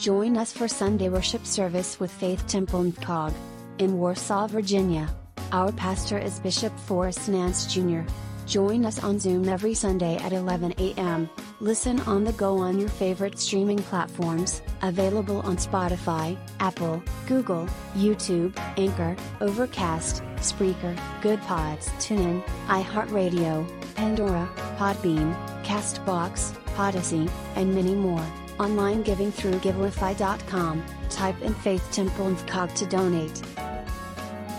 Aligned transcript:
Join 0.00 0.36
us 0.36 0.52
for 0.52 0.66
Sunday 0.66 1.08
worship 1.08 1.46
service 1.46 2.00
with 2.00 2.10
Faith 2.10 2.44
Temple 2.48 2.90
Cog 3.00 3.32
in 3.78 3.96
Warsaw, 3.96 4.48
Virginia. 4.48 5.08
Our 5.52 5.70
pastor 5.70 6.18
is 6.18 6.40
Bishop 6.40 6.76
Forrest 6.80 7.28
Nance 7.28 7.72
Jr. 7.72 8.00
Join 8.44 8.84
us 8.84 9.02
on 9.04 9.20
Zoom 9.20 9.48
every 9.48 9.72
Sunday 9.72 10.16
at 10.16 10.32
11 10.32 10.74
a.m. 10.78 11.30
Listen 11.60 12.00
on 12.00 12.24
the 12.24 12.32
go 12.32 12.58
on 12.58 12.80
your 12.80 12.88
favorite 12.88 13.38
streaming 13.38 13.78
platforms, 13.78 14.62
available 14.82 15.40
on 15.42 15.58
Spotify, 15.58 16.36
Apple, 16.58 17.00
Google, 17.28 17.68
YouTube, 17.94 18.52
Anchor, 18.76 19.16
Overcast, 19.40 20.24
Spreaker, 20.38 20.98
Good 21.22 21.40
Pods, 21.42 21.86
TuneIn, 22.00 22.44
iHeartRadio, 22.66 23.64
Pandora, 23.94 24.50
Podbean, 24.76 25.36
Castbox, 25.62 26.52
Podyssey, 26.74 27.30
and 27.54 27.72
many 27.72 27.94
more. 27.94 28.26
Online 28.58 29.02
giving 29.02 29.32
through 29.32 29.54
Givelify.com. 29.54 30.84
Type 31.10 31.40
in 31.42 31.54
Faith 31.54 31.86
Temple 31.90 32.28
and 32.28 32.48
Cog 32.48 32.74
to 32.74 32.86
donate. 32.86 33.42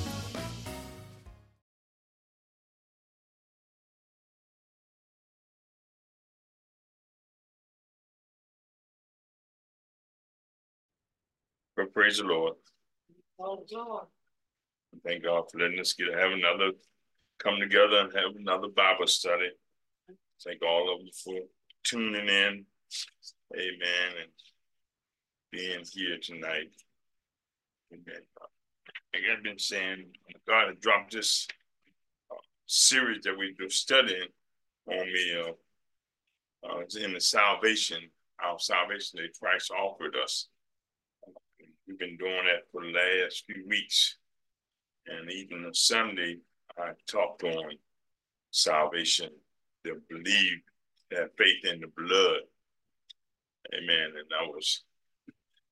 But 11.83 11.93
praise 11.93 12.17
the 12.17 12.23
Lord. 12.23 12.53
Thank 15.05 15.23
God 15.23 15.43
for 15.51 15.59
letting 15.59 15.81
us 15.81 15.91
get 15.91 16.05
to 16.05 16.17
have 16.17 16.31
another 16.31 16.71
come 17.39 17.59
together 17.59 17.97
and 17.97 18.13
have 18.13 18.37
another 18.37 18.69
Bible 18.69 19.05
study. 19.05 19.49
Thank 20.41 20.63
all 20.63 20.95
of 20.95 21.01
you 21.01 21.11
for 21.11 21.41
tuning 21.83 22.29
in. 22.29 22.65
Amen. 23.53 24.13
And 24.21 24.31
being 25.51 25.83
here 25.91 26.19
tonight. 26.21 26.71
Amen. 27.91 28.21
Like 29.13 29.23
I've 29.29 29.43
been 29.43 29.59
saying, 29.59 30.05
God 30.47 30.69
has 30.69 30.77
dropped 30.79 31.11
this 31.11 31.49
uh, 32.31 32.35
series 32.65 33.23
that 33.25 33.37
we've 33.37 33.57
been 33.57 33.69
studying 33.69 34.29
on 34.87 35.05
me 35.05 35.35
uh, 35.37 36.69
uh, 36.69 36.83
in 37.01 37.13
the 37.13 37.19
salvation, 37.19 37.99
our 38.41 38.57
salvation 38.57 39.19
that 39.21 39.37
Christ 39.37 39.69
offered 39.69 40.15
us. 40.15 40.47
We've 41.93 41.99
been 41.99 42.17
doing 42.17 42.45
that 42.45 42.63
for 42.71 42.81
the 42.81 42.91
last 42.91 43.43
few 43.45 43.67
weeks. 43.67 44.17
And 45.05 45.29
even 45.31 45.63
on 45.65 45.73
Sunday, 45.75 46.37
I 46.75 46.91
talked 47.07 47.43
on 47.43 47.71
salvation, 48.49 49.29
the 49.83 50.01
believe, 50.09 50.61
that 51.11 51.37
faith 51.37 51.63
in 51.65 51.81
the 51.81 51.91
blood. 51.95 52.39
Amen. 53.75 54.13
And 54.17 54.27
I 54.39 54.47
was 54.47 54.81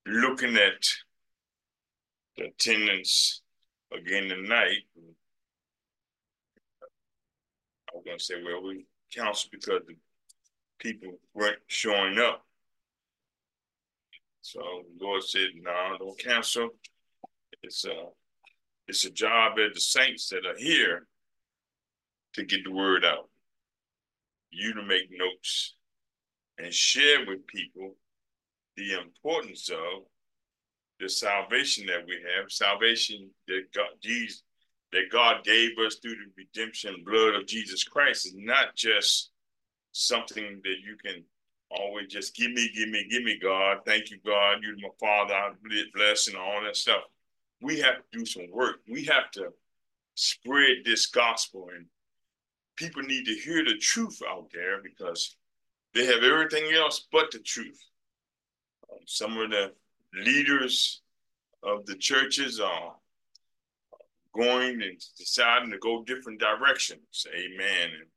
looking 0.05 0.57
at 0.57 0.85
the 2.37 2.45
attendance 2.45 3.41
again 3.91 4.29
tonight. 4.29 4.83
I 7.89 7.95
was 7.95 8.03
going 8.05 8.17
to 8.19 8.23
say, 8.23 8.35
well, 8.43 8.61
we 8.61 8.85
counsel 9.11 9.49
because 9.51 9.81
the 9.87 9.95
people 10.77 11.13
weren't 11.33 11.57
showing 11.65 12.19
up. 12.19 12.45
So 14.41 14.59
the 14.59 15.05
Lord 15.05 15.23
said, 15.23 15.49
no, 15.55 15.71
uh, 15.71 15.97
don't 15.97 16.19
cancel. 16.19 16.69
It's 17.63 17.85
a, 17.85 18.05
it's 18.87 19.05
a 19.05 19.11
job 19.11 19.57
of 19.59 19.73
the 19.73 19.79
saints 19.79 20.29
that 20.29 20.45
are 20.45 20.57
here 20.57 21.07
to 22.33 22.43
get 22.43 22.63
the 22.63 22.71
word 22.71 23.05
out. 23.05 23.29
You 24.49 24.73
to 24.73 24.83
make 24.83 25.09
notes 25.11 25.75
and 26.57 26.73
share 26.73 27.25
with 27.25 27.45
people 27.47 27.95
the 28.77 28.99
importance 28.99 29.69
of 29.69 30.03
the 30.99 31.09
salvation 31.09 31.85
that 31.87 32.05
we 32.07 32.15
have, 32.15 32.51
salvation 32.51 33.29
that 33.47 33.63
God, 33.73 33.89
Jesus, 34.01 34.43
that 34.91 35.09
God 35.11 35.43
gave 35.43 35.71
us 35.85 35.95
through 35.95 36.15
the 36.15 36.31
redemption 36.37 37.03
blood 37.05 37.35
of 37.35 37.47
Jesus 37.47 37.83
Christ 37.83 38.27
is 38.27 38.35
not 38.35 38.75
just 38.75 39.31
something 39.93 40.61
that 40.63 40.75
you 40.83 40.97
can 41.03 41.23
always 41.79 42.07
just 42.07 42.35
give 42.35 42.51
me, 42.51 42.69
give 42.75 42.89
me, 42.89 43.07
give 43.09 43.23
me, 43.23 43.39
God. 43.41 43.79
Thank 43.85 44.11
you, 44.11 44.17
God. 44.25 44.57
You're 44.61 44.77
my 44.77 44.89
Father. 44.99 45.33
I 45.33 45.51
bless 45.93 46.27
and 46.27 46.37
all 46.37 46.61
that 46.63 46.75
stuff. 46.75 47.03
We 47.61 47.79
have 47.79 47.97
to 47.97 48.03
do 48.17 48.25
some 48.25 48.49
work. 48.51 48.81
We 48.87 49.05
have 49.05 49.31
to 49.31 49.53
spread 50.15 50.77
this 50.83 51.05
gospel, 51.07 51.69
and 51.75 51.85
people 52.75 53.03
need 53.03 53.25
to 53.25 53.35
hear 53.35 53.63
the 53.63 53.77
truth 53.77 54.21
out 54.27 54.49
there 54.53 54.81
because 54.81 55.35
they 55.93 56.05
have 56.05 56.23
everything 56.23 56.73
else 56.73 57.07
but 57.11 57.31
the 57.31 57.39
truth. 57.39 57.79
Um, 58.91 58.99
some 59.05 59.37
of 59.37 59.51
the 59.51 59.73
leaders 60.13 61.01
of 61.63 61.85
the 61.85 61.95
churches 61.95 62.59
are 62.59 62.95
going 64.33 64.81
and 64.81 64.99
deciding 65.17 65.71
to 65.71 65.77
go 65.77 66.03
different 66.03 66.39
directions. 66.39 67.27
Amen. 67.33 67.89
And 67.99 68.07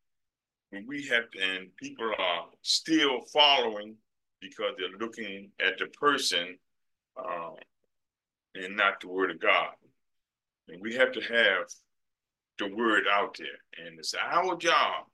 we 0.87 1.07
have 1.09 1.25
and 1.41 1.75
people 1.77 2.11
are 2.19 2.47
still 2.63 3.23
following 3.33 3.97
because 4.41 4.75
they're 4.79 4.99
looking 4.99 5.51
at 5.65 5.79
the 5.79 5.87
person 5.87 6.59
uh, 7.17 7.51
and 8.55 8.77
not 8.77 9.01
the 9.01 9.09
word 9.09 9.31
of 9.31 9.41
God. 9.41 9.71
And 10.69 10.81
we 10.81 10.95
have 10.95 11.13
to 11.13 11.21
have 11.21 11.67
the 12.59 12.75
word 12.75 13.05
out 13.11 13.37
there. 13.39 13.87
And 13.87 13.99
it's 13.99 14.15
our 14.15 14.57
job 14.57 15.05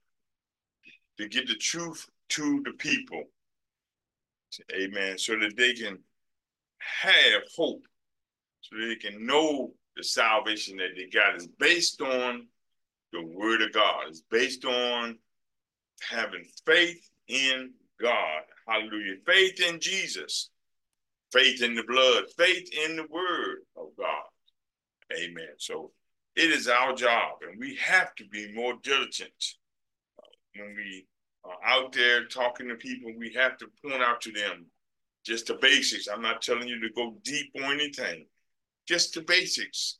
to 1.18 1.28
get 1.28 1.46
the 1.46 1.54
truth 1.54 2.08
to 2.30 2.62
the 2.64 2.72
people. 2.72 3.24
Amen. 4.72 5.18
So 5.18 5.38
that 5.38 5.56
they 5.56 5.72
can 5.74 5.98
have 7.02 7.42
hope, 7.56 7.86
so 8.60 8.76
they 8.76 8.96
can 8.96 9.26
know 9.26 9.72
the 9.96 10.02
salvation 10.02 10.76
that 10.78 10.90
they 10.96 11.06
got 11.06 11.36
is 11.36 11.48
based 11.58 12.00
on 12.00 12.46
the 13.12 13.24
word 13.24 13.62
of 13.62 13.72
God. 13.72 14.04
It's 14.08 14.22
based 14.30 14.64
on 14.64 15.18
having 16.08 16.44
faith 16.66 17.08
in 17.28 17.72
God. 18.00 18.42
Hallelujah. 18.66 19.16
Faith 19.26 19.60
in 19.60 19.80
Jesus. 19.80 20.50
Faith 21.32 21.62
in 21.62 21.74
the 21.74 21.84
blood. 21.84 22.24
Faith 22.36 22.68
in 22.86 22.96
the 22.96 23.06
word 23.10 23.58
of 23.76 23.88
God. 23.96 24.24
Amen. 25.12 25.54
So 25.58 25.92
it 26.36 26.50
is 26.50 26.68
our 26.68 26.94
job, 26.94 27.38
and 27.48 27.58
we 27.58 27.76
have 27.76 28.14
to 28.16 28.24
be 28.28 28.52
more 28.54 28.74
diligent 28.82 29.32
when 30.54 30.74
we 30.76 31.06
are 31.44 31.58
out 31.64 31.92
there 31.92 32.26
talking 32.26 32.68
to 32.68 32.76
people. 32.76 33.12
We 33.18 33.32
have 33.34 33.58
to 33.58 33.66
point 33.84 34.02
out 34.02 34.20
to 34.22 34.32
them 34.32 34.66
just 35.24 35.46
the 35.46 35.54
basics. 35.54 36.08
I'm 36.08 36.22
not 36.22 36.42
telling 36.42 36.68
you 36.68 36.80
to 36.80 36.94
go 36.94 37.16
deep 37.24 37.50
or 37.54 37.64
anything, 37.64 38.26
just 38.86 39.14
the 39.14 39.22
basics. 39.22 39.98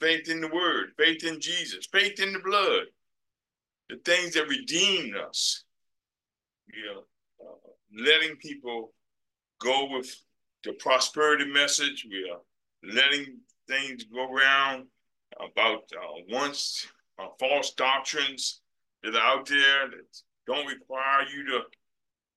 Faith 0.00 0.28
in 0.28 0.40
the 0.40 0.48
word, 0.48 0.90
faith 0.96 1.24
in 1.24 1.40
Jesus, 1.40 1.86
faith 1.90 2.20
in 2.20 2.32
the 2.32 2.38
blood, 2.38 2.84
the 3.88 3.96
things 4.04 4.34
that 4.34 4.48
redeemed 4.48 5.16
us. 5.16 5.64
You 6.72 6.84
know, 6.84 7.02
uh, 7.40 8.04
letting 8.04 8.36
people 8.36 8.92
go 9.60 9.88
with 9.90 10.14
the 10.64 10.72
prosperity 10.74 11.46
message. 11.46 12.06
We 12.08 12.30
are 12.30 12.40
letting 12.94 13.38
things 13.66 14.04
go 14.04 14.30
around 14.30 14.86
about 15.36 15.84
uh, 15.94 16.22
once 16.30 16.86
uh, 17.18 17.28
false 17.38 17.72
doctrines 17.74 18.60
that 19.02 19.14
are 19.14 19.38
out 19.38 19.46
there 19.46 19.88
that 19.90 20.22
don't 20.46 20.66
require 20.66 21.22
you 21.32 21.44
to 21.46 21.60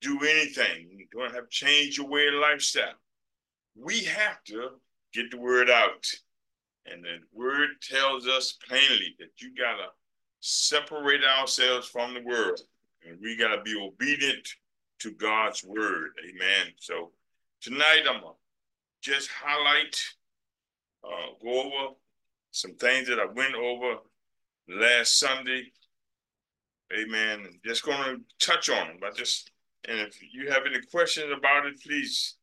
do 0.02 0.20
anything. 0.22 0.90
You 0.92 1.06
don't 1.12 1.34
have 1.34 1.50
to 1.50 1.50
change 1.50 1.98
your 1.98 2.08
way 2.08 2.28
of 2.28 2.36
lifestyle. 2.36 2.94
We 3.76 4.04
have 4.06 4.44
to 4.46 4.70
get 5.14 5.32
the 5.32 5.38
word 5.38 5.70
out. 5.70 6.06
And 6.86 7.04
the 7.04 7.20
word 7.32 7.70
tells 7.82 8.28
us 8.28 8.58
plainly 8.68 9.16
that 9.20 9.30
you 9.40 9.54
gotta 9.56 9.90
separate 10.42 11.24
ourselves 11.24 11.88
from 11.88 12.14
the 12.14 12.22
world. 12.22 12.60
And 13.08 13.18
we 13.22 13.38
got 13.38 13.56
to 13.56 13.62
be 13.62 13.80
obedient 13.80 14.48
to 15.00 15.12
God's 15.12 15.64
word. 15.64 16.12
Amen. 16.28 16.74
So 16.78 17.12
tonight 17.62 18.04
I'm 18.08 18.22
going 18.22 18.34
to 18.34 19.12
just 19.12 19.30
highlight, 19.30 19.96
uh, 21.04 21.34
go 21.42 21.62
over 21.62 21.94
some 22.52 22.76
things 22.76 23.08
that 23.08 23.20
I 23.20 23.26
went 23.26 23.56
over 23.56 23.98
last 24.68 25.20
Sunday. 25.20 25.72
Amen. 26.94 27.48
Just 27.66 27.84
going 27.84 27.98
to 27.98 28.46
touch 28.46 28.70
on 28.70 28.88
them. 28.88 28.98
But 29.00 29.16
just, 29.16 29.52
and 29.88 30.00
if 30.00 30.20
you 30.34 30.52
have 30.52 30.64
any 30.66 30.82
questions 30.92 31.32
about 31.36 31.66
it, 31.66 31.82
please, 31.82 32.36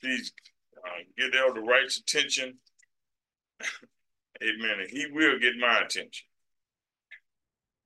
please 0.00 0.32
uh, 0.78 1.02
get 1.18 1.38
Elder 1.38 1.62
Wright's 1.62 1.98
attention. 1.98 2.56
Amen. 4.42 4.80
And 4.80 4.90
he 4.90 5.06
will 5.10 5.38
get 5.38 5.56
my 5.58 5.80
attention. 5.80 6.26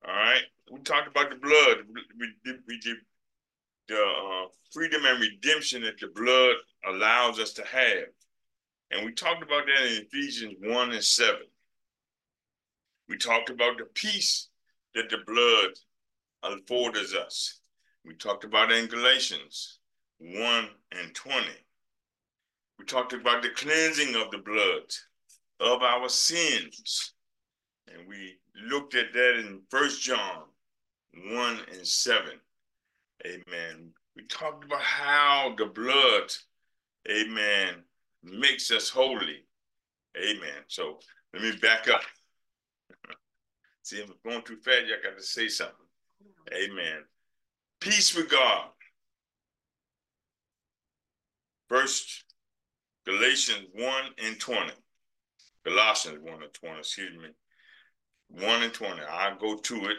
All 0.07 0.15
right. 0.15 0.43
We 0.71 0.81
talked 0.81 1.09
about 1.09 1.31
the 1.31 1.37
blood. 1.37 1.79
We 2.19 2.55
we 2.67 2.81
the 3.89 3.97
uh, 3.97 4.47
freedom 4.73 5.05
and 5.05 5.21
redemption 5.21 5.83
that 5.83 5.99
the 5.99 6.09
blood 6.15 6.55
allows 6.87 7.39
us 7.41 7.53
to 7.55 7.65
have. 7.67 8.07
And 8.91 9.05
we 9.05 9.13
talked 9.13 9.43
about 9.43 9.65
that 9.67 9.87
in 9.87 10.07
Ephesians 10.07 10.55
1 10.61 10.93
and 10.93 11.03
7. 11.03 11.37
We 13.09 13.17
talked 13.17 13.51
about 13.51 13.79
the 13.79 13.87
peace 13.95 14.49
that 14.95 15.11
the 15.11 15.19
blood 15.27 15.71
affords 16.43 17.15
us. 17.15 17.61
We 18.05 18.15
talked 18.15 18.45
about 18.45 18.73
in 18.73 18.87
Galatians 18.87 19.81
1 20.19 20.69
and 20.93 21.15
20. 21.15 21.47
We 22.79 22.85
talked 22.85 23.13
about 23.13 23.43
the 23.43 23.51
cleansing 23.51 24.15
of 24.15 24.31
the 24.31 24.39
blood 24.39 24.85
of 25.61 25.83
our 25.83 26.09
sins. 26.09 27.13
And 27.91 28.09
we 28.09 28.39
looked 28.69 28.95
at 28.95 29.13
that 29.13 29.39
in 29.39 29.63
First 29.71 30.03
John 30.03 30.45
1 31.15 31.59
and 31.73 31.87
7. 31.87 32.31
Amen. 33.27 33.91
We 34.17 34.25
talked 34.27 34.65
about 34.65 34.81
how 34.81 35.55
the 35.57 35.67
blood, 35.67 36.33
amen, 37.11 37.83
makes 38.23 38.71
us 38.71 38.89
holy. 38.89 39.45
Amen. 40.17 40.65
So 40.69 40.99
let 41.33 41.43
me 41.43 41.53
back 41.57 41.89
up. 41.89 42.03
See, 43.83 44.03
I'm 44.03 44.13
going 44.25 44.43
too 44.43 44.59
fast. 44.65 44.85
I 44.87 45.09
got 45.09 45.17
to 45.17 45.23
say 45.23 45.49
something. 45.49 45.75
Amen. 46.53 47.03
Peace 47.81 48.15
with 48.15 48.29
God. 48.29 48.69
First 51.69 52.25
Galatians 53.07 53.67
1 53.75 54.05
and 54.25 54.39
20. 54.39 54.73
Colossians 55.65 56.19
1 56.21 56.43
and 56.43 56.55
20, 56.55 56.79
excuse 56.79 57.17
me. 57.17 57.29
1 58.33 58.63
and 58.63 58.73
20. 58.73 59.01
I'll 59.11 59.39
go 59.39 59.57
to 59.57 59.75
it. 59.75 59.97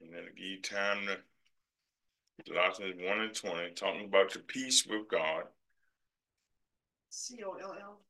And 0.00 0.14
then 0.14 0.24
give 0.36 0.46
you 0.46 0.62
time 0.62 1.06
to 1.06 2.52
Colossians 2.52 3.00
1 3.00 3.20
and 3.20 3.34
20, 3.34 3.70
talking 3.72 4.06
about 4.06 4.32
the 4.32 4.38
peace 4.38 4.86
with 4.86 5.08
God. 5.08 5.44
C 7.10 7.38
O 7.44 7.52
L 7.52 7.76
L. 7.80 8.00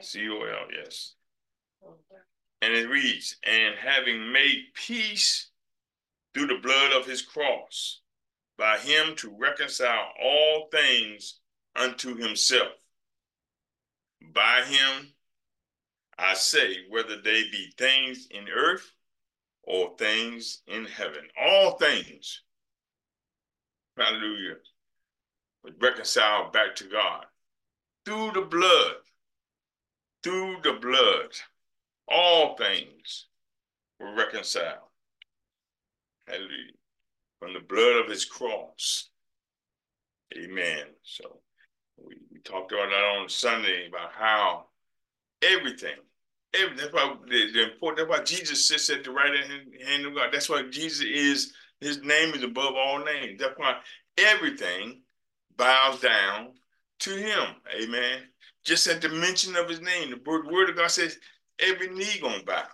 C 0.00 0.28
O 0.28 0.42
L, 0.42 0.66
yes. 0.84 1.14
And 2.60 2.74
it 2.74 2.88
reads, 2.88 3.36
and 3.44 3.74
having 3.76 4.32
made 4.32 4.66
peace 4.74 5.50
through 6.32 6.46
the 6.46 6.60
blood 6.62 6.92
of 6.92 7.06
his 7.06 7.22
cross, 7.22 8.00
by 8.58 8.78
him 8.78 9.16
to 9.16 9.34
reconcile 9.36 10.12
all 10.22 10.68
things 10.70 11.40
unto 11.74 12.14
himself. 12.14 12.72
By 14.34 14.62
him, 14.66 15.08
I 16.22 16.34
say, 16.34 16.76
whether 16.88 17.20
they 17.20 17.42
be 17.50 17.72
things 17.76 18.28
in 18.30 18.48
earth 18.48 18.92
or 19.64 19.96
things 19.98 20.62
in 20.68 20.84
heaven, 20.84 21.22
all 21.40 21.72
things, 21.72 22.42
hallelujah, 23.96 24.56
was 25.64 25.74
reconciled 25.80 26.52
back 26.52 26.76
to 26.76 26.84
God 26.84 27.24
through 28.04 28.30
the 28.32 28.42
blood, 28.42 28.94
through 30.22 30.58
the 30.62 30.74
blood, 30.74 31.30
all 32.08 32.56
things 32.56 33.26
were 33.98 34.14
reconciled. 34.14 34.78
Hallelujah. 36.26 36.72
From 37.40 37.54
the 37.54 37.60
blood 37.60 38.04
of 38.04 38.10
his 38.10 38.24
cross. 38.24 39.10
Amen. 40.36 40.86
So 41.02 41.40
we, 41.96 42.14
we 42.30 42.38
talked 42.40 42.72
about 42.72 42.90
that 42.90 43.18
on 43.20 43.28
Sunday 43.28 43.88
about 43.88 44.12
how 44.12 44.66
everything, 45.42 45.96
that's 46.76 46.92
why 46.92 47.14
the, 47.28 47.52
the 47.52 47.72
important 47.72 48.08
that's 48.08 48.18
why 48.18 48.24
Jesus 48.24 48.68
sits 48.68 48.90
at 48.90 49.04
the 49.04 49.10
right 49.10 49.34
hand, 49.34 49.72
hand 49.86 50.06
of 50.06 50.14
God. 50.14 50.28
That's 50.32 50.48
why 50.48 50.64
Jesus 50.70 51.06
is 51.06 51.52
his 51.80 52.02
name 52.02 52.34
is 52.34 52.42
above 52.42 52.74
all 52.76 53.04
names. 53.04 53.40
That's 53.40 53.58
why 53.58 53.78
everything 54.18 55.02
bows 55.56 56.00
down 56.00 56.52
to 57.00 57.10
him. 57.10 57.56
Amen. 57.82 58.20
Just 58.64 58.86
at 58.86 59.00
the 59.00 59.08
mention 59.08 59.56
of 59.56 59.68
his 59.68 59.80
name, 59.80 60.10
the 60.10 60.20
word, 60.24 60.46
word 60.46 60.70
of 60.70 60.76
God 60.76 60.90
says, 60.90 61.18
every 61.58 61.88
knee 61.88 62.20
gonna 62.20 62.44
bow. 62.44 62.64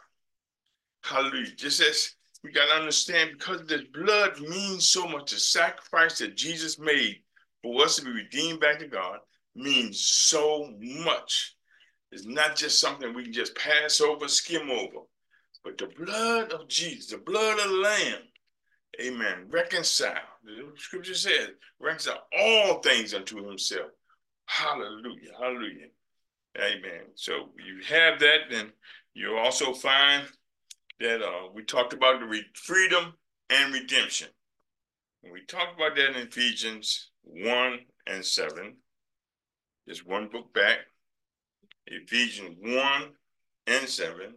Hallelujah. 1.02 1.54
Just 1.56 1.80
as 1.80 2.14
we 2.44 2.52
gotta 2.52 2.78
understand 2.78 3.30
because 3.32 3.64
this 3.66 3.82
blood 3.94 4.40
means 4.40 4.88
so 4.88 5.06
much. 5.08 5.32
The 5.32 5.40
sacrifice 5.40 6.18
that 6.18 6.36
Jesus 6.36 6.78
made 6.78 7.22
for 7.62 7.82
us 7.82 7.96
to 7.96 8.04
be 8.04 8.10
redeemed 8.10 8.60
back 8.60 8.78
to 8.80 8.86
God 8.86 9.20
means 9.54 10.00
so 10.00 10.74
much. 10.80 11.56
It's 12.10 12.26
not 12.26 12.56
just 12.56 12.80
something 12.80 13.14
we 13.14 13.24
can 13.24 13.32
just 13.32 13.54
pass 13.54 14.00
over, 14.00 14.28
skim 14.28 14.70
over, 14.70 15.00
but 15.62 15.76
the 15.76 15.86
blood 15.86 16.52
of 16.52 16.68
Jesus, 16.68 17.10
the 17.10 17.18
blood 17.18 17.58
of 17.58 17.68
the 17.68 17.76
Lamb, 17.76 18.22
amen, 19.00 19.46
reconcile. 19.50 20.14
The 20.44 20.72
scripture 20.76 21.14
says, 21.14 21.50
reconcile 21.78 22.26
all 22.38 22.80
things 22.80 23.12
unto 23.12 23.46
himself. 23.46 23.90
Hallelujah, 24.46 25.32
hallelujah. 25.38 25.88
Amen. 26.58 27.02
So 27.14 27.50
you 27.64 27.82
have 27.88 28.18
that, 28.20 28.50
then 28.50 28.72
you'll 29.14 29.38
also 29.38 29.74
find 29.74 30.24
that 31.00 31.22
uh, 31.22 31.48
we 31.54 31.62
talked 31.62 31.92
about 31.92 32.20
the 32.20 32.40
freedom 32.54 33.14
and 33.50 33.72
redemption. 33.72 34.28
we 35.30 35.44
talked 35.44 35.76
about 35.76 35.94
that 35.96 36.16
in 36.16 36.26
Ephesians 36.26 37.10
1 37.22 37.78
and 38.06 38.24
7. 38.24 38.76
Just 39.86 40.06
one 40.06 40.28
book 40.28 40.52
back. 40.52 40.78
Ephesians 41.90 42.56
1 42.60 43.02
and 43.66 43.88
7. 43.88 44.34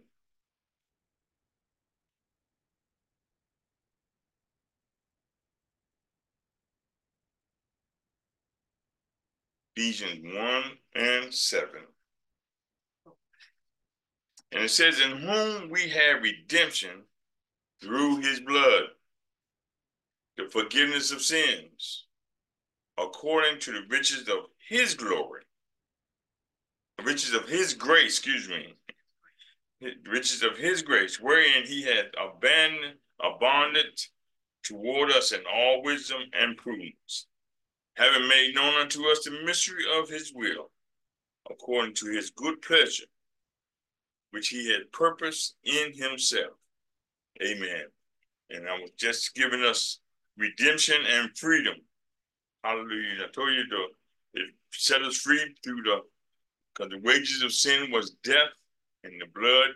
Ephesians 9.76 10.34
1 10.34 10.62
and 10.94 11.34
7. 11.34 11.68
And 14.52 14.64
it 14.64 14.70
says, 14.70 15.00
In 15.00 15.18
whom 15.18 15.70
we 15.70 15.88
have 15.88 16.22
redemption 16.22 17.02
through 17.82 18.18
his 18.18 18.40
blood, 18.40 18.84
the 20.36 20.48
forgiveness 20.50 21.10
of 21.10 21.20
sins, 21.20 22.06
according 22.98 23.60
to 23.60 23.72
the 23.72 23.82
riches 23.88 24.28
of 24.28 24.46
his 24.68 24.94
glory, 24.94 25.41
riches 27.04 27.34
of 27.34 27.48
his 27.48 27.74
grace, 27.74 28.18
excuse 28.18 28.48
me, 28.48 28.74
riches 30.08 30.42
of 30.42 30.56
his 30.56 30.82
grace, 30.82 31.20
wherein 31.20 31.64
he 31.64 31.82
hath 31.82 32.06
abandoned, 32.20 32.94
abounded 33.20 34.00
toward 34.64 35.10
us 35.10 35.32
in 35.32 35.40
all 35.52 35.82
wisdom 35.82 36.22
and 36.32 36.56
prudence, 36.56 37.26
having 37.96 38.28
made 38.28 38.54
known 38.54 38.74
unto 38.74 39.08
us 39.08 39.24
the 39.24 39.42
mystery 39.44 39.84
of 39.98 40.08
his 40.08 40.32
will, 40.34 40.70
according 41.50 41.94
to 41.94 42.06
his 42.06 42.30
good 42.30 42.60
pleasure, 42.62 43.06
which 44.30 44.48
he 44.48 44.70
had 44.72 44.92
purposed 44.92 45.56
in 45.64 45.92
himself. 45.94 46.52
Amen. 47.42 47.84
And 48.50 48.68
I 48.68 48.74
was 48.74 48.90
just 48.96 49.34
giving 49.34 49.62
us 49.62 49.98
redemption 50.36 50.96
and 51.08 51.36
freedom 51.36 51.74
Hallelujah. 52.64 53.24
I 53.24 53.32
told 53.32 53.52
you 53.52 53.68
to 53.68 54.42
set 54.70 55.02
us 55.02 55.16
free 55.16 55.54
through 55.64 55.82
the 55.82 56.02
because 56.74 56.90
the 56.90 56.98
wages 56.98 57.42
of 57.42 57.52
sin 57.52 57.90
was 57.90 58.16
death, 58.24 58.52
and 59.04 59.20
the 59.20 59.26
blood 59.34 59.70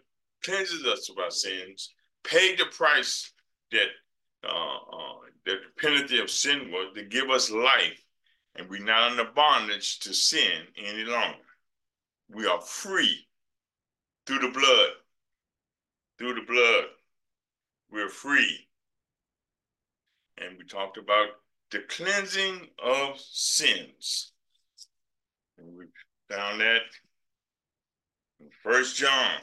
cleanses 0.45 0.85
us 0.85 1.09
of 1.11 1.19
our 1.19 1.31
sins, 1.31 1.93
paid 2.25 2.59
the 2.59 2.67
price 2.67 3.33
that 3.73 3.89
uh, 4.45 4.49
uh, 4.49 5.15
that 5.45 5.59
the 5.63 5.81
penalty 5.81 6.19
of 6.19 6.31
sin 6.31 6.71
was 6.71 6.93
to 6.95 7.05
give 7.05 7.31
us 7.31 7.51
life, 7.51 8.03
and 8.55 8.69
we're 8.69 8.83
not 8.83 9.11
under 9.11 9.25
bondage 9.35 9.99
to 10.01 10.15
sin 10.15 10.63
any 10.77 11.05
longer. 11.05 11.39
We 12.29 12.47
are 12.47 12.61
free 12.61 13.27
through 14.27 14.41
the 14.41 14.51
blood. 14.51 14.91
Through 16.19 16.35
the 16.35 16.47
blood, 16.47 16.85
we're 17.91 18.09
free. 18.09 18.69
And 20.39 20.57
we 20.59 20.65
talked 20.65 20.97
about 20.97 21.29
the 21.71 21.81
cleansing 21.89 22.69
of 22.83 23.19
sins. 23.21 24.33
Found 26.31 26.61
that 26.61 26.83
First 28.63 28.97
John 28.97 29.41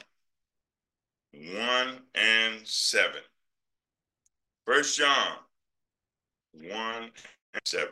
1 1.32 1.98
and 2.14 2.66
7. 2.66 3.20
First 4.66 4.98
John 4.98 5.38
1 6.52 6.70
and 6.72 7.12
7. 7.64 7.88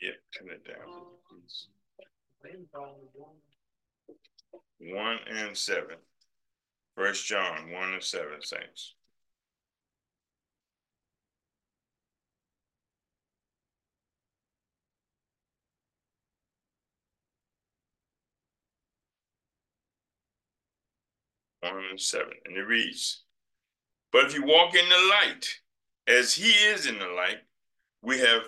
Yep, 0.00 0.14
turn 0.36 0.48
it 0.50 0.66
down, 0.66 0.76
please. 1.28 1.68
1 4.78 5.18
and 5.28 5.56
7. 5.56 5.84
First 6.96 7.26
John 7.26 7.70
1 7.70 7.92
and 7.92 8.02
7, 8.02 8.28
saints. 8.42 8.94
1 21.72 21.84
and 21.90 22.00
7. 22.00 22.26
And 22.44 22.56
it 22.56 22.62
reads, 22.62 23.22
But 24.12 24.26
if 24.26 24.34
you 24.34 24.44
walk 24.44 24.74
in 24.74 24.88
the 24.88 25.10
light, 25.10 25.46
as 26.06 26.34
he 26.34 26.50
is 26.50 26.86
in 26.86 26.98
the 26.98 27.08
light, 27.08 27.38
we 28.02 28.18
have 28.18 28.42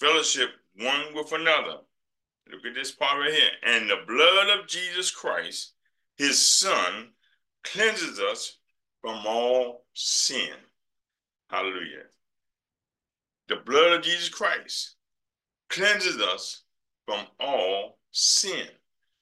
fellowship 0.00 0.50
one 0.76 1.14
with 1.14 1.32
another. 1.32 1.78
Look 2.50 2.66
at 2.66 2.74
this 2.74 2.92
part 2.92 3.18
right 3.18 3.32
here. 3.32 3.50
And 3.64 3.88
the 3.88 4.04
blood 4.06 4.58
of 4.58 4.68
Jesus 4.68 5.10
Christ, 5.10 5.72
his 6.16 6.40
son, 6.40 7.10
cleanses 7.64 8.20
us 8.20 8.58
from 9.00 9.26
all 9.26 9.84
sin. 9.94 10.54
Hallelujah. 11.50 12.04
The 13.48 13.56
blood 13.56 13.92
of 13.92 14.02
Jesus 14.02 14.28
Christ 14.28 14.96
cleanses 15.68 16.20
us 16.20 16.62
from 17.06 17.26
all 17.40 17.98
sin. 18.12 18.66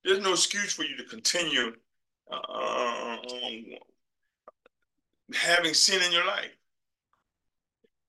There's 0.05 0.23
no 0.23 0.33
excuse 0.33 0.73
for 0.73 0.85
you 0.85 0.97
to 0.97 1.05
continue 1.05 1.73
uh, 2.33 3.17
having 5.35 5.75
sin 5.75 6.03
in 6.03 6.13
your 6.13 6.27
life. 6.27 6.57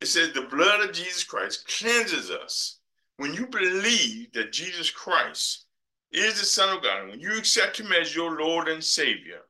It 0.01 0.08
says 0.08 0.34
the 0.34 0.42
blood 0.42 0.82
of 0.82 0.94
Jesus 0.94 1.24
Christ 1.24 1.68
cleanses 1.68 2.32
us. 2.32 2.80
When 3.18 3.34
you 3.34 3.46
believe 3.46 4.34
that 4.34 4.51
Jesus 4.51 4.90
Christ 4.90 5.66
is 6.12 6.40
the 6.40 6.46
Son 6.46 6.75
of 6.75 6.84
God, 6.84 7.10
when 7.10 7.20
you 7.20 7.38
accept 7.38 7.80
Him 7.80 7.92
as 7.92 8.16
your 8.16 8.40
Lord 8.40 8.68
and 8.68 8.84
Savior, 8.84 9.42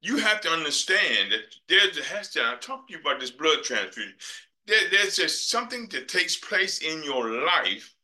you 0.00 0.16
have 0.18 0.40
to 0.42 0.50
understand 0.50 1.32
that 1.32 1.54
there's 1.68 1.98
a 1.98 2.02
has 2.04 2.30
to. 2.30 2.42
I 2.42 2.56
talked 2.60 2.88
to 2.88 2.94
you 2.94 3.00
about 3.00 3.20
this 3.20 3.30
blood 3.30 3.62
transfusion. 3.62 4.14
There, 4.66 4.90
there's 4.90 5.16
just 5.16 5.50
something 5.50 5.88
that 5.92 6.08
takes 6.08 6.36
place 6.36 6.78
in 6.78 7.02
your 7.02 7.44
life. 7.44 7.94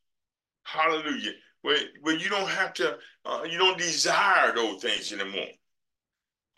Hallelujah. 0.64 1.32
Where, 1.62 1.78
where 2.00 2.16
you 2.16 2.30
don't 2.30 2.48
have 2.48 2.72
to, 2.74 2.96
uh, 3.24 3.42
you 3.48 3.58
don't 3.58 3.78
desire 3.78 4.54
those 4.54 4.82
things 4.82 5.12
anymore. 5.12 5.48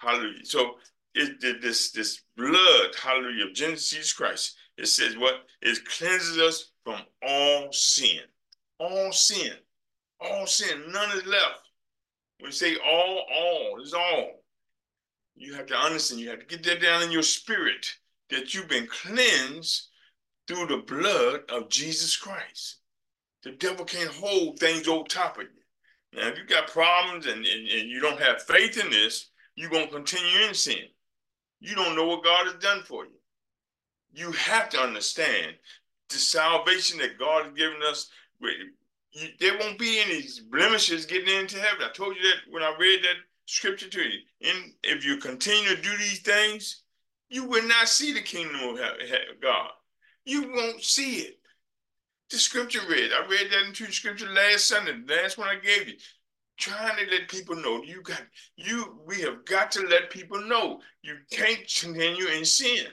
Hallelujah. 0.03 0.45
So 0.45 0.75
it, 1.15 1.41
this 1.63 1.93
this 1.93 2.23
blood, 2.37 2.95
hallelujah, 3.01 3.47
of 3.47 3.55
Jesus 3.55 4.13
Christ, 4.13 4.57
it 4.77 4.87
says 4.87 5.17
what? 5.17 5.35
It 5.61 5.79
cleanses 5.85 6.39
us 6.39 6.73
from 6.85 7.01
all 7.23 7.73
sin. 7.73 8.21
All 8.79 9.13
sin. 9.13 9.53
All 10.21 10.47
sin. 10.47 10.83
None 10.89 11.17
is 11.17 11.27
left. 11.27 11.61
You 12.41 12.51
say 12.51 12.77
all, 12.85 13.25
all 13.33 13.81
is 13.81 13.95
all. 13.95 14.43
You 15.37 15.55
have 15.55 15.67
to 15.67 15.77
understand, 15.77 16.21
you 16.21 16.31
have 16.31 16.41
to 16.41 16.47
get 16.47 16.65
that 16.65 16.83
down 16.83 17.03
in 17.03 17.13
your 17.13 17.23
spirit 17.23 17.87
that 18.31 18.53
you've 18.53 18.69
been 18.69 18.89
cleansed 18.89 19.89
through 20.49 20.67
the 20.67 20.79
blood 20.79 21.43
of 21.49 21.71
Jesus 21.71 22.17
Christ. 22.17 22.79
The 23.45 23.53
devil 23.53 23.85
can't 23.85 24.11
hold 24.11 24.59
things 24.59 24.89
on 24.89 25.05
top 25.05 25.37
of 25.37 25.45
you. 25.45 26.21
Now, 26.21 26.29
if 26.29 26.39
you 26.39 26.45
got 26.45 26.67
problems 26.67 27.27
and, 27.27 27.47
and, 27.47 27.69
and 27.69 27.89
you 27.89 28.01
don't 28.01 28.21
have 28.21 28.43
faith 28.43 28.77
in 28.77 28.91
this, 28.91 29.31
you're 29.63 29.71
going 29.71 29.87
to 29.87 29.95
continue 29.95 30.47
in 30.49 30.55
sin. 30.55 30.89
You 31.61 31.77
don't 31.77 31.95
know 31.95 32.07
what 32.07 32.25
God 32.25 32.47
has 32.47 32.57
done 32.57 32.83
for 32.83 33.05
you. 33.05 33.13
You 34.13 34.33
have 34.33 34.69
to 34.71 34.81
understand 34.81 35.55
the 36.09 36.17
salvation 36.17 36.99
that 36.99 37.19
God 37.19 37.45
has 37.45 37.55
given 37.55 37.79
us. 37.89 38.11
There 39.39 39.57
won't 39.59 39.79
be 39.79 40.01
any 40.01 40.25
blemishes 40.51 41.07
getting 41.07 41.39
into 41.39 41.61
heaven. 41.61 41.87
I 41.89 41.93
told 41.93 42.17
you 42.17 42.23
that 42.23 42.51
when 42.51 42.65
I 42.65 42.75
read 42.77 43.05
that 43.05 43.15
scripture 43.47 43.89
to 43.89 44.01
you. 44.01 44.19
And 44.43 44.73
if 44.83 45.05
you 45.05 45.19
continue 45.19 45.77
to 45.77 45.81
do 45.81 45.97
these 45.97 46.21
things, 46.21 46.83
you 47.29 47.45
will 47.45 47.67
not 47.69 47.89
see 47.89 48.13
the 48.13 48.21
kingdom 48.21 48.61
of 48.69 48.79
God. 49.41 49.71
You 50.25 50.53
won't 50.53 50.83
see 50.83 51.21
it. 51.21 51.39
The 52.31 52.39
scripture 52.39 52.81
read. 52.89 53.13
I 53.13 53.27
read 53.27 53.51
that 53.51 53.67
into 53.67 53.87
the 53.87 53.93
scripture 53.93 54.29
last 54.29 54.67
Sunday, 54.67 54.93
the 55.07 55.15
last 55.15 55.39
one 55.39 55.49
I 55.49 55.57
gave 55.57 55.89
you 55.89 55.95
trying 56.63 56.97
to 56.97 57.11
let 57.11 57.29
people 57.29 57.57
know. 57.57 57.83
You 57.83 58.03
got 58.03 58.23
you 58.57 59.01
we 59.07 59.21
have 59.23 59.45
got 59.45 59.73
to 59.73 59.81
let 59.87 60.11
people 60.11 60.41
know. 60.41 60.81
You 61.03 61.17
can't 61.31 61.61
continue 61.81 62.27
in 62.29 62.45
sin. 62.45 62.87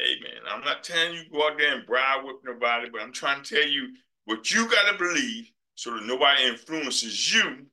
Amen 0.00 0.42
i'm 0.50 0.64
not 0.64 0.82
telling 0.82 1.14
you 1.14 1.22
go 1.30 1.46
out 1.46 1.56
there 1.56 1.76
and 1.76 1.86
bribe 1.86 2.24
with 2.24 2.38
nobody 2.44 2.90
but 2.90 3.00
i'm 3.00 3.12
trying 3.12 3.40
to 3.44 3.54
tell 3.54 3.68
you 3.68 3.90
what 4.24 4.50
you 4.50 4.68
got 4.68 4.90
to 4.90 4.98
believe 4.98 5.48
so 5.76 5.94
that 5.94 6.04
nobody 6.04 6.42
influences 6.42 7.32
you 7.32 7.64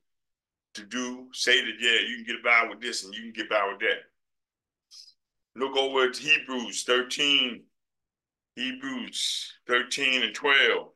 to 0.74 0.84
do 0.84 1.28
say 1.32 1.60
that 1.60 1.74
yeah 1.80 2.00
you 2.06 2.16
can 2.16 2.24
get 2.24 2.44
by 2.44 2.66
with 2.68 2.80
this 2.80 3.04
and 3.04 3.14
you 3.14 3.22
can 3.22 3.32
get 3.32 3.50
by 3.50 3.68
with 3.70 3.80
that. 3.80 4.02
Look 5.54 5.76
over 5.76 6.08
at 6.08 6.16
hebrews 6.16 6.84
13 6.84 7.62
hebrews 8.56 9.52
13 9.66 10.22
and 10.22 10.34
12 10.34 10.88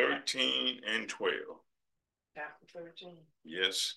13 0.00 0.80
and 0.94 1.08
12. 1.08 1.34
Chapter 2.34 2.66
13. 2.74 3.16
Yes. 3.44 3.96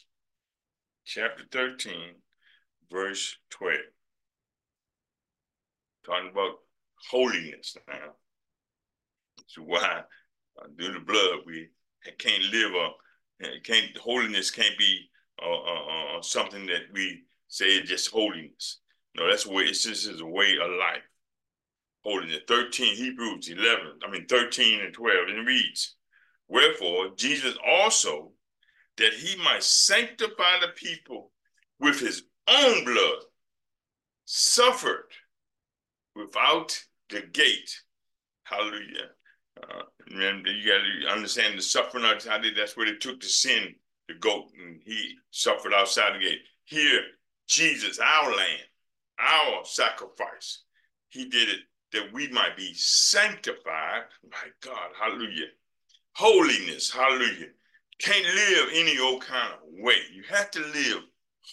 Chapter 1.05 1.43
13, 1.51 1.93
verse 2.91 3.37
12. 3.51 3.77
Talking 6.05 6.31
about 6.31 6.55
holiness 7.09 7.77
now. 7.87 8.15
So 9.47 9.61
why 9.61 10.01
uh, 10.59 10.67
through 10.77 10.93
the 10.93 10.99
blood 10.99 11.39
we 11.45 11.69
can't 12.17 12.43
live 12.51 12.71
a 12.73 13.59
can't 13.63 13.97
holiness 13.97 14.51
can't 14.51 14.77
be 14.77 15.09
uh, 15.41 15.49
uh, 15.49 16.17
uh, 16.17 16.21
something 16.21 16.65
that 16.65 16.83
we 16.93 17.23
say 17.47 17.65
is 17.65 17.89
just 17.89 18.11
holiness. 18.11 18.79
No, 19.15 19.29
that's 19.29 19.45
way 19.45 19.63
it's 19.63 19.83
just 19.83 20.07
is 20.07 20.21
a 20.21 20.25
way 20.25 20.55
of 20.61 20.69
life 20.71 21.03
holding 22.03 22.29
it. 22.29 22.47
13 22.47 22.95
Hebrews 22.95 23.49
11, 23.49 23.99
I 24.05 24.11
mean 24.11 24.25
13 24.27 24.81
and 24.81 24.93
12, 24.93 25.29
and 25.29 25.39
it 25.39 25.47
reads, 25.47 25.95
Wherefore 26.47 27.09
Jesus 27.15 27.55
also, 27.65 28.31
that 28.97 29.13
he 29.13 29.35
might 29.37 29.63
sanctify 29.63 30.59
the 30.61 30.69
people 30.75 31.31
with 31.79 31.99
his 31.99 32.23
own 32.47 32.85
blood, 32.85 33.23
suffered 34.25 35.09
without 36.15 36.79
the 37.09 37.21
gate. 37.21 37.81
Hallelujah. 38.43 39.09
Uh, 39.61 39.83
remember, 40.11 40.51
you 40.51 40.67
got 40.67 40.79
to 40.79 41.13
understand 41.13 41.57
the 41.57 41.61
suffering 41.61 42.05
outside. 42.05 42.43
That's 42.55 42.77
where 42.77 42.85
they 42.85 42.97
took 42.97 43.19
the 43.21 43.27
sin, 43.27 43.75
the 44.07 44.15
goat, 44.15 44.51
and 44.59 44.81
he 44.85 45.15
suffered 45.31 45.73
outside 45.73 46.15
the 46.15 46.19
gate. 46.19 46.39
Here, 46.65 47.01
Jesus, 47.47 47.99
our 47.99 48.31
lamb, 48.35 48.59
our 49.19 49.65
sacrifice, 49.65 50.63
he 51.09 51.29
did 51.29 51.49
it 51.49 51.59
that 51.93 52.11
we 52.13 52.27
might 52.29 52.57
be 52.57 52.73
sanctified. 52.73 54.03
My 54.29 54.47
God, 54.61 54.89
hallelujah. 54.99 55.47
Holiness, 56.15 56.91
hallelujah. 56.91 57.47
Can't 57.99 58.25
live 58.25 58.69
any 58.73 58.99
old 58.99 59.21
kind 59.21 59.53
of 59.53 59.59
way. 59.83 59.97
You 60.13 60.23
have 60.29 60.51
to 60.51 60.59
live 60.59 61.03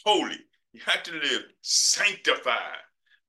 holy. 0.04 0.38
You 0.72 0.80
have 0.86 1.02
to 1.04 1.12
live 1.12 1.44
sanctified. 1.62 2.82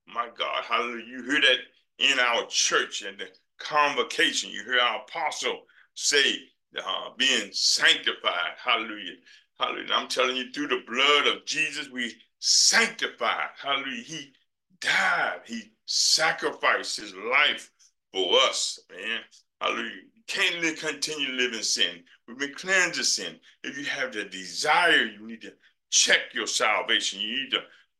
My 0.07 0.29
God, 0.37 0.63
hallelujah. 0.67 1.05
You 1.05 1.23
hear 1.23 1.41
that 1.41 1.57
in 1.99 2.19
our 2.19 2.45
church 2.47 3.03
and 3.03 3.19
the 3.19 3.27
convocation. 3.59 4.49
You 4.49 4.63
hear 4.63 4.79
our 4.79 5.01
apostle 5.01 5.61
say, 5.93 6.35
uh, 6.77 7.09
being 7.17 7.49
sanctified. 7.51 8.55
Hallelujah. 8.63 9.15
Hallelujah. 9.59 9.93
I'm 9.93 10.07
telling 10.07 10.35
you, 10.35 10.51
through 10.51 10.67
the 10.67 10.83
blood 10.87 11.27
of 11.27 11.45
Jesus, 11.45 11.89
we 11.89 12.15
sanctified. 12.39 13.49
Hallelujah. 13.61 14.03
He 14.03 14.33
died. 14.79 15.41
He 15.45 15.71
sacrificed 15.91 16.97
his 16.97 17.13
life 17.13 17.69
for 18.13 18.39
us, 18.47 18.79
man. 18.89 19.19
Hallelujah. 19.59 19.91
You 20.15 20.23
can't 20.25 20.61
live, 20.61 20.79
continue 20.79 21.27
to 21.27 21.33
live 21.33 21.53
in 21.53 21.63
sin. 21.63 22.03
We've 22.27 22.39
been 22.39 22.53
cleansed 22.53 22.99
of 22.99 23.05
sin. 23.05 23.35
If 23.63 23.77
you 23.77 23.83
have 23.85 24.13
the 24.13 24.23
desire, 24.23 25.03
you 25.03 25.27
need 25.27 25.41
to 25.41 25.51
check 25.89 26.33
your 26.33 26.47
salvation. 26.47 27.19
You 27.19 27.43
need 27.43 27.51
to 27.51 27.59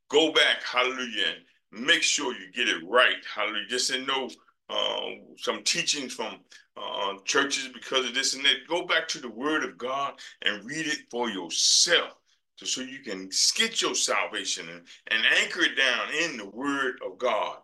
go 0.10 0.32
back, 0.32 0.64
hallelujah, 0.64 1.36
and 1.74 1.86
make 1.86 2.02
sure 2.02 2.34
you 2.34 2.50
get 2.54 2.70
it 2.70 2.82
right. 2.88 3.18
Hallelujah. 3.36 3.68
Just 3.68 3.92
and 3.92 4.08
know 4.08 4.30
uh, 4.70 5.10
some 5.38 5.62
teachings 5.64 6.14
from 6.14 6.38
uh, 6.78 7.16
churches 7.26 7.70
because 7.74 8.06
of 8.06 8.14
this 8.14 8.36
and 8.36 8.46
that. 8.46 8.68
Go 8.70 8.86
back 8.86 9.08
to 9.10 9.20
the 9.20 9.30
word 9.30 9.66
of 9.66 9.78
God 9.78 10.14
and 10.44 10.66
read 10.66 10.88
it 10.88 11.00
for 11.10 11.30
yourself 11.30 12.14
so 12.56 12.82
you 12.82 13.00
can 13.00 13.30
get 13.56 13.82
your 13.82 13.96
salvation 13.96 14.70
and, 14.70 14.82
and 15.10 15.24
anchor 15.42 15.62
it 15.62 15.76
down 15.76 16.14
in 16.24 16.38
the 16.38 16.50
word 16.50 17.00
of 17.06 17.18
God. 17.18 17.58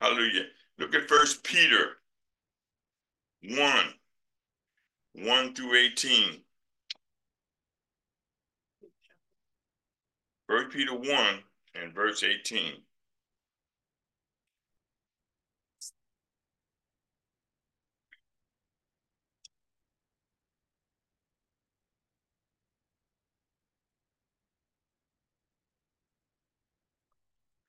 Hallelujah. 0.00 0.46
Look 0.78 0.94
at 0.94 1.08
First 1.08 1.42
Peter 1.42 1.98
1, 3.42 3.94
1 5.14 5.54
through 5.54 5.74
18. 5.74 6.42
First 10.48 10.70
Peter 10.70 10.94
1 10.94 11.42
and 11.74 11.94
verse 11.94 12.22
18. 12.22 12.82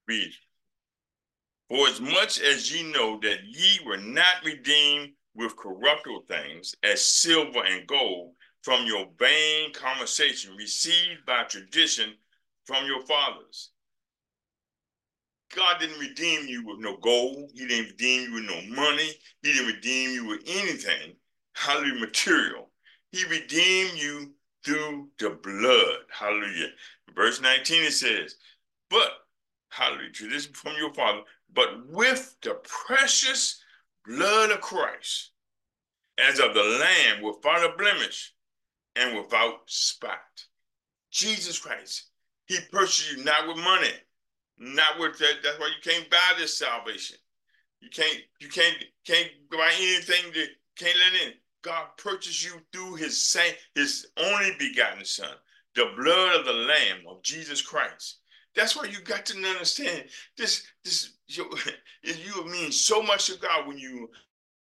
Read. 0.08 0.32
For 1.70 1.88
as 1.88 2.00
much 2.00 2.40
as 2.40 2.74
ye 2.74 2.84
know 2.92 3.20
that 3.22 3.44
ye 3.44 3.80
were 3.86 3.98
not 3.98 4.44
redeemed 4.46 5.14
with 5.36 5.58
corruptible 5.58 6.24
things, 6.28 6.76
as 6.84 7.06
silver 7.06 7.64
and 7.64 7.86
gold, 7.86 8.34
from 8.64 8.86
your 8.86 9.08
vain 9.20 9.74
conversation 9.74 10.56
received 10.56 11.26
by 11.26 11.44
tradition 11.44 12.14
from 12.66 12.86
your 12.86 13.06
fathers. 13.06 13.72
God 15.56 15.80
didn't 15.80 16.00
redeem 16.00 16.48
you 16.48 16.66
with 16.66 16.80
no 16.80 16.98
gold. 16.98 17.52
He 17.54 17.66
didn't 17.68 17.92
redeem 17.92 18.30
you 18.30 18.34
with 18.36 18.44
no 18.44 18.62
money. 18.76 19.12
He 19.42 19.54
didn't 19.54 19.68
redeem 19.68 20.12
you 20.12 20.26
with 20.26 20.42
anything, 20.46 21.16
hallelujah, 21.54 22.00
material. 22.00 22.70
He 23.12 23.24
redeemed 23.26 23.98
you 23.98 24.34
through 24.66 25.10
the 25.20 25.30
blood. 25.30 26.00
Hallelujah. 26.12 26.70
Verse 27.16 27.42
19 27.42 27.84
it 27.84 27.94
says, 27.94 28.36
But, 28.90 29.10
hallelujah, 29.70 30.12
tradition 30.12 30.54
from 30.54 30.74
your 30.78 30.94
father, 30.94 31.22
but 31.54 31.88
with 31.90 32.36
the 32.42 32.60
precious 32.64 33.62
blood 34.06 34.52
of 34.52 34.62
Christ, 34.62 35.32
as 36.18 36.40
of 36.40 36.54
the 36.54 36.64
Lamb 36.64 37.22
without 37.22 37.64
a 37.64 37.78
blemish 37.78 38.34
and 38.96 39.16
without 39.18 39.60
spot. 39.68 40.20
Jesus 41.12 41.60
Christ. 41.60 42.10
He 42.46 42.58
purchased 42.72 43.12
you 43.12 43.24
not 43.24 43.48
with 43.48 43.58
money, 43.58 43.92
not 44.58 45.00
with 45.00 45.18
that. 45.20 45.36
That's 45.44 45.60
why 45.60 45.68
you 45.68 45.92
can't 45.92 46.10
buy 46.10 46.34
this 46.38 46.58
salvation. 46.58 47.18
You 47.82 47.90
can't, 47.90 48.22
you 48.40 48.50
can't, 48.50 48.78
can't 49.06 49.30
buy 49.52 49.72
anything 49.78 50.32
that 50.34 50.48
can't 50.78 50.98
let 50.98 51.28
in. 51.28 51.34
God 51.62 51.88
purchased 51.98 52.46
you 52.46 52.62
through 52.72 52.96
his 52.96 53.22
same, 53.22 53.54
his 53.76 54.08
only 54.18 54.52
begotten 54.58 55.04
son, 55.06 55.30
the 55.76 55.92
blood 55.98 56.40
of 56.40 56.46
the 56.46 56.54
Lamb 56.54 57.04
of 57.08 57.22
Jesus 57.24 57.62
Christ. 57.62 58.20
That's 58.58 58.76
why 58.76 58.86
you 58.86 59.00
got 59.02 59.24
to 59.28 59.38
understand 59.38 60.06
this, 60.36 60.64
this 60.84 61.14
you, 61.28 61.48
you 62.04 62.46
mean 62.50 62.72
so 62.72 63.04
much 63.04 63.28
to 63.28 63.40
God 63.40 63.68
when 63.68 63.78
you 63.78 64.10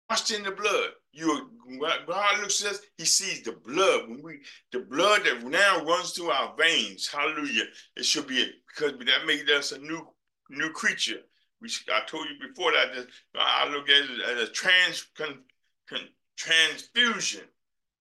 washed 0.09 0.31
in 0.31 0.43
the 0.43 0.51
blood. 0.51 0.93
You 1.13 1.51
God 1.79 2.41
looks 2.41 2.65
at 2.65 2.73
us, 2.73 2.81
he 2.97 3.05
sees 3.05 3.43
the 3.43 3.53
blood. 3.53 4.09
When 4.09 4.23
we 4.23 4.41
the 4.73 4.81
blood 4.81 5.25
that 5.25 5.45
now 5.45 5.85
runs 5.85 6.13
through 6.13 6.31
our 6.31 6.55
veins, 6.59 7.07
hallelujah. 7.07 7.65
It 7.95 8.07
should 8.07 8.27
be 8.27 8.51
because 8.67 8.99
that 8.99 9.27
makes 9.27 9.51
us 9.51 9.73
a 9.73 9.79
new 9.79 10.09
new 10.49 10.71
creature. 10.71 11.21
We 11.61 11.69
I 11.93 12.01
told 12.07 12.27
you 12.31 12.49
before 12.49 12.73
that, 12.73 13.07
I 13.37 13.69
look 13.69 13.91
at 13.91 14.11
it 14.11 14.21
as 14.23 14.49
a 14.49 14.53
trans 14.53 15.07
con, 15.15 15.41
con, 15.87 16.01
transfusion. 16.37 17.45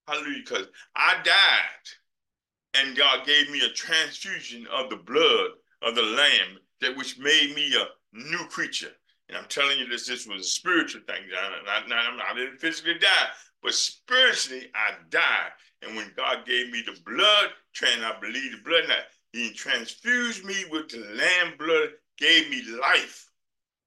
Hallelujah. 0.08 0.42
Because 0.42 0.66
I 0.96 1.16
died 1.22 2.80
and 2.82 2.96
God 2.96 3.26
gave 3.26 3.50
me 3.50 3.60
a 3.60 3.68
transfusion 3.68 4.66
of 4.72 4.88
the 4.88 4.96
blood 4.96 5.50
of 5.82 5.94
the 5.94 6.02
Lamb 6.02 6.58
that 6.80 6.96
which 6.96 7.18
made 7.18 7.54
me 7.54 7.74
a 7.74 8.16
new 8.16 8.44
creature. 8.48 8.92
And 9.28 9.36
I'm 9.36 9.48
telling 9.48 9.78
you 9.78 9.88
this, 9.88 10.06
this 10.06 10.26
was 10.26 10.40
a 10.40 10.44
spiritual 10.44 11.02
thing. 11.06 11.22
I, 11.34 11.82
I, 11.90 12.30
I 12.30 12.34
didn't 12.34 12.58
physically 12.58 12.98
die, 12.98 13.28
but 13.62 13.74
spiritually 13.74 14.70
I 14.74 14.92
died. 15.10 15.52
And 15.82 15.96
when 15.96 16.12
God 16.16 16.46
gave 16.46 16.70
me 16.70 16.82
the 16.84 16.98
blood, 17.04 17.50
trans, 17.72 18.02
I 18.02 18.18
believe 18.20 18.52
the 18.52 18.62
blood, 18.64 18.84
now, 18.88 18.98
he 19.32 19.52
transfused 19.52 20.44
me 20.44 20.64
with 20.70 20.88
the 20.90 20.98
lamb 20.98 21.54
blood, 21.58 21.88
gave 22.18 22.50
me 22.50 22.62
life, 22.80 23.28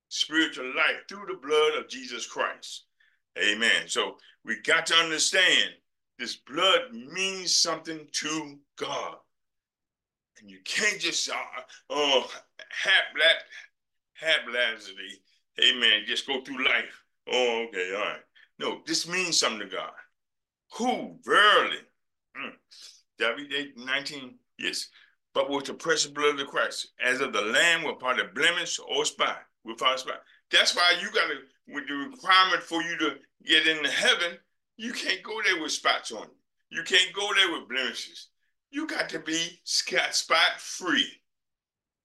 spiritual 0.09 0.67
life 0.75 1.03
through 1.07 1.27
the 1.27 1.39
blood 1.47 1.75
of 1.77 1.87
Jesus 1.87 2.25
Christ. 2.25 2.85
Amen. 3.37 3.87
So 3.87 4.15
we 4.43 4.61
got 4.61 4.85
to 4.87 4.95
understand 4.95 5.71
this 6.17 6.37
blood 6.37 6.93
means 6.93 7.55
something 7.55 8.07
to 8.11 8.57
God. 8.77 9.17
And 10.39 10.49
you 10.49 10.59
can't 10.65 10.99
just, 10.99 11.29
uh, 11.29 11.35
oh, 11.89 12.29
haphazardly 14.13 15.21
Amen. 15.59 16.03
Just 16.05 16.27
go 16.27 16.41
through 16.41 16.65
life. 16.65 17.03
Oh, 17.31 17.65
okay, 17.67 17.93
all 17.95 18.01
right. 18.01 18.19
No, 18.59 18.81
this 18.85 19.07
means 19.07 19.39
something 19.39 19.67
to 19.67 19.75
God. 19.75 19.91
Who 20.77 21.17
verily, 21.23 21.77
mm, 22.37 22.51
David 23.17 23.53
8, 23.53 23.77
19, 23.77 24.35
yes, 24.59 24.89
but 25.33 25.49
with 25.49 25.65
the 25.65 25.73
precious 25.73 26.11
blood 26.11 26.31
of 26.31 26.37
the 26.37 26.45
Christ, 26.45 26.89
as 27.03 27.21
of 27.21 27.33
the 27.33 27.41
Lamb 27.41 27.83
without 27.83 28.19
a 28.19 28.29
blemish 28.33 28.79
or 28.79 29.05
spot, 29.05 29.39
without 29.63 29.99
spot. 29.99 30.21
That's 30.51 30.75
why 30.75 30.95
you 31.01 31.09
got 31.11 31.27
to, 31.27 31.73
with 31.73 31.87
the 31.87 31.95
requirement 31.95 32.63
for 32.63 32.81
you 32.81 32.97
to 32.97 33.15
get 33.45 33.67
into 33.67 33.89
heaven, 33.89 34.37
you 34.77 34.91
can't 34.91 35.23
go 35.23 35.41
there 35.43 35.61
with 35.61 35.71
spots 35.71 36.11
on 36.11 36.23
you. 36.23 36.77
You 36.77 36.83
can't 36.83 37.13
go 37.13 37.29
there 37.33 37.51
with 37.51 37.69
blemishes. 37.69 38.29
You 38.75 38.85
got 38.87 39.07
to 39.11 39.19
be 39.19 39.61
spot 39.63 40.59
free. 40.59 41.07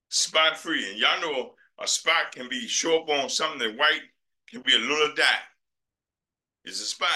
Spot 0.09 0.57
free. 0.57 0.89
And 0.89 1.01
y'all 1.01 1.21
know 1.21 1.55
a 1.81 1.89
spot 1.89 2.31
can 2.31 2.49
be 2.49 2.69
show 2.69 3.03
up 3.03 3.09
on 3.09 3.29
something 3.29 3.59
that 3.59 3.77
white, 3.77 4.03
can 4.49 4.63
be 4.63 4.77
a 4.77 4.79
little 4.79 5.13
dot. 5.17 5.43
It's 6.65 6.81
a 6.81 6.85
spot. 6.85 7.09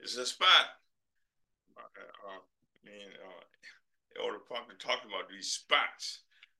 It's 0.00 0.18
a 0.18 0.26
spot. 0.26 0.66
Uh, 1.78 1.80
uh, 1.80 2.40
man, 2.84 3.08
uh, 3.24 4.22
Elder 4.22 4.40
Parker 4.46 4.74
talked 4.78 5.06
about 5.06 5.30
these 5.30 5.52
spots 5.52 6.18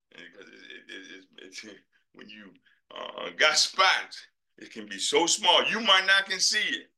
because 0.09 0.49
it, 0.49 1.45
it, 1.45 1.63
it, 1.69 1.77
when 2.15 2.31
you 2.31 2.53
uh, 2.97 3.29
got 3.37 3.59
spots, 3.59 4.19
it 4.57 4.73
can 4.73 4.87
be 4.87 4.99
so 4.99 5.27
small 5.27 5.63
you 5.69 5.81
might 5.81 6.07
not 6.07 6.25
can 6.25 6.41
see 6.41 6.57
it, 6.57 6.91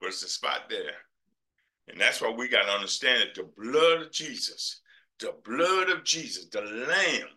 but 0.00 0.10
it's 0.10 0.22
a 0.22 0.28
spot 0.28 0.70
there. 0.70 0.94
And 1.88 2.00
that's 2.00 2.20
why 2.20 2.30
we 2.30 2.48
got 2.48 2.64
to 2.64 2.72
understand 2.72 3.20
that 3.20 3.34
the 3.34 3.48
blood 3.60 4.02
of 4.02 4.12
Jesus, 4.12 4.80
the 5.20 5.34
blood 5.44 5.90
of 5.90 6.04
Jesus, 6.04 6.46
the 6.46 6.62
Lamb, 6.62 7.28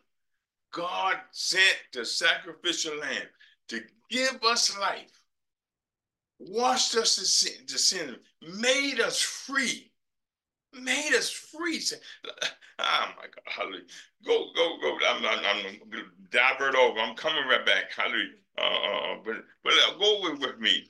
God 0.72 1.18
sent 1.32 1.78
the 1.94 2.06
sacrificial 2.06 2.98
lamb 3.00 3.28
to 3.70 3.82
give 4.10 4.44
us 4.44 4.78
life, 4.78 5.24
washed 6.40 6.96
us 6.96 7.16
to 7.16 7.26
sin, 7.26 7.66
to 7.68 7.78
sin, 7.78 8.16
made 8.60 9.00
us 9.00 9.20
free, 9.20 9.92
made 10.74 11.14
us 11.16 11.30
free. 11.30 11.82
Oh 12.26 12.30
my 13.18 13.24
God, 13.24 13.44
hallelujah. 13.46 13.84
Go, 14.26 14.48
go, 14.56 14.78
go. 14.82 14.98
I'm, 15.08 15.26
I'm, 15.26 15.40
I'm 15.46 15.80
divert 16.32 16.76
over. 16.76 17.00
I'm 17.00 17.16
coming 17.16 17.48
right 17.48 17.66
back. 17.66 17.92
Hallelujah. 17.96 18.34
Uh, 18.58 18.62
uh, 18.62 19.14
uh 19.14 19.16
but 19.24 19.36
but 19.64 19.74
uh, 19.88 19.98
go 19.98 20.22
with, 20.22 20.40
with 20.40 20.60
me. 20.60 20.90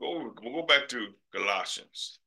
Go, 0.00 0.30
go 0.30 0.62
back 0.62 0.88
to 0.88 1.08
Galatians. 1.32 2.18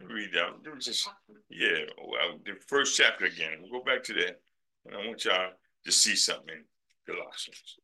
Read 0.00 0.30
that. 0.32 0.80
Just, 0.80 1.08
yeah, 1.50 1.84
oh, 2.00 2.08
well, 2.08 2.38
the 2.44 2.52
first 2.66 2.96
chapter 2.96 3.24
again. 3.24 3.58
We'll 3.60 3.80
go 3.80 3.84
back 3.84 4.04
to 4.04 4.14
that. 4.14 4.40
And 4.86 4.94
I 4.94 5.06
want 5.06 5.24
y'all 5.24 5.50
to 5.84 5.92
see 5.92 6.14
something 6.14 6.54
in 6.54 6.64
Colossians. 7.14 7.76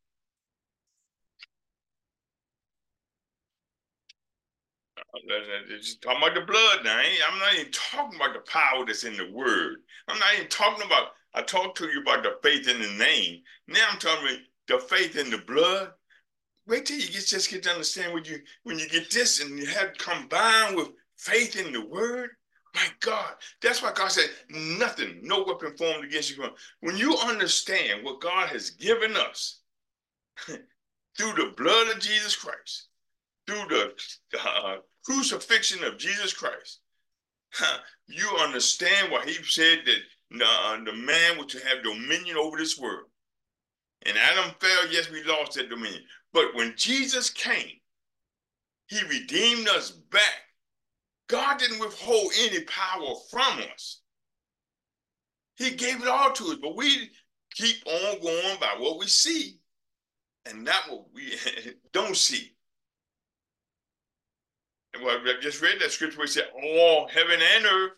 Talking 6.01 6.17
about 6.17 6.35
the 6.35 6.41
blood 6.41 6.83
now. 6.83 6.99
I'm 6.99 7.39
not 7.39 7.53
even 7.55 7.71
talking 7.71 8.15
about 8.15 8.33
the 8.33 8.49
power 8.51 8.85
that's 8.85 9.03
in 9.03 9.17
the 9.17 9.31
word. 9.31 9.77
I'm 10.07 10.19
not 10.19 10.35
even 10.35 10.47
talking 10.47 10.85
about, 10.85 11.09
I 11.33 11.41
talked 11.41 11.77
to 11.79 11.87
you 11.87 12.01
about 12.01 12.23
the 12.23 12.37
faith 12.43 12.67
in 12.67 12.81
the 12.81 12.91
name. 12.91 13.41
Now 13.67 13.87
I'm 13.91 13.99
talking 13.99 14.25
about 14.25 14.39
the 14.67 14.79
faith 14.79 15.17
in 15.17 15.29
the 15.29 15.39
blood. 15.39 15.91
Wait 16.67 16.85
till 16.85 16.97
you 16.97 17.07
get 17.07 17.25
just 17.25 17.51
get 17.51 17.63
to 17.63 17.71
understand 17.71 18.13
when 18.13 18.25
you 18.25 18.39
when 18.63 18.79
you 18.79 18.89
get 18.89 19.11
this 19.11 19.39
and 19.39 19.57
you 19.59 19.67
have 19.67 19.93
combined 19.97 20.75
with 20.75 20.89
faith 21.17 21.55
in 21.55 21.71
the 21.71 21.85
word. 21.85 22.31
My 22.73 22.87
God, 22.99 23.31
that's 23.61 23.81
why 23.81 23.93
God 23.93 24.11
said, 24.11 24.29
nothing, 24.49 25.19
no 25.23 25.43
weapon 25.43 25.77
formed 25.77 26.03
against 26.03 26.35
you. 26.35 26.43
When 26.81 26.97
you 26.97 27.15
understand 27.17 28.03
what 28.03 28.19
God 28.19 28.49
has 28.49 28.71
given 28.71 29.15
us 29.15 29.61
through 30.45 30.57
the 31.33 31.53
blood 31.55 31.95
of 31.95 32.01
Jesus 32.01 32.35
Christ, 32.35 32.87
through 33.47 33.65
the 33.69 33.93
uh, 34.43 34.77
crucifixion 35.05 35.85
of 35.85 35.97
Jesus 35.97 36.33
Christ, 36.33 36.81
you 38.07 38.27
understand 38.39 39.09
why 39.09 39.23
he 39.25 39.33
said 39.43 39.79
that 39.85 40.43
uh, 40.45 40.83
the 40.83 40.93
man 40.93 41.37
was 41.37 41.47
to 41.47 41.65
have 41.65 41.83
dominion 41.83 42.35
over 42.35 42.57
this 42.57 42.77
world. 42.77 43.05
And 44.05 44.17
Adam 44.17 44.53
fell, 44.59 44.91
yes, 44.91 45.09
we 45.09 45.23
lost 45.23 45.53
that 45.53 45.69
dominion. 45.69 46.03
But 46.33 46.53
when 46.53 46.73
Jesus 46.75 47.29
came, 47.29 47.79
he 48.87 49.01
redeemed 49.03 49.67
us 49.69 49.91
back 49.91 50.44
God 51.27 51.57
didn't 51.57 51.79
withhold 51.79 52.31
any 52.39 52.61
power 52.61 53.15
from 53.29 53.59
us. 53.73 54.01
He 55.55 55.71
gave 55.71 56.01
it 56.01 56.07
all 56.07 56.31
to 56.31 56.43
us, 56.45 56.57
but 56.61 56.75
we 56.75 57.09
keep 57.51 57.77
on 57.85 58.21
going 58.21 58.59
by 58.59 58.75
what 58.77 58.99
we 58.99 59.07
see 59.07 59.57
and 60.45 60.63
not 60.63 60.89
what 60.89 61.05
we 61.13 61.33
don't 61.93 62.15
see. 62.17 62.51
And 64.93 65.03
what 65.03 65.21
I 65.21 65.41
just 65.41 65.61
read 65.61 65.79
that 65.79 65.91
scripture 65.91 66.17
where 66.17 66.25
it 66.25 66.31
said, 66.31 66.47
all 66.63 67.07
heaven 67.07 67.39
and 67.55 67.65
earth, 67.65 67.91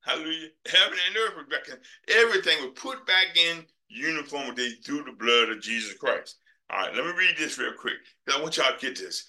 hallelujah, 0.00 0.48
heaven 0.66 0.98
and 1.08 1.16
earth 1.16 1.78
everything 2.08 2.62
was 2.62 2.72
put 2.76 3.06
back 3.06 3.36
in 3.36 3.64
uniformity 3.88 4.76
through 4.84 5.04
the 5.04 5.12
blood 5.12 5.50
of 5.50 5.60
Jesus 5.60 5.94
Christ. 5.94 6.36
All 6.70 6.78
right, 6.78 6.94
let 6.94 7.04
me 7.04 7.12
read 7.12 7.36
this 7.38 7.58
real 7.58 7.72
quick. 7.78 7.94
I 8.34 8.40
want 8.40 8.56
y'all 8.56 8.72
to 8.72 8.86
get 8.86 8.98
this. 8.98 9.24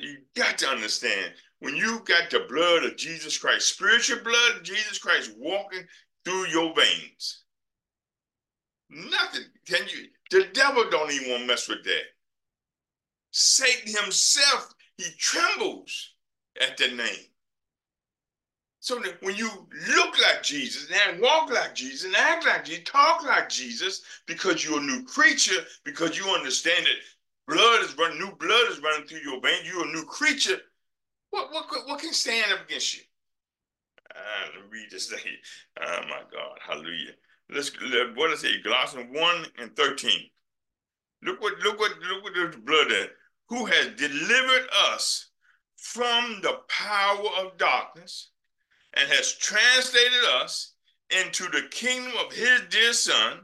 You 0.00 0.18
got 0.36 0.58
to 0.58 0.68
understand 0.68 1.32
when 1.62 1.76
you 1.76 2.02
got 2.04 2.28
the 2.28 2.44
blood 2.48 2.82
of 2.82 2.96
Jesus 2.96 3.38
Christ, 3.38 3.68
spiritual 3.68 4.18
blood 4.24 4.56
of 4.56 4.64
Jesus 4.64 4.98
Christ 4.98 5.30
walking 5.38 5.86
through 6.24 6.48
your 6.48 6.74
veins. 6.74 7.44
Nothing. 8.90 9.44
Can 9.64 9.86
you 9.86 10.08
The 10.32 10.48
devil 10.52 10.90
don't 10.90 11.12
even 11.12 11.30
want 11.30 11.42
to 11.42 11.46
mess 11.46 11.68
with 11.68 11.84
that. 11.84 12.02
Satan 13.30 13.94
himself, 14.02 14.74
he 14.96 15.04
trembles 15.16 16.10
at 16.60 16.76
the 16.76 16.88
name. 16.88 17.26
So 18.80 19.00
when 19.20 19.36
you 19.36 19.48
look 19.94 20.18
like 20.18 20.42
Jesus 20.42 20.90
and 21.06 21.20
walk 21.20 21.48
like 21.48 21.76
Jesus 21.76 22.06
and 22.06 22.16
act 22.16 22.44
like 22.44 22.64
Jesus, 22.64 22.82
talk 22.84 23.24
like 23.24 23.48
Jesus, 23.48 24.02
because 24.26 24.64
you're 24.64 24.80
a 24.80 24.82
new 24.82 25.04
creature, 25.04 25.62
because 25.84 26.18
you 26.18 26.24
understand 26.24 26.84
that 26.86 27.54
blood 27.54 27.84
is 27.84 27.96
running, 27.96 28.18
new 28.18 28.34
blood 28.34 28.68
is 28.68 28.80
running 28.80 29.06
through 29.06 29.20
your 29.20 29.40
veins, 29.40 29.64
you're 29.64 29.86
a 29.88 29.92
new 29.92 30.04
creature. 30.06 30.58
What 31.32 31.50
what 31.50 31.66
what 31.86 31.98
can 31.98 32.12
stand 32.12 32.52
up 32.52 32.68
against 32.68 32.94
you? 32.94 33.02
Uh, 34.14 34.48
let 34.54 34.64
me 34.64 34.68
read 34.70 34.90
this 34.90 35.06
thing. 35.06 35.18
Oh 35.80 36.00
my 36.02 36.20
God, 36.30 36.58
hallelujah. 36.60 37.12
Let's 37.48 37.72
what 38.14 38.28
does 38.28 38.44
it? 38.44 38.62
Colossians 38.62 39.08
1 39.10 39.46
and 39.58 39.74
13. 39.74 40.12
Look 41.22 41.40
what 41.40 41.58
look 41.60 41.78
what 41.78 41.92
look 42.00 42.22
what 42.22 42.34
the 42.34 42.58
blood 42.58 42.92
is. 42.92 43.06
Who 43.48 43.64
has 43.64 43.86
delivered 43.96 44.68
us 44.90 45.30
from 45.76 46.40
the 46.42 46.58
power 46.68 47.26
of 47.40 47.56
darkness 47.56 48.30
and 48.92 49.10
has 49.10 49.32
translated 49.38 50.24
us 50.34 50.74
into 51.18 51.44
the 51.44 51.66
kingdom 51.70 52.12
of 52.26 52.34
his 52.34 52.60
dear 52.68 52.92
son. 52.92 53.40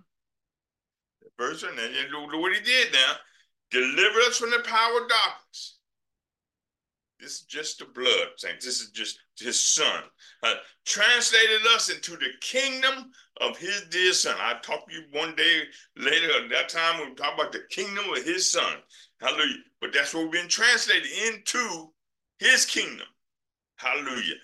The 1.22 1.28
Verse 1.38 1.62
and 1.62 1.74
look 2.12 2.38
what 2.38 2.54
he 2.54 2.60
did 2.62 2.92
now. 2.92 3.14
Deliver 3.70 4.18
us 4.20 4.36
from 4.36 4.50
the 4.50 4.60
power 4.60 5.02
of 5.02 5.08
darkness. 5.08 5.77
This 7.20 7.32
is 7.32 7.42
just 7.42 7.78
the 7.80 7.86
blood, 7.86 8.28
saints. 8.36 8.64
This 8.64 8.80
is 8.80 8.90
just 8.90 9.18
his 9.38 9.58
son. 9.58 10.04
Uh, 10.42 10.54
translated 10.84 11.60
us 11.74 11.90
into 11.90 12.12
the 12.12 12.30
kingdom 12.40 13.10
of 13.40 13.56
his 13.56 13.82
dear 13.90 14.12
son. 14.12 14.36
I'll 14.38 14.60
talk 14.60 14.88
to 14.88 14.94
you 14.94 15.04
one 15.12 15.34
day 15.34 15.62
later. 15.96 16.44
At 16.44 16.50
that 16.50 16.68
time, 16.68 17.00
we'll 17.00 17.14
talk 17.16 17.34
about 17.34 17.52
the 17.52 17.62
kingdom 17.70 18.04
of 18.10 18.24
his 18.24 18.50
son. 18.50 18.74
Hallelujah. 19.20 19.56
But 19.80 19.92
that's 19.92 20.14
what 20.14 20.24
we've 20.24 20.32
been 20.32 20.48
translated 20.48 21.08
into 21.26 21.92
his 22.38 22.64
kingdom. 22.64 23.06
Hallelujah 23.76 24.36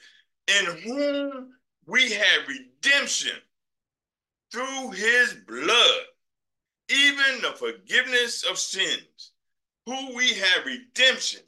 in 0.48 0.64
whom 0.82 1.50
we 1.86 2.12
have 2.12 2.48
redemption 2.48 3.36
through 4.52 4.90
his 4.90 5.34
blood, 5.46 6.00
even 6.88 7.42
the 7.42 7.52
forgiveness 7.56 8.44
of 8.44 8.58
sins, 8.58 9.32
who 9.86 10.14
we 10.14 10.32
have 10.34 10.66
redemption 10.66 11.40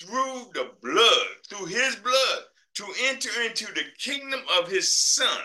through 0.00 0.50
the 0.54 0.70
blood, 0.82 1.26
through 1.48 1.66
his 1.66 1.96
blood, 1.96 2.38
to 2.74 2.84
enter 3.04 3.28
into 3.42 3.66
the 3.74 3.84
kingdom 3.98 4.40
of 4.58 4.68
his 4.68 4.96
son, 4.96 5.40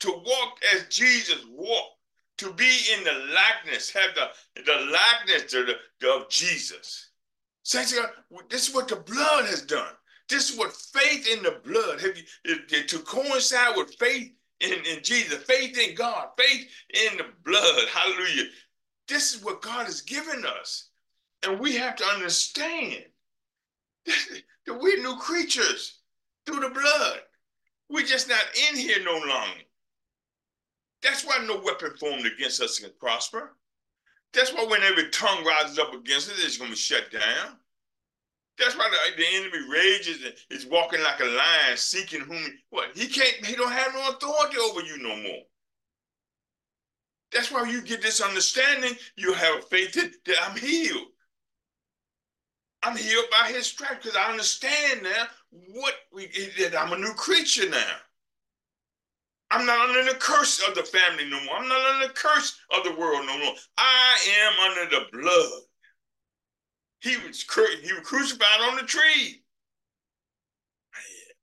to 0.00 0.10
walk 0.10 0.58
as 0.74 0.86
Jesus 0.88 1.44
walked, 1.50 1.96
to 2.38 2.52
be 2.52 2.78
in 2.96 3.04
the 3.04 3.34
likeness, 3.34 3.90
have 3.90 4.14
the, 4.14 4.62
the 4.62 4.90
likeness 4.90 5.54
of, 5.54 5.66
the, 5.66 6.10
of 6.10 6.28
Jesus. 6.28 7.10
Saints, 7.62 7.94
this 8.48 8.68
is 8.68 8.74
what 8.74 8.88
the 8.88 8.96
blood 8.96 9.44
has 9.44 9.62
done. 9.62 9.92
This 10.28 10.50
is 10.50 10.58
what 10.58 10.72
faith 10.72 11.28
in 11.28 11.42
the 11.42 11.60
blood, 11.64 12.00
have 12.00 12.16
you, 12.16 12.82
to 12.86 12.98
coincide 13.00 13.76
with 13.76 13.94
faith 13.96 14.32
in, 14.60 14.72
in 14.72 15.02
Jesus, 15.02 15.42
faith 15.44 15.78
in 15.78 15.94
God, 15.94 16.28
faith 16.38 16.68
in 16.90 17.18
the 17.18 17.26
blood. 17.44 17.88
Hallelujah. 17.92 18.48
This 19.08 19.34
is 19.34 19.44
what 19.44 19.62
God 19.62 19.84
has 19.86 20.00
given 20.00 20.44
us. 20.46 20.88
And 21.42 21.60
we 21.60 21.76
have 21.76 21.96
to 21.96 22.04
understand 22.04 23.04
that 24.66 24.80
we're 24.80 25.02
new 25.02 25.16
creatures 25.16 26.00
through 26.46 26.60
the 26.60 26.70
blood. 26.70 27.20
We're 27.88 28.06
just 28.06 28.28
not 28.28 28.44
in 28.70 28.76
here 28.76 29.04
no 29.04 29.12
longer. 29.12 29.62
That's 31.02 31.24
why 31.24 31.44
no 31.46 31.60
weapon 31.60 31.96
formed 31.98 32.26
against 32.26 32.62
us 32.62 32.78
can 32.78 32.90
prosper. 32.98 33.56
That's 34.32 34.52
why 34.54 34.64
when 34.64 34.82
every 34.82 35.10
tongue 35.10 35.44
rises 35.44 35.78
up 35.78 35.92
against 35.92 36.30
us, 36.30 36.42
it's 36.42 36.56
going 36.56 36.70
to 36.70 36.74
be 36.74 36.78
shut 36.78 37.10
down. 37.10 37.58
That's 38.58 38.76
why 38.76 38.88
the, 38.90 39.16
the 39.22 39.28
enemy 39.34 39.68
rages 39.68 40.24
and 40.24 40.34
is 40.50 40.66
walking 40.66 41.02
like 41.02 41.20
a 41.20 41.24
lion, 41.24 41.76
seeking 41.76 42.20
whom 42.20 42.44
what 42.70 42.90
he 42.94 43.08
can't. 43.08 43.44
He 43.44 43.56
don't 43.56 43.72
have 43.72 43.94
no 43.94 44.08
authority 44.10 44.58
over 44.58 44.80
you 44.82 44.98
no 44.98 45.16
more. 45.16 45.42
That's 47.32 47.50
why 47.50 47.68
you 47.68 47.80
get 47.80 48.02
this 48.02 48.20
understanding. 48.20 48.92
You 49.16 49.32
have 49.32 49.68
faith 49.68 49.94
that, 49.94 50.12
that 50.26 50.36
I'm 50.42 50.56
healed. 50.56 51.08
I'm 52.82 52.96
healed 52.96 53.26
by 53.30 53.48
His 53.48 53.66
stripes 53.66 54.02
because 54.02 54.16
I 54.16 54.30
understand 54.30 55.02
now 55.02 55.26
what 55.72 55.94
we 56.12 56.26
that 56.58 56.78
I'm 56.78 56.92
a 56.92 56.98
new 56.98 57.14
creature 57.14 57.68
now. 57.68 57.96
I'm 59.50 59.66
not 59.66 59.90
under 59.90 60.10
the 60.10 60.18
curse 60.18 60.66
of 60.66 60.74
the 60.74 60.82
family 60.82 61.28
no 61.28 61.42
more. 61.44 61.56
I'm 61.56 61.68
not 61.68 61.94
under 61.94 62.08
the 62.08 62.14
curse 62.14 62.58
of 62.76 62.84
the 62.84 62.94
world 62.98 63.26
no 63.26 63.38
more. 63.38 63.54
I 63.76 64.18
am 64.40 64.70
under 64.70 64.96
the 64.96 65.04
blood 65.12 65.62
he 67.02 67.16
was 67.16 67.44
he 67.82 67.92
was 67.92 68.02
crucified 68.04 68.60
on 68.60 68.76
the 68.76 68.82
tree. 68.82 69.42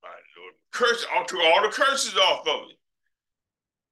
My 0.01 0.09
Lord, 0.39 0.53
curse 0.71 1.05
all 1.13 1.25
took 1.25 1.41
all 1.41 1.61
the 1.61 1.69
curses 1.69 2.15
off 2.15 2.47
of 2.47 2.69
it. 2.69 2.77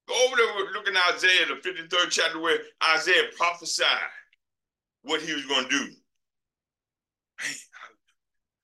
Go 0.07 0.25
over 0.25 0.37
there, 0.37 0.71
look 0.71 0.87
at 0.87 1.13
Isaiah, 1.13 1.47
the 1.47 1.55
53rd 1.55 2.09
chapter, 2.09 2.39
where 2.39 2.59
Isaiah 2.95 3.29
prophesied 3.35 3.85
what 5.01 5.21
he 5.21 5.33
was 5.33 5.45
going 5.45 5.65
to 5.65 5.69
do. 5.69 5.91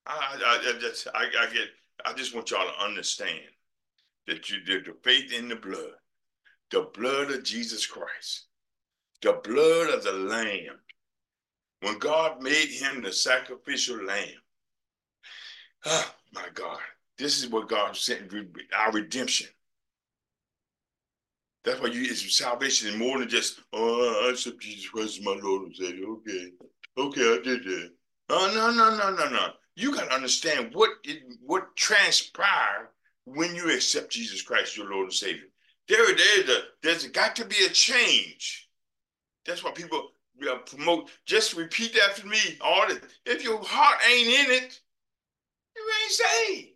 I, 0.05 0.37
I, 0.45 0.73
I, 0.75 0.79
just, 0.79 1.07
I, 1.13 1.25
I 1.39 1.53
get, 1.53 1.67
I 2.05 2.13
just 2.13 2.35
want 2.35 2.51
y'all 2.51 2.67
to 2.67 2.83
understand 2.83 3.39
that 4.27 4.49
you 4.49 4.61
did 4.61 4.85
the 4.85 4.95
faith 5.03 5.33
in 5.33 5.49
the 5.49 5.55
blood, 5.55 5.93
the 6.71 6.89
blood 6.93 7.31
of 7.31 7.43
Jesus 7.43 7.85
Christ, 7.85 8.47
the 9.21 9.39
blood 9.43 9.89
of 9.89 10.03
the 10.03 10.11
Lamb 10.11 10.79
when 11.83 11.99
God 11.99 12.41
made 12.41 12.69
him 12.69 13.01
the 13.01 13.11
sacrificial 13.11 14.03
lamb. 14.05 14.27
Oh 15.85 16.11
my 16.33 16.47
God, 16.53 16.79
this 17.17 17.43
is 17.43 17.49
what 17.49 17.67
God 17.67 17.95
sent 17.95 18.33
our 18.77 18.91
redemption. 18.91 19.47
That's 21.65 21.81
why 21.81 21.87
you 21.87 22.03
is 22.03 22.37
salvation 22.37 22.89
is 22.89 22.97
more 22.97 23.19
than 23.19 23.29
just, 23.29 23.59
oh, 23.73 24.27
I 24.27 24.31
accept 24.31 24.61
Jesus 24.61 24.89
Christ 24.89 25.19
as 25.19 25.25
my 25.25 25.37
Lord 25.41 25.63
and 25.63 25.75
Savior. 25.75 26.07
Okay. 26.07 26.51
Okay, 26.97 27.21
I 27.21 27.39
did 27.43 27.63
that. 27.63 27.91
Oh, 28.35 28.51
no, 28.55 28.71
no, 28.71 28.97
no, 28.97 29.15
no, 29.15 29.29
no. 29.29 29.53
You 29.75 29.93
got 29.93 30.09
to 30.09 30.15
understand 30.15 30.71
what 30.73 30.89
it, 31.03 31.21
what 31.45 31.75
transpired 31.75 32.89
when 33.25 33.55
you 33.55 33.71
accept 33.71 34.11
Jesus 34.11 34.41
Christ, 34.41 34.75
your 34.75 34.89
Lord 34.89 35.05
and 35.05 35.13
Savior. 35.13 35.45
There, 35.87 36.03
there's, 36.15 36.49
a, 36.49 36.59
there's 36.81 37.07
got 37.09 37.35
to 37.35 37.45
be 37.45 37.63
a 37.65 37.69
change. 37.69 38.69
That's 39.45 39.63
why 39.63 39.69
people 39.71 40.09
uh, 40.49 40.57
promote. 40.65 41.11
Just 41.27 41.55
repeat 41.55 41.95
after 42.09 42.25
me. 42.25 42.39
All 42.59 42.87
this. 42.87 42.99
If 43.27 43.43
your 43.43 43.63
heart 43.63 43.99
ain't 44.09 44.27
in 44.27 44.51
it, 44.51 44.79
you 45.75 45.91
ain't 46.01 46.11
saved. 46.11 46.69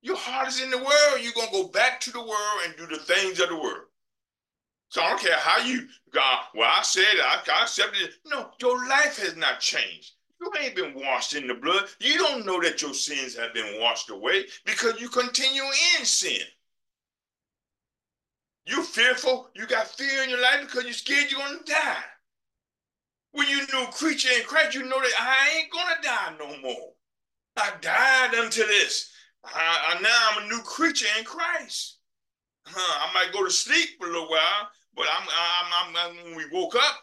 Your 0.00 0.16
heart 0.16 0.48
is 0.48 0.62
in 0.62 0.70
the 0.70 0.78
world. 0.78 1.20
You're 1.20 1.34
gonna 1.34 1.52
go 1.52 1.68
back 1.68 2.00
to 2.00 2.12
the 2.12 2.20
world 2.20 2.60
and 2.64 2.74
do 2.78 2.86
the 2.86 3.02
things 3.02 3.40
of 3.40 3.50
the 3.50 3.56
world. 3.56 3.84
So 4.88 5.02
I 5.02 5.10
don't 5.10 5.20
care 5.20 5.36
how 5.36 5.62
you 5.64 5.86
God. 6.12 6.44
Well, 6.54 6.70
I 6.74 6.82
said 6.82 7.04
I, 7.22 7.40
I 7.52 7.62
accepted 7.62 8.00
it. 8.00 8.14
No, 8.26 8.50
your 8.60 8.88
life 8.88 9.18
has 9.18 9.36
not 9.36 9.60
changed. 9.60 10.12
You 10.42 10.50
ain't 10.60 10.74
been 10.74 10.94
washed 10.94 11.36
in 11.36 11.46
the 11.46 11.54
blood. 11.54 11.84
You 12.00 12.18
don't 12.18 12.44
know 12.44 12.60
that 12.62 12.82
your 12.82 12.94
sins 12.94 13.36
have 13.36 13.54
been 13.54 13.80
washed 13.80 14.10
away 14.10 14.46
because 14.64 15.00
you 15.00 15.08
continue 15.08 15.62
in 15.98 16.04
sin. 16.04 16.42
You 18.66 18.82
fearful. 18.82 19.50
You 19.54 19.68
got 19.68 19.86
fear 19.86 20.24
in 20.24 20.30
your 20.30 20.42
life 20.42 20.62
because 20.62 20.82
you're 20.82 20.94
scared 20.94 21.30
you're 21.30 21.38
gonna 21.38 21.60
die. 21.64 22.02
When 23.30 23.48
you 23.48 23.60
new 23.72 23.86
creature 23.92 24.32
in 24.36 24.42
Christ, 24.42 24.74
you 24.74 24.82
know 24.82 25.00
that 25.00 25.12
I 25.20 25.58
ain't 25.58 25.70
gonna 25.70 26.02
die 26.02 26.34
no 26.40 26.60
more. 26.60 26.90
I 27.56 27.74
died 27.80 28.34
unto 28.34 28.66
this. 28.66 29.12
I, 29.44 29.94
I, 29.96 30.00
now 30.00 30.28
I'm 30.32 30.44
a 30.44 30.48
new 30.48 30.62
creature 30.62 31.06
in 31.18 31.24
Christ. 31.24 31.98
Huh, 32.66 33.08
I 33.08 33.14
might 33.14 33.32
go 33.32 33.44
to 33.44 33.50
sleep 33.50 33.90
for 33.96 34.08
a 34.08 34.10
little 34.12 34.28
while, 34.28 34.70
but 34.96 35.06
I'm, 35.08 35.28
I'm, 35.28 35.94
I'm, 35.96 35.96
I'm 35.96 36.24
when 36.24 36.36
we 36.36 36.44
woke 36.52 36.74
up, 36.74 36.98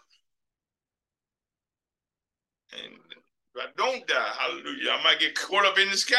and 2.73 2.93
if 3.60 3.65
I 3.65 3.72
don't 3.78 4.08
die, 4.08 4.32
hallelujah, 4.38 4.91
I 4.91 5.04
might 5.04 5.19
get 5.19 5.36
caught 5.36 5.65
up 5.65 5.78
in 5.80 5.89
the 5.89 5.98
sky. 5.98 6.15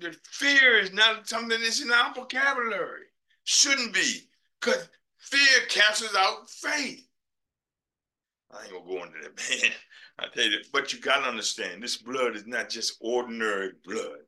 The 0.00 0.16
fear 0.24 0.78
is 0.78 0.92
not 0.92 1.28
something 1.28 1.60
that's 1.60 1.82
in 1.82 1.92
our 1.92 2.14
vocabulary. 2.14 3.06
Shouldn't 3.44 3.94
be, 3.94 4.28
because 4.60 4.88
fear 5.18 5.66
cancels 5.68 6.14
out 6.16 6.48
faith. 6.48 7.06
I 8.50 8.64
ain't 8.64 8.72
gonna 8.72 8.84
go 8.84 9.04
into 9.04 9.20
that, 9.22 9.36
man. 9.62 9.72
I 10.18 10.26
tell 10.34 10.44
you, 10.44 10.58
but 10.72 10.92
you 10.92 11.00
gotta 11.00 11.28
understand, 11.28 11.82
this 11.82 11.98
blood 11.98 12.36
is 12.36 12.46
not 12.46 12.68
just 12.68 12.98
ordinary 13.00 13.72
blood. 13.84 14.18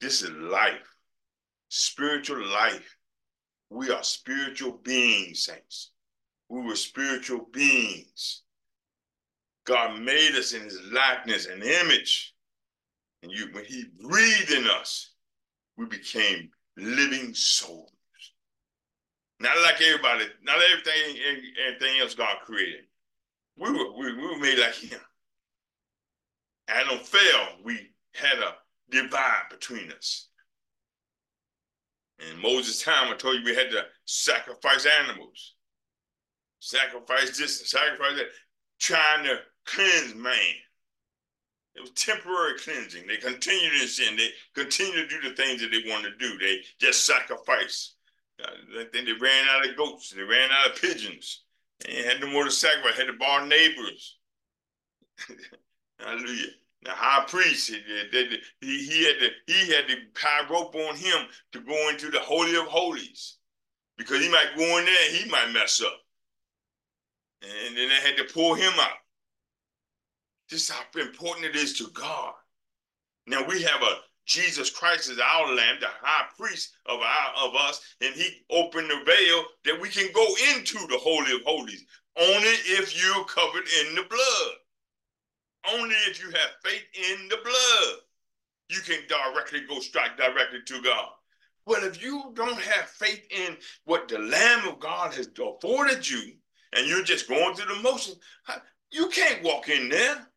This 0.00 0.22
is 0.22 0.30
life, 0.30 0.96
spiritual 1.68 2.46
life. 2.46 2.96
We 3.70 3.90
are 3.90 4.02
spiritual 4.02 4.72
beings, 4.82 5.44
saints. 5.44 5.90
We 6.48 6.62
were 6.62 6.76
spiritual 6.76 7.46
beings. 7.52 8.42
God 9.68 10.00
made 10.00 10.34
us 10.34 10.54
in 10.54 10.62
his 10.62 10.80
likeness 10.90 11.44
and 11.46 11.62
image. 11.62 12.34
And 13.22 13.30
you, 13.30 13.48
when 13.52 13.66
he 13.66 13.84
breathed 14.00 14.50
in 14.50 14.66
us, 14.66 15.10
we 15.76 15.84
became 15.84 16.48
living 16.78 17.34
souls. 17.34 17.92
Not 19.40 19.60
like 19.62 19.82
everybody, 19.82 20.24
not 20.42 20.56
everything, 20.72 21.20
everything 21.66 22.00
else 22.00 22.14
God 22.14 22.36
created. 22.46 22.84
We 23.58 23.70
were, 23.70 23.92
we, 23.96 24.16
we 24.16 24.26
were 24.26 24.38
made 24.38 24.58
like 24.58 24.74
him. 24.74 25.00
Adam 26.68 26.98
fell, 26.98 27.48
we 27.62 27.90
had 28.14 28.38
a 28.38 28.54
divide 28.90 29.44
between 29.50 29.92
us. 29.92 30.28
In 32.18 32.40
Moses' 32.40 32.82
time, 32.82 33.12
I 33.12 33.16
told 33.16 33.36
you 33.36 33.44
we 33.44 33.54
had 33.54 33.70
to 33.70 33.84
sacrifice 34.06 34.86
animals. 35.02 35.54
Sacrifice 36.60 37.36
this, 37.36 37.70
sacrifice 37.70 38.16
that, 38.16 38.28
trying 38.80 39.24
to 39.24 39.38
cleanse 39.74 40.14
man. 40.14 40.54
It 41.74 41.82
was 41.82 41.90
temporary 41.90 42.58
cleansing. 42.58 43.06
They 43.06 43.18
continued 43.18 43.80
in 43.80 43.86
sin. 43.86 44.16
They 44.16 44.30
continued 44.54 45.08
to 45.08 45.20
do 45.20 45.28
the 45.28 45.36
things 45.36 45.60
that 45.60 45.70
they 45.70 45.88
wanted 45.88 46.18
to 46.18 46.28
do. 46.28 46.38
They 46.38 46.60
just 46.80 47.06
sacrificed. 47.06 47.94
Uh, 48.42 48.50
then 48.92 49.04
they 49.04 49.12
ran 49.12 49.46
out 49.48 49.68
of 49.68 49.76
goats. 49.76 50.10
They 50.10 50.22
ran 50.22 50.50
out 50.50 50.70
of 50.70 50.80
pigeons. 50.80 51.44
They 51.84 52.02
had 52.02 52.20
no 52.20 52.28
more 52.28 52.44
to 52.44 52.50
sacrifice. 52.50 52.98
Had 52.98 53.06
to 53.06 53.12
borrow 53.12 53.44
neighbors. 53.46 54.16
Hallelujah. 56.00 56.50
The 56.82 56.90
high 56.90 57.24
priest, 57.26 57.70
he, 57.70 57.80
he, 58.60 58.86
he 58.86 59.04
had 59.04 59.16
to 59.18 59.30
he 59.46 59.72
had 59.72 59.88
to 59.88 59.96
tie 60.14 60.48
rope 60.48 60.74
on 60.74 60.96
him 60.96 61.26
to 61.52 61.60
go 61.60 61.88
into 61.88 62.08
the 62.10 62.20
holy 62.20 62.54
of 62.56 62.66
holies, 62.66 63.36
because 63.96 64.20
he 64.20 64.30
might 64.30 64.56
go 64.56 64.62
in 64.78 64.84
there, 64.84 65.08
and 65.08 65.16
he 65.16 65.28
might 65.28 65.52
mess 65.52 65.82
up, 65.84 66.00
and 67.42 67.76
then 67.76 67.88
they 67.88 67.94
had 67.96 68.16
to 68.16 68.32
pull 68.32 68.54
him 68.54 68.72
out. 68.78 68.96
This 70.50 70.68
is 70.68 70.70
how 70.70 71.00
important 71.00 71.46
it 71.46 71.56
is 71.56 71.76
to 71.78 71.88
God. 71.92 72.32
Now 73.26 73.44
we 73.46 73.62
have 73.62 73.82
a 73.82 73.96
Jesus 74.28 74.68
Christ 74.68 75.10
is 75.10 75.18
our 75.18 75.54
Lamb, 75.54 75.78
the 75.80 75.88
high 76.02 76.26
priest 76.38 76.74
of 76.84 77.00
our 77.00 77.48
of 77.48 77.54
us, 77.54 77.80
and 78.02 78.14
he 78.14 78.44
opened 78.50 78.90
the 78.90 79.02
veil 79.06 79.44
that 79.64 79.80
we 79.80 79.88
can 79.88 80.12
go 80.12 80.26
into 80.54 80.78
the 80.86 80.98
holy 80.98 81.32
of 81.34 81.42
holies. 81.46 81.84
Only 82.14 82.50
if 82.66 83.02
you're 83.02 83.24
covered 83.24 83.64
in 83.80 83.94
the 83.94 84.02
blood. 84.02 84.54
Only 85.72 85.94
if 86.06 86.22
you 86.22 86.30
have 86.30 86.50
faith 86.62 86.84
in 86.94 87.28
the 87.28 87.38
blood, 87.42 87.96
you 88.68 88.80
can 88.80 89.00
directly 89.08 89.60
go 89.66 89.80
strike 89.80 90.18
directly 90.18 90.60
to 90.66 90.82
God. 90.82 91.08
Well, 91.64 91.84
if 91.84 92.02
you 92.02 92.32
don't 92.34 92.60
have 92.60 92.88
faith 92.88 93.26
in 93.30 93.56
what 93.84 94.08
the 94.08 94.18
Lamb 94.18 94.68
of 94.68 94.78
God 94.78 95.14
has 95.14 95.28
afforded 95.28 96.08
you, 96.08 96.32
and 96.74 96.86
you're 96.86 97.02
just 97.02 97.28
going 97.28 97.54
through 97.54 97.74
the 97.74 97.82
motions, 97.82 98.18
you 98.90 99.08
can't 99.08 99.42
walk 99.42 99.68
in 99.68 99.88
there. 99.88 100.27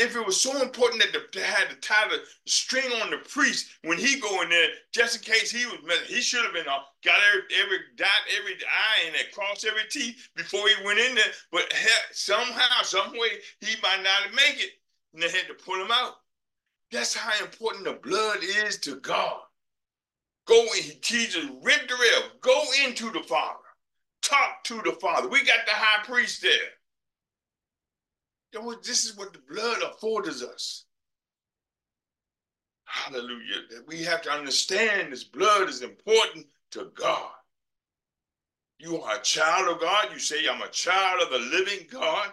If 0.00 0.14
it 0.14 0.24
was 0.24 0.40
so 0.40 0.62
important 0.62 1.02
that 1.02 1.32
they 1.32 1.40
had 1.40 1.70
to 1.70 1.76
tie 1.76 2.08
the 2.08 2.20
string 2.46 2.90
on 3.02 3.10
the 3.10 3.18
priest 3.18 3.66
when 3.82 3.98
he 3.98 4.20
go 4.20 4.42
in 4.42 4.48
there, 4.48 4.68
just 4.92 5.16
in 5.16 5.22
case 5.22 5.50
he 5.50 5.66
was 5.66 5.80
messing, 5.84 6.14
he 6.14 6.20
should 6.20 6.44
have 6.44 6.52
been 6.54 6.68
uh, 6.68 6.78
got 7.04 7.18
every, 7.30 7.42
every 7.60 7.78
dot, 7.96 8.08
every 8.38 8.52
I, 8.52 9.06
and 9.06 9.14
that 9.16 9.32
cross 9.32 9.64
every 9.64 9.88
T 9.90 10.14
before 10.36 10.68
he 10.68 10.84
went 10.84 11.00
in 11.00 11.16
there. 11.16 11.24
But 11.50 11.74
somehow, 12.12 12.82
some 12.82 13.10
way, 13.12 13.28
he 13.60 13.74
might 13.82 14.04
not 14.04 14.34
make 14.34 14.62
it, 14.62 14.70
and 15.12 15.22
they 15.22 15.30
had 15.30 15.48
to 15.48 15.54
pull 15.54 15.82
him 15.82 15.90
out. 15.90 16.14
That's 16.92 17.14
how 17.14 17.44
important 17.44 17.84
the 17.84 17.94
blood 17.94 18.38
is 18.42 18.78
to 18.78 18.96
God. 19.00 19.40
Go 20.46 20.62
in, 20.62 20.92
Jesus, 21.02 21.44
rent 21.62 21.88
the 21.88 21.94
rail, 21.94 22.30
go 22.40 22.62
into 22.84 23.10
the 23.10 23.20
Father, 23.20 23.58
talk 24.22 24.62
to 24.64 24.80
the 24.82 24.92
Father. 25.00 25.28
We 25.28 25.44
got 25.44 25.66
the 25.66 25.72
high 25.72 26.04
priest 26.04 26.40
there. 26.40 26.52
This 28.82 29.04
is 29.04 29.16
what 29.16 29.32
the 29.32 29.40
blood 29.50 29.78
affords 29.82 30.42
us. 30.42 30.84
Hallelujah. 32.84 33.62
That 33.70 33.86
we 33.86 34.02
have 34.04 34.22
to 34.22 34.30
understand 34.30 35.12
this 35.12 35.24
blood 35.24 35.68
is 35.68 35.82
important 35.82 36.46
to 36.72 36.90
God. 36.94 37.30
You 38.78 39.02
are 39.02 39.16
a 39.16 39.22
child 39.22 39.68
of 39.68 39.80
God. 39.80 40.08
You 40.12 40.18
say, 40.18 40.46
I'm 40.48 40.62
a 40.62 40.68
child 40.68 41.20
of 41.22 41.30
the 41.30 41.38
living 41.38 41.86
God. 41.90 42.28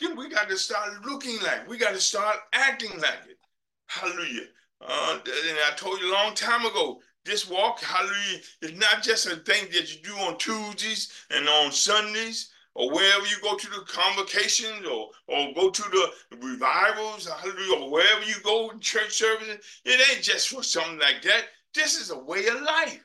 Then 0.00 0.16
we 0.16 0.28
got 0.28 0.48
to 0.48 0.58
start 0.58 1.04
looking 1.06 1.38
like 1.42 1.68
we 1.68 1.78
got 1.78 1.94
to 1.94 2.00
start 2.00 2.36
acting 2.52 2.90
like 3.00 3.20
it. 3.28 3.38
Hallelujah. 3.86 4.46
Uh, 4.80 5.18
and 5.24 5.58
I 5.66 5.74
told 5.76 6.00
you 6.00 6.10
a 6.10 6.12
long 6.12 6.34
time 6.34 6.66
ago, 6.66 7.00
this 7.24 7.48
walk, 7.48 7.80
hallelujah, 7.80 8.40
is 8.60 8.72
not 8.74 9.02
just 9.02 9.26
a 9.26 9.36
thing 9.36 9.64
that 9.72 9.94
you 9.94 10.02
do 10.02 10.14
on 10.16 10.36
Tuesdays 10.36 11.10
and 11.30 11.48
on 11.48 11.72
Sundays 11.72 12.50
or 12.74 12.90
wherever 12.92 13.26
you 13.26 13.36
go 13.42 13.56
to 13.56 13.70
the 13.70 13.84
convocations 13.86 14.86
or, 14.86 15.10
or 15.28 15.54
go 15.54 15.70
to 15.70 15.82
the 15.82 16.36
revivals, 16.36 17.28
hallelujah, 17.28 17.80
or 17.80 17.90
wherever 17.90 18.24
you 18.24 18.34
go 18.42 18.70
in 18.70 18.80
church 18.80 19.12
services. 19.12 19.58
It 19.84 20.10
ain't 20.10 20.24
just 20.24 20.48
for 20.48 20.62
something 20.62 20.98
like 20.98 21.22
that. 21.22 21.44
This 21.74 22.00
is 22.00 22.10
a 22.10 22.18
way 22.18 22.46
of 22.46 22.60
life. 22.62 23.04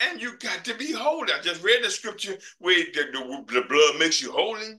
And 0.00 0.20
you 0.20 0.36
got 0.38 0.64
to 0.64 0.74
be 0.74 0.92
holy. 0.92 1.32
I 1.32 1.40
just 1.40 1.62
read 1.62 1.82
the 1.82 1.90
scripture 1.90 2.36
where 2.58 2.84
the, 2.92 3.04
the, 3.12 3.44
the 3.52 3.62
blood 3.68 3.98
makes 3.98 4.20
you 4.20 4.32
holy. 4.32 4.78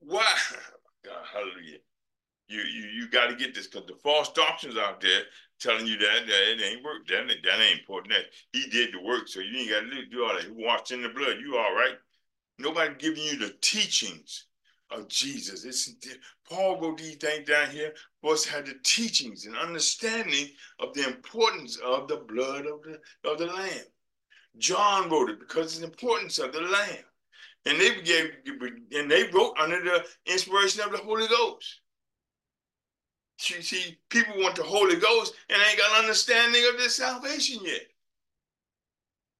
Why? 0.00 0.34
God, 1.04 1.24
hallelujah. 1.32 1.78
You, 2.48 2.60
you, 2.62 2.86
you 2.88 3.08
got 3.08 3.28
to 3.28 3.36
get 3.36 3.54
this 3.54 3.68
because 3.68 3.86
the 3.86 3.94
false 4.02 4.32
doctrines 4.32 4.76
out 4.76 5.00
there 5.00 5.22
telling 5.60 5.86
you 5.86 5.96
that, 5.98 6.26
that 6.26 6.52
it 6.52 6.62
ain't 6.62 6.84
work. 6.84 7.06
That, 7.08 7.26
that 7.28 7.60
ain't 7.60 7.80
important. 7.80 8.14
That 8.14 8.26
he 8.52 8.68
did 8.70 8.92
the 8.92 9.02
work, 9.02 9.28
so 9.28 9.40
you 9.40 9.58
ain't 9.58 9.70
got 9.70 9.80
to 9.80 10.06
do 10.06 10.24
all 10.24 10.34
that. 10.34 10.44
He 10.44 10.50
washed 10.50 10.90
in 10.90 11.02
the 11.02 11.08
blood. 11.08 11.36
You 11.40 11.56
all 11.56 11.74
right. 11.74 11.96
Nobody 12.58 12.94
giving 12.98 13.22
you 13.22 13.38
the 13.38 13.54
teachings 13.60 14.46
of 14.90 15.08
Jesus. 15.08 15.64
It's 15.64 15.92
Paul 16.48 16.80
wrote 16.80 16.98
these 16.98 17.16
things 17.16 17.48
down 17.48 17.70
here 17.70 17.92
us 18.28 18.44
have 18.44 18.66
the 18.66 18.74
teachings 18.82 19.46
and 19.46 19.56
understanding 19.56 20.48
of 20.78 20.92
the 20.94 21.06
importance 21.06 21.78
of 21.78 22.08
the 22.08 22.16
blood 22.16 22.66
of 22.66 22.82
the 22.82 23.00
of 23.28 23.38
the 23.38 23.46
Lamb. 23.46 23.84
John 24.58 25.08
wrote 25.08 25.30
it 25.30 25.40
because 25.40 25.76
of 25.76 25.80
the 25.80 25.86
importance 25.86 26.38
of 26.38 26.52
the 26.52 26.60
Lamb. 26.60 27.04
And 27.66 27.80
they 27.80 28.00
gave 28.00 28.30
and 28.92 29.10
they 29.10 29.24
wrote 29.32 29.54
under 29.58 29.82
the 29.82 30.04
inspiration 30.26 30.82
of 30.82 30.92
the 30.92 30.98
Holy 30.98 31.28
Ghost. 31.28 31.80
See, 33.40 33.62
see, 33.62 33.96
people 34.10 34.34
want 34.36 34.54
the 34.54 34.62
Holy 34.62 34.96
Ghost 34.96 35.34
and 35.48 35.62
ain't 35.62 35.78
got 35.78 35.92
an 35.92 36.04
understanding 36.04 36.62
of 36.70 36.78
their 36.78 36.90
salvation 36.90 37.64
yet. 37.64 37.86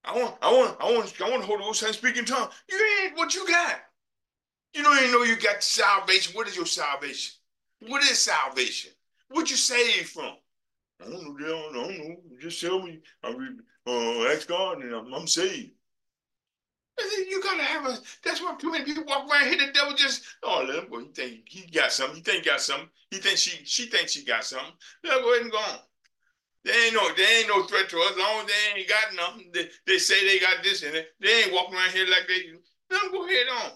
I 0.03 0.17
want, 0.17 0.35
I 0.41 0.51
want, 0.51 0.77
I 0.81 0.85
want, 0.85 1.21
I 1.21 1.29
want 1.29 1.41
the 1.41 1.47
Holy 1.47 1.59
Ghost 1.59 1.83
and 1.83 1.93
speak 1.93 2.17
in 2.17 2.25
tongues. 2.25 2.51
You 2.67 2.79
ain't 3.03 3.15
what 3.15 3.35
you 3.35 3.47
got. 3.47 3.79
You 4.73 4.81
don't 4.81 4.97
even 4.97 5.11
know 5.11 5.21
you 5.21 5.35
got 5.35 5.63
salvation. 5.63 6.35
What 6.35 6.47
is 6.47 6.55
your 6.55 6.65
salvation? 6.65 7.35
What 7.87 8.01
is 8.01 8.17
salvation? 8.17 8.91
What 9.29 9.51
you 9.51 9.55
saved 9.55 10.09
from? 10.09 10.33
I 10.99 11.03
don't 11.07 11.39
know. 11.39 11.69
I 11.69 11.71
don't 11.71 11.97
know. 11.99 12.15
Just 12.39 12.59
tell 12.59 12.81
me. 12.81 13.01
I 13.23 13.35
uh, 13.85 14.33
ask 14.33 14.47
God, 14.47 14.81
and 14.81 14.95
I'm, 14.95 15.13
I'm 15.13 15.27
saved. 15.27 15.73
You 17.29 17.41
gotta 17.41 17.63
have 17.63 17.85
a. 17.85 17.97
That's 18.23 18.41
why 18.41 18.55
too 18.59 18.71
many 18.71 18.85
people 18.85 19.03
walk 19.05 19.29
around 19.31 19.47
here. 19.47 19.57
The 19.57 19.71
devil 19.73 19.95
just 19.95 20.23
oh, 20.43 20.65
let 20.67 20.83
him 20.83 20.89
go. 20.89 20.99
He 20.99 21.07
think 21.07 21.41
he 21.47 21.67
got 21.71 21.91
something. 21.91 22.17
He 22.17 22.21
think 22.21 22.43
he 22.43 22.49
got 22.49 22.61
something. 22.61 22.89
He 23.09 23.17
thinks 23.17 23.41
she 23.41 23.63
she 23.65 23.87
thinks 23.87 24.13
she 24.13 24.23
got 24.23 24.45
something. 24.45 24.73
Let 25.03 25.21
go 25.21 25.31
ahead 25.31 25.43
and 25.43 25.51
go 25.51 25.57
on. 25.57 25.79
There 26.63 26.85
ain't 26.85 26.93
no 26.93 27.13
they 27.13 27.39
ain't 27.39 27.47
no 27.47 27.63
threat 27.63 27.89
to 27.89 27.97
us. 27.97 28.17
Long 28.17 28.41
as 28.41 28.47
they 28.47 28.79
ain't 28.79 28.89
got 28.89 29.15
nothing, 29.15 29.51
they, 29.53 29.69
they 29.87 29.97
say 29.97 30.25
they 30.25 30.39
got 30.39 30.63
this 30.63 30.83
and 30.83 30.93
they 30.93 31.43
ain't 31.43 31.53
walking 31.53 31.75
around 31.75 31.91
here 31.91 32.05
like 32.05 32.27
they. 32.27 32.51
Let 32.89 33.01
them 33.01 33.11
go 33.11 33.25
ahead 33.25 33.47
on. 33.63 33.71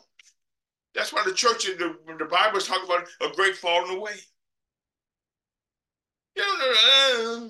That's 0.93 1.11
why 1.11 1.23
the 1.25 1.33
church, 1.33 1.65
the 1.65 1.95
the 2.17 2.25
Bible 2.25 2.57
is 2.57 2.67
talking 2.67 2.85
about 2.85 3.07
a 3.21 3.35
great 3.35 3.55
falling 3.57 3.97
away. 3.97 4.13
You 6.35 6.43
know, 6.43 7.49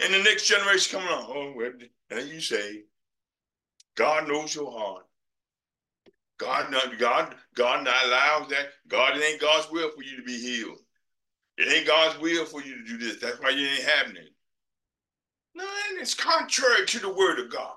and 0.00 0.14
the 0.14 0.22
next 0.22 0.46
generation 0.46 0.98
coming 0.98 1.12
on. 1.12 1.24
Oh, 1.28 1.54
well, 1.56 2.24
you 2.24 2.40
say, 2.40 2.82
God 3.96 4.28
knows 4.28 4.54
your 4.54 4.70
heart. 4.70 5.04
God 6.38 6.74
God, 6.98 7.34
God 7.54 7.84
not 7.84 8.06
allows 8.06 8.48
that. 8.48 8.68
God, 8.88 9.16
it 9.16 9.22
ain't 9.22 9.40
God's 9.40 9.70
will 9.70 9.90
for 9.90 10.02
you 10.02 10.16
to 10.16 10.22
be 10.22 10.38
healed. 10.38 10.78
It 11.56 11.72
ain't 11.72 11.86
God's 11.86 12.18
will 12.18 12.44
for 12.46 12.62
you 12.62 12.76
to 12.76 12.84
do 12.84 12.98
this. 12.98 13.20
That's 13.20 13.40
why 13.40 13.50
you 13.50 13.66
ain't 13.66 13.84
happening. 13.84 14.26
No, 15.54 15.64
it's 16.00 16.14
contrary 16.14 16.86
to 16.86 16.98
the 16.98 17.12
word 17.12 17.38
of 17.38 17.50
God. 17.50 17.74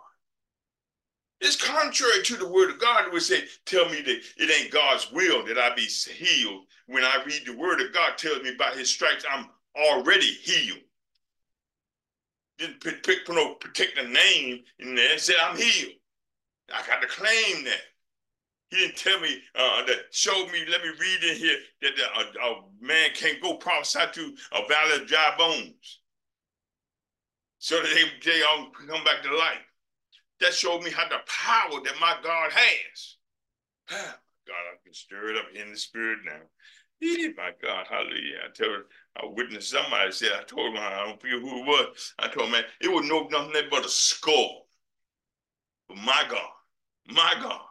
It's 1.41 1.61
contrary 1.61 2.23
to 2.23 2.37
the 2.37 2.47
word 2.47 2.71
of 2.71 2.79
God. 2.79 3.05
It 3.05 3.13
would 3.13 3.21
say, 3.21 3.43
tell 3.65 3.87
me 3.89 4.01
that 4.01 4.21
it 4.37 4.61
ain't 4.61 4.71
God's 4.71 5.11
will 5.11 5.45
that 5.45 5.57
I 5.57 5.75
be 5.75 5.83
healed. 5.83 6.63
When 6.87 7.03
I 7.03 7.21
read 7.25 7.43
the 7.45 7.57
word 7.57 7.81
of 7.81 7.93
God, 7.93 8.17
tells 8.17 8.41
me 8.41 8.55
by 8.57 8.71
his 8.71 8.89
stripes, 8.89 9.25
I'm 9.29 9.49
already 9.75 10.25
healed. 10.25 10.79
Didn't 12.57 12.81
pick, 12.81 13.03
pick 13.03 13.27
no 13.27 13.55
particular 13.55 14.07
name 14.07 14.63
in 14.79 14.95
there 14.95 15.11
and 15.11 15.19
said, 15.19 15.35
I'm 15.43 15.57
healed. 15.57 15.91
I 16.73 16.85
got 16.87 17.01
to 17.01 17.07
claim 17.07 17.63
that. 17.65 17.81
He 18.69 18.77
didn't 18.77 18.97
tell 18.97 19.19
me 19.19 19.41
uh, 19.53 19.85
that 19.85 19.97
showed 20.11 20.51
me. 20.51 20.65
Let 20.69 20.81
me 20.81 20.89
read 20.99 21.23
in 21.23 21.37
here 21.37 21.57
that 21.81 21.91
the, 21.95 22.41
a, 22.41 22.49
a 22.49 22.61
man 22.81 23.11
can't 23.13 23.41
go 23.41 23.55
prophesy 23.55 23.99
to 24.13 24.35
a 24.53 24.67
valley 24.67 25.01
of 25.01 25.07
dry 25.07 25.35
bones, 25.37 25.99
so 27.59 27.79
that 27.81 27.89
they 27.93 28.31
they 28.31 28.41
all 28.41 28.69
come 28.71 29.03
back 29.03 29.21
to 29.23 29.37
life. 29.37 29.61
That 30.41 30.53
showed 30.53 30.83
me 30.83 30.91
how 30.91 31.07
the 31.07 31.19
power 31.27 31.79
that 31.83 31.99
my 32.01 32.15
God 32.23 32.51
has. 32.51 33.15
God, 34.47 34.53
I 34.73 34.83
can 34.83 34.93
stir 34.93 35.29
it 35.29 35.37
up 35.37 35.45
in 35.53 35.71
the 35.71 35.77
spirit 35.77 36.19
now. 36.25 36.41
my 37.37 37.51
God, 37.61 37.85
hallelujah. 37.89 38.37
I 38.45 38.51
told 38.51 38.83
I 39.17 39.25
witnessed 39.25 39.71
somebody 39.71 40.11
said, 40.11 40.31
I 40.37 40.43
told 40.43 40.75
him, 40.75 40.81
I 40.81 41.05
don't 41.05 41.21
forget 41.21 41.39
who 41.39 41.61
it 41.61 41.67
was. 41.67 42.13
I 42.19 42.27
told 42.27 42.47
him, 42.47 42.51
man, 42.53 42.63
it 42.81 42.91
was 42.91 43.05
no 43.05 43.27
nothing 43.27 43.69
but 43.69 43.85
a 43.85 43.89
skull. 43.89 44.64
My 45.95 46.23
God, 46.29 46.49
my 47.07 47.33
God, 47.41 47.61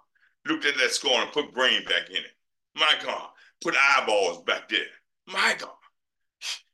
looked 0.47 0.65
at 0.65 0.77
that 0.79 0.91
skull 0.93 1.21
and 1.21 1.33
put 1.33 1.55
brain 1.55 1.85
back 1.85 2.09
in 2.09 2.17
it. 2.17 2.35
My 2.75 2.91
God, 3.05 3.29
put 3.63 3.75
eyeballs 3.77 4.43
back 4.45 4.69
there. 4.69 4.81
My 5.27 5.55
God. 5.59 5.71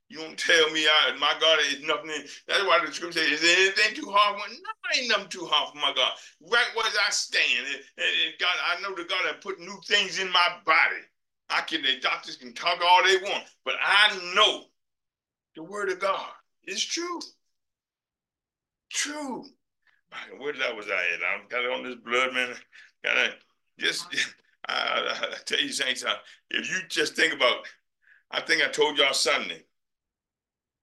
You 0.09 0.19
don't 0.19 0.37
tell 0.37 0.71
me, 0.71 0.85
I, 0.87 1.17
my 1.19 1.35
God, 1.41 1.59
is 1.61 1.83
nothing. 1.83 2.11
That's 2.49 2.65
why 2.65 2.85
the 2.85 2.93
scripture 2.93 3.21
says, 3.21 3.31
is 3.31 3.41
there 3.43 3.57
anything 3.57 3.95
too 3.95 4.11
hard 4.11 4.41
for? 4.41 4.49
No, 4.49 5.01
ain't 5.01 5.09
nothing 5.09 5.29
too 5.29 5.47
hard 5.49 5.73
for 5.73 5.77
my 5.77 5.93
God. 5.95 6.13
Right 6.51 6.67
where 6.75 6.85
I 6.85 7.11
stand, 7.11 7.67
and, 7.67 7.77
and 7.97 8.35
God, 8.41 8.57
I 8.67 8.81
know 8.81 8.95
that 8.97 9.09
God 9.09 9.25
has 9.27 9.37
put 9.41 9.61
new 9.61 9.79
things 9.87 10.19
in 10.19 10.31
my 10.33 10.49
body. 10.67 11.03
I 11.49 11.61
can, 11.63 11.83
the 11.83 12.01
doctors 12.01 12.37
can 12.37 12.55
talk 12.55 12.81
all 12.85 13.05
they 13.05 13.19
want, 13.19 13.45
but 13.65 13.75
I 13.81 14.19
know 14.35 14.65
the 15.55 15.63
word 15.63 15.91
of 15.91 16.01
God 16.01 16.29
is 16.65 16.85
true. 16.85 17.21
True. 18.91 19.45
Where 20.39 20.53
did 20.53 20.63
I 20.63 20.73
was 20.73 20.87
I 20.87 21.15
at? 21.15 21.23
I 21.23 21.49
got 21.49 21.65
it 21.65 21.71
on 21.71 21.85
this 21.85 21.97
blood, 21.97 22.35
man. 22.35 22.55
Gotta 23.05 23.35
just 23.79 24.07
I, 24.69 25.29
I 25.33 25.37
tell 25.45 25.61
you, 25.61 25.73
saints, 25.73 26.05
if 26.51 26.71
you 26.71 26.79
just 26.89 27.17
think 27.17 27.35
about, 27.35 27.67
I 28.31 28.41
think 28.41 28.63
I 28.63 28.69
told 28.69 28.99
y'all 28.99 29.13
Sunday. 29.13 29.65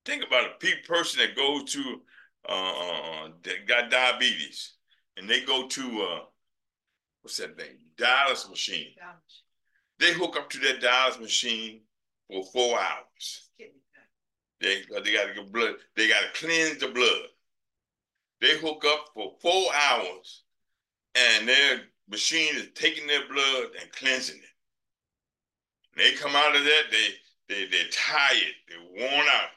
Think 0.05 0.23
about 0.25 0.45
a 0.45 0.87
person 0.87 1.19
that 1.19 1.35
goes 1.35 1.71
to 1.73 2.01
uh, 2.47 2.51
uh, 2.51 3.29
that 3.43 3.67
got 3.67 3.91
diabetes, 3.91 4.73
and 5.17 5.29
they 5.29 5.41
go 5.41 5.67
to 5.67 6.01
uh, 6.01 6.19
what's 7.21 7.37
that 7.37 7.57
thing? 7.57 7.77
Dialysis 7.97 8.49
machine. 8.49 8.93
They 9.99 10.13
hook 10.13 10.37
up 10.37 10.49
to 10.51 10.59
that 10.59 10.81
dialysis 10.81 11.21
machine 11.21 11.81
for 12.29 12.45
four 12.45 12.79
hours. 12.79 13.49
They 14.61 14.81
they 15.03 15.13
got 15.13 15.27
to 15.27 15.33
get 15.33 15.51
blood. 15.51 15.75
They 15.95 16.07
got 16.07 16.21
to 16.21 16.39
cleanse 16.39 16.77
the 16.77 16.87
blood. 16.87 17.27
They 18.41 18.57
hook 18.57 18.83
up 18.87 19.09
for 19.13 19.33
four 19.41 19.65
hours, 19.73 20.43
and 21.15 21.47
their 21.47 21.81
machine 22.09 22.55
is 22.55 22.69
taking 22.75 23.07
their 23.07 23.27
blood 23.27 23.69
and 23.81 23.91
cleansing 23.91 24.37
it. 24.37 24.43
And 25.95 26.05
they 26.05 26.17
come 26.17 26.35
out 26.35 26.55
of 26.55 26.63
that, 26.63 26.83
they 26.91 27.07
they 27.49 27.65
they're 27.65 27.89
tired, 27.91 28.53
they're 28.67 29.07
worn 29.09 29.27
out, 29.27 29.49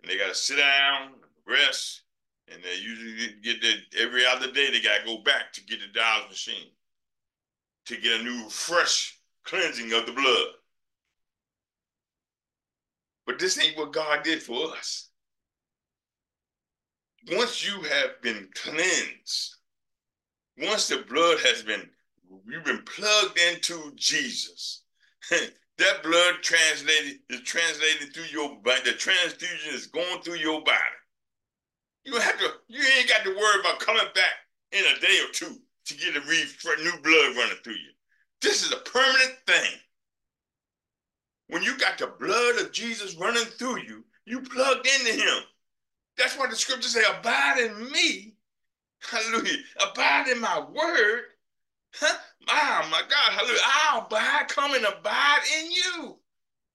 and 0.00 0.10
they 0.10 0.18
got 0.18 0.28
to 0.28 0.34
sit 0.34 0.56
down, 0.56 1.14
rest, 1.46 2.02
and 2.48 2.62
they 2.62 2.76
usually 2.80 3.40
get 3.42 3.60
that 3.62 4.00
every 4.00 4.24
other 4.26 4.52
day. 4.52 4.70
They 4.70 4.80
got 4.80 4.98
to 4.98 5.06
go 5.06 5.22
back 5.22 5.52
to 5.54 5.64
get 5.64 5.80
the 5.80 5.98
dialysis 5.98 6.30
machine 6.30 6.70
to 7.86 7.96
get 7.96 8.20
a 8.20 8.24
new 8.24 8.48
fresh 8.48 9.18
cleansing 9.44 9.92
of 9.92 10.06
the 10.06 10.12
blood. 10.12 10.46
But 13.26 13.38
this 13.38 13.58
ain't 13.58 13.76
what 13.76 13.92
God 13.92 14.22
did 14.22 14.42
for 14.42 14.72
us. 14.76 15.08
Once 17.30 17.64
you 17.64 17.80
have 17.82 18.20
been 18.20 18.48
cleansed, 18.54 19.56
once 20.58 20.88
the 20.88 21.04
blood 21.08 21.38
has 21.40 21.62
been, 21.62 21.88
you've 22.46 22.64
been 22.64 22.82
plugged 22.84 23.38
into 23.38 23.92
Jesus, 23.94 24.82
that 25.30 26.02
blood 26.02 26.34
translated 26.42 27.20
is 27.30 27.40
translated 27.42 28.12
through 28.12 28.24
your 28.32 28.56
body. 28.62 28.80
The 28.84 28.92
transfusion 28.92 29.72
is 29.72 29.86
going 29.86 30.22
through 30.22 30.36
your 30.36 30.62
body. 30.62 30.78
You 32.04 32.18
have 32.18 32.38
to, 32.38 32.48
you 32.68 32.82
ain't 32.98 33.08
got 33.08 33.22
to 33.24 33.30
worry 33.30 33.60
about 33.60 33.78
coming 33.78 34.02
back 34.14 34.34
in 34.72 34.84
a 34.84 35.00
day 35.00 35.18
or 35.24 35.32
two 35.32 35.56
to 35.86 35.94
get 35.94 36.16
a 36.16 36.82
new 36.82 37.02
blood 37.02 37.36
running 37.36 37.56
through 37.62 37.74
you. 37.74 37.92
This 38.40 38.64
is 38.64 38.72
a 38.72 38.76
permanent 38.76 39.36
thing. 39.46 39.78
When 41.48 41.62
you 41.62 41.78
got 41.78 41.98
the 41.98 42.08
blood 42.18 42.60
of 42.60 42.72
Jesus 42.72 43.14
running 43.14 43.44
through 43.44 43.82
you, 43.82 44.04
you 44.24 44.40
plugged 44.40 44.86
into 44.86 45.12
him. 45.12 45.42
That's 46.16 46.36
why 46.38 46.48
the 46.48 46.56
scriptures 46.56 46.92
say, 46.92 47.02
abide 47.18 47.58
in 47.58 47.90
me. 47.90 48.34
Hallelujah. 49.10 49.58
Abide 49.80 50.28
in 50.28 50.40
my 50.40 50.60
word. 50.60 51.22
Huh? 51.94 52.16
Oh 52.48 52.88
my 52.90 53.02
God, 53.08 53.32
hallelujah. 53.32 53.60
I'll 53.64 54.06
abide, 54.06 54.48
come 54.48 54.74
and 54.74 54.84
abide 54.84 55.40
in 55.58 55.70
you. 55.70 56.18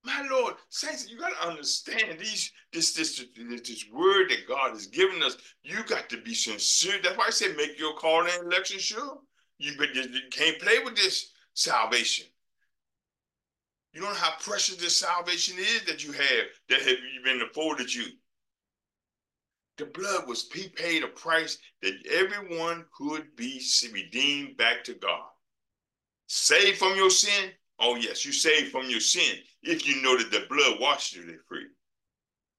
My 0.04 0.26
Lord, 0.30 0.54
saints, 0.70 1.10
you 1.10 1.20
got 1.20 1.32
to 1.42 1.48
understand 1.50 2.20
these 2.20 2.52
this, 2.72 2.94
this 2.94 3.18
this 3.36 3.62
this 3.62 3.86
word 3.92 4.30
that 4.30 4.48
God 4.48 4.72
has 4.72 4.88
given 4.88 5.22
us. 5.24 5.38
You 5.64 5.84
got 5.84 6.08
to 6.10 6.22
be 6.22 6.34
sincere. 6.34 7.00
That's 7.04 7.18
why 7.18 7.26
I 7.28 7.32
said 7.32 7.58
make 7.58 7.80
your 7.80 7.96
call 7.96 8.22
and 8.22 8.46
election 8.46 8.80
sure. 8.80 9.20
You, 9.58 9.74
you 9.94 10.20
can't 10.32 10.60
play 10.60 10.80
with 10.80 10.96
this 10.96 11.32
salvation. 11.56 12.28
You 13.92 14.02
don't 14.02 14.12
know 14.12 14.20
how 14.20 14.34
precious 14.40 14.76
this 14.76 14.96
salvation 14.96 15.58
is 15.58 15.84
that 15.88 16.06
you 16.06 16.12
have, 16.12 16.46
that 16.70 16.82
have 16.82 16.98
been 17.24 17.42
afforded 17.42 17.94
you. 17.94 18.06
The 19.78 19.86
blood 19.86 20.28
was, 20.28 20.50
he 20.52 20.70
paid 20.70 21.04
a 21.04 21.08
price 21.08 21.60
that 21.82 21.94
everyone 22.12 22.86
could 22.98 23.36
be 23.36 23.62
redeemed 23.94 24.58
back 24.58 24.84
to 24.86 24.96
God. 24.96 25.30
Saved 26.28 26.80
from 26.80 26.96
your 26.96 27.12
sin? 27.12 27.52
Oh, 27.80 27.96
yes, 27.96 28.26
you 28.26 28.32
saved 28.32 28.72
from 28.72 28.90
your 28.90 29.00
sin 29.00 29.38
if 29.62 29.88
you 29.88 30.02
know 30.02 30.18
that 30.18 30.32
the 30.32 30.46
blood 30.50 30.80
washes 30.80 31.26
you 31.26 31.40
free. 31.48 31.68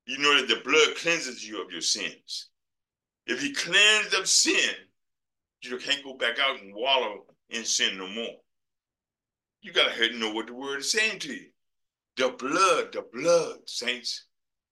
You 0.07 0.18
know 0.18 0.40
that 0.40 0.48
the 0.48 0.62
blood 0.64 0.96
cleanses 0.96 1.46
you 1.46 1.61
of 1.62 1.72
your 1.72 1.81
sins. 1.81 2.48
If 3.26 3.42
you 3.42 3.54
cleansed 3.54 4.14
of 4.14 4.28
sin, 4.28 4.74
you 5.61 5.76
can't 5.76 6.04
go 6.04 6.14
back 6.14 6.38
out 6.38 6.62
and 6.62 6.74
wallow 6.74 7.26
in 7.50 7.64
sin 7.64 7.98
no 7.98 8.07
more. 8.07 8.37
You 9.61 9.72
got 9.72 9.92
to 9.92 10.18
know 10.18 10.33
what 10.33 10.46
the 10.46 10.54
word 10.54 10.78
is 10.78 10.92
saying 10.92 11.18
to 11.20 11.35
you. 11.35 11.46
The 12.16 12.28
blood, 12.31 12.92
the 12.92 13.04
blood, 13.12 13.59
saints. 13.66 14.24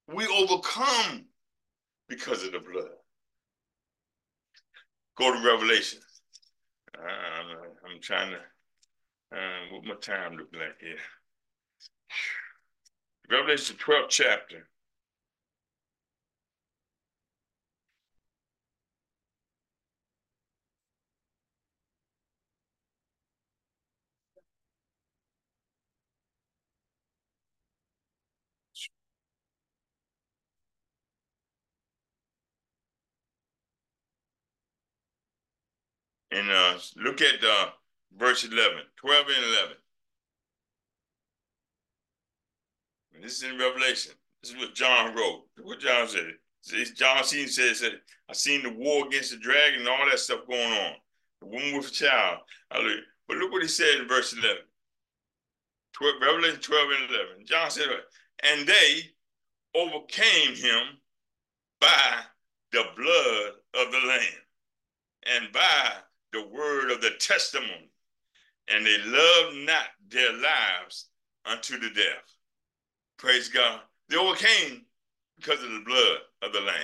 We 0.08 0.26
overcome 0.26 1.26
because 2.08 2.44
of 2.44 2.52
the 2.52 2.60
blood. 2.60 2.90
Go 5.16 5.32
to 5.32 5.46
Revelation. 5.46 6.00
Uh, 6.96 7.86
I'm 7.86 8.00
trying 8.00 8.32
to, 8.32 9.36
uh, 9.36 9.72
what 9.72 9.84
my 9.84 9.94
time 10.00 10.36
look 10.36 10.48
like 10.52 10.78
here? 10.80 10.96
Revelation 13.30 13.76
12th 13.76 14.08
chapter. 14.08 14.68
And 36.30 36.50
uh, 36.50 36.74
look 36.96 37.20
at 37.20 37.42
uh, 37.44 37.66
verse 38.16 38.44
11, 38.44 38.78
12 38.96 39.26
and 39.26 39.44
11. 39.44 39.76
And 43.14 43.24
this 43.24 43.38
is 43.38 43.44
in 43.44 43.58
Revelation. 43.58 44.12
This 44.42 44.52
is 44.52 44.56
what 44.56 44.74
John 44.74 45.14
wrote. 45.14 45.44
What 45.62 45.80
John 45.80 46.08
said. 46.08 46.32
John 46.94 47.22
seen 47.24 47.48
says 47.48 47.80
that 47.80 47.92
I 48.28 48.32
seen 48.32 48.62
the 48.62 48.72
war 48.72 49.06
against 49.06 49.30
the 49.30 49.38
dragon 49.38 49.80
and 49.80 49.88
all 49.88 50.06
that 50.10 50.18
stuff 50.18 50.46
going 50.48 50.72
on. 50.72 50.92
The 51.40 51.46
woman 51.46 51.76
with 51.76 51.88
a 51.88 51.92
child. 51.92 52.38
Hallelujah. 52.70 53.02
But 53.28 53.36
look 53.38 53.52
what 53.52 53.62
he 53.62 53.68
said 53.68 54.00
in 54.00 54.08
verse 54.08 54.32
11. 54.32 54.56
12, 55.92 56.14
Revelation 56.20 56.60
12 56.60 56.88
and 57.00 57.10
11. 57.10 57.46
John 57.46 57.70
said, 57.70 57.86
and 58.42 58.66
they 58.66 59.12
overcame 59.74 60.54
him 60.54 60.82
by 61.80 62.20
the 62.72 62.84
blood 62.96 63.52
of 63.74 63.92
the 63.92 63.98
Lamb 64.06 64.20
and 65.34 65.52
by 65.52 65.92
the 66.36 66.48
word 66.48 66.90
of 66.90 67.00
the 67.00 67.10
testimony, 67.18 67.90
and 68.68 68.84
they 68.84 68.98
loved 68.98 69.56
not 69.66 69.86
their 70.08 70.32
lives 70.32 71.06
unto 71.44 71.78
the 71.78 71.88
death. 71.90 72.36
Praise 73.16 73.48
God. 73.48 73.80
They 74.08 74.16
overcame 74.16 74.82
because 75.36 75.62
of 75.62 75.70
the 75.70 75.82
blood 75.86 76.18
of 76.42 76.52
the 76.52 76.60
Lamb. 76.60 76.76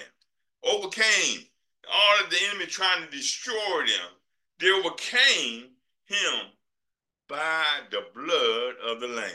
Overcame 0.64 1.44
all 1.92 2.24
of 2.24 2.30
the 2.30 2.38
enemy 2.50 2.66
trying 2.66 3.05
to 3.05 3.11
destroy 3.11 3.80
them. 3.80 4.11
They 4.59 4.70
overcame 4.70 5.70
him 6.07 6.46
by 7.28 7.64
the 7.90 8.05
blood 8.14 8.74
of 8.84 9.00
the 9.00 9.09
Lamb. 9.09 9.30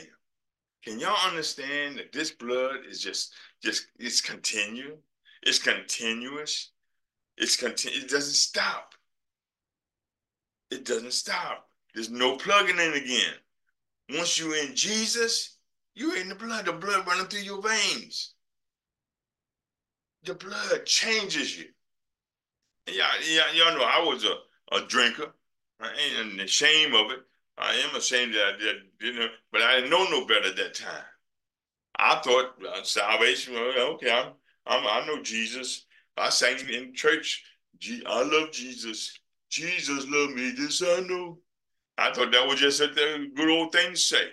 Can 0.84 1.00
y'all 1.00 1.28
understand 1.28 1.98
that 1.98 2.14
this 2.14 2.32
blood 2.32 2.78
is 2.90 3.02
just, 3.02 3.34
just 3.62 3.88
it's 4.00 4.22
continual, 4.22 4.98
it's 5.44 5.60
continuous, 5.60 6.72
it's 7.38 7.58
continu- 7.58 8.04
it 8.04 8.10
doesn't 8.10 8.34
stop 8.34 8.94
it 10.72 10.86
doesn't 10.86 11.14
stop. 11.14 11.68
There's 11.94 12.10
no 12.10 12.38
plugging 12.38 12.80
in 12.80 12.94
again. 12.94 13.34
Once 14.10 14.40
you're 14.40 14.56
in 14.56 14.76
Jesus, 14.76 15.58
you're 15.96 16.18
in 16.18 16.30
the 16.30 16.36
blood, 16.36 16.66
the 16.66 16.74
blood 16.74 17.08
running 17.08 17.26
through 17.26 17.42
your 17.42 17.62
veins. 17.62 18.34
The 20.24 20.36
blood 20.36 20.86
changes 20.86 21.58
you. 21.58 21.66
Yeah, 22.88 23.08
yeah, 23.30 23.52
y'all 23.54 23.78
know 23.78 23.84
I 23.84 24.04
was 24.06 24.24
a, 24.24 24.76
a 24.76 24.86
drinker, 24.88 25.34
and 25.80 26.40
the 26.40 26.48
shame 26.48 26.94
of 26.94 27.12
it. 27.12 27.20
I 27.58 27.74
am 27.74 27.96
ashamed 27.96 28.34
that 28.36 28.54
I 28.54 28.58
did, 28.58 29.16
know, 29.16 29.28
but 29.52 29.62
I 29.62 29.78
didn't 29.78 29.90
know 29.90 30.06
no 30.10 30.26
better 30.26 30.50
at 30.50 30.56
that 30.58 30.76
time. 30.76 31.04
I 31.98 32.20
thought 32.24 32.54
uh, 32.64 32.84
salvation. 32.84 33.56
Okay, 33.56 34.12
I'm, 34.12 34.34
I'm 34.68 34.86
I 34.86 35.06
know 35.08 35.22
Jesus. 35.24 35.86
I 36.16 36.30
sang 36.30 36.58
in 36.70 36.94
church. 36.94 37.44
I 38.06 38.24
love 38.24 38.52
Jesus. 38.52 39.18
Jesus 39.50 40.06
love 40.08 40.32
me. 40.32 40.52
This 40.52 40.82
I 40.82 41.02
know. 41.02 41.40
I 41.98 42.12
thought 42.14 42.32
that 42.32 42.48
was 42.48 42.60
just 42.60 42.82
a 42.82 42.88
good 42.88 43.50
old 43.50 43.72
thing 43.72 43.92
to 43.92 43.98
say. 43.98 44.28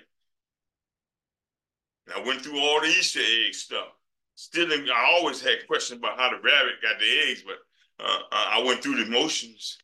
I 2.15 2.23
went 2.23 2.43
through 2.43 2.61
all 2.61 2.81
the 2.81 2.89
Easter 2.89 3.21
egg 3.21 3.55
stuff. 3.55 3.89
Still, 4.35 4.69
I 4.71 5.17
always 5.17 5.41
had 5.41 5.67
questions 5.67 5.99
about 5.99 6.19
how 6.19 6.31
the 6.31 6.37
rabbit 6.37 6.83
got 6.83 6.99
the 6.99 7.31
eggs, 7.31 7.43
but 7.47 7.57
uh, 8.05 8.19
I 8.31 8.62
went 8.67 8.83
through 8.83 9.03
the 9.03 9.11
motions. 9.11 9.79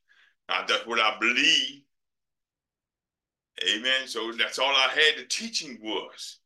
Uh, 0.49 0.67
that's 0.67 0.87
what 0.87 0.99
I 0.99 1.17
believe. 1.21 1.83
Amen. 3.71 4.07
So 4.07 4.33
that's 4.33 4.59
all 4.59 4.71
I 4.71 4.89
had. 4.93 5.23
The 5.23 5.29
teaching 5.29 5.79
was. 5.83 6.39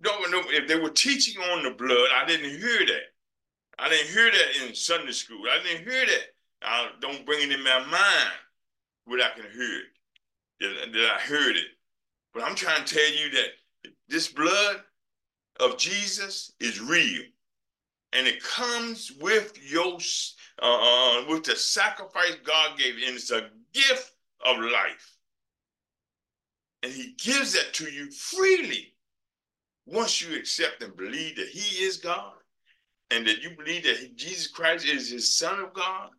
No, 0.00 0.12
no, 0.30 0.42
if 0.46 0.68
they 0.68 0.78
were 0.78 0.90
teaching 0.90 1.42
on 1.42 1.64
the 1.64 1.72
blood, 1.72 2.08
I 2.14 2.24
didn't 2.24 2.50
hear 2.50 2.86
that. 2.86 3.02
I 3.78 3.88
didn't 3.88 4.12
hear 4.12 4.30
that 4.30 4.66
in 4.68 4.74
Sunday 4.74 5.12
school. 5.12 5.42
I 5.50 5.62
didn't 5.62 5.88
hear 5.88 6.06
that. 6.06 6.26
I 6.62 6.88
don't 7.00 7.24
bring 7.24 7.50
it 7.50 7.52
in 7.52 7.62
my 7.62 7.78
mind 7.86 8.32
what 9.04 9.22
I 9.22 9.30
can 9.30 9.50
hear 9.50 9.80
it, 9.80 9.86
that, 10.60 10.92
that 10.92 11.10
I 11.16 11.20
heard 11.20 11.56
it. 11.56 11.66
But 12.34 12.42
I'm 12.42 12.54
trying 12.54 12.84
to 12.84 12.94
tell 12.94 13.12
you 13.12 13.30
that 13.30 13.92
this 14.08 14.28
blood 14.28 14.82
of 15.60 15.78
Jesus 15.78 16.52
is 16.60 16.80
real. 16.80 17.22
And 18.12 18.26
it 18.26 18.42
comes 18.42 19.12
with 19.20 19.58
your 19.62 19.98
uh, 20.62 21.20
uh, 21.20 21.24
with 21.28 21.44
the 21.44 21.54
sacrifice 21.54 22.36
God 22.42 22.78
gave, 22.78 22.94
and 22.94 23.16
it's 23.16 23.30
a 23.30 23.50
gift 23.74 24.12
of 24.46 24.58
life. 24.58 25.16
And 26.82 26.90
He 26.90 27.14
gives 27.22 27.52
that 27.52 27.74
to 27.74 27.84
you 27.84 28.10
freely 28.10 28.94
once 29.86 30.22
you 30.22 30.36
accept 30.38 30.82
and 30.82 30.96
believe 30.96 31.36
that 31.36 31.48
He 31.48 31.84
is 31.84 31.98
God, 31.98 32.32
and 33.10 33.26
that 33.26 33.42
you 33.42 33.50
believe 33.50 33.84
that 33.84 34.16
Jesus 34.16 34.46
Christ 34.46 34.86
is 34.86 35.10
His 35.10 35.36
Son 35.36 35.60
of 35.60 35.74
God, 35.74 36.10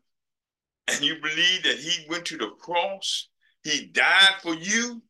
and 0.94 1.04
you 1.04 1.16
believe 1.22 1.64
that 1.64 1.78
He 1.78 2.06
went 2.10 2.26
to 2.26 2.38
the 2.38 2.50
cross, 2.60 3.30
He 3.64 3.88
died 3.88 4.36
for 4.42 4.54
you. 4.54 5.02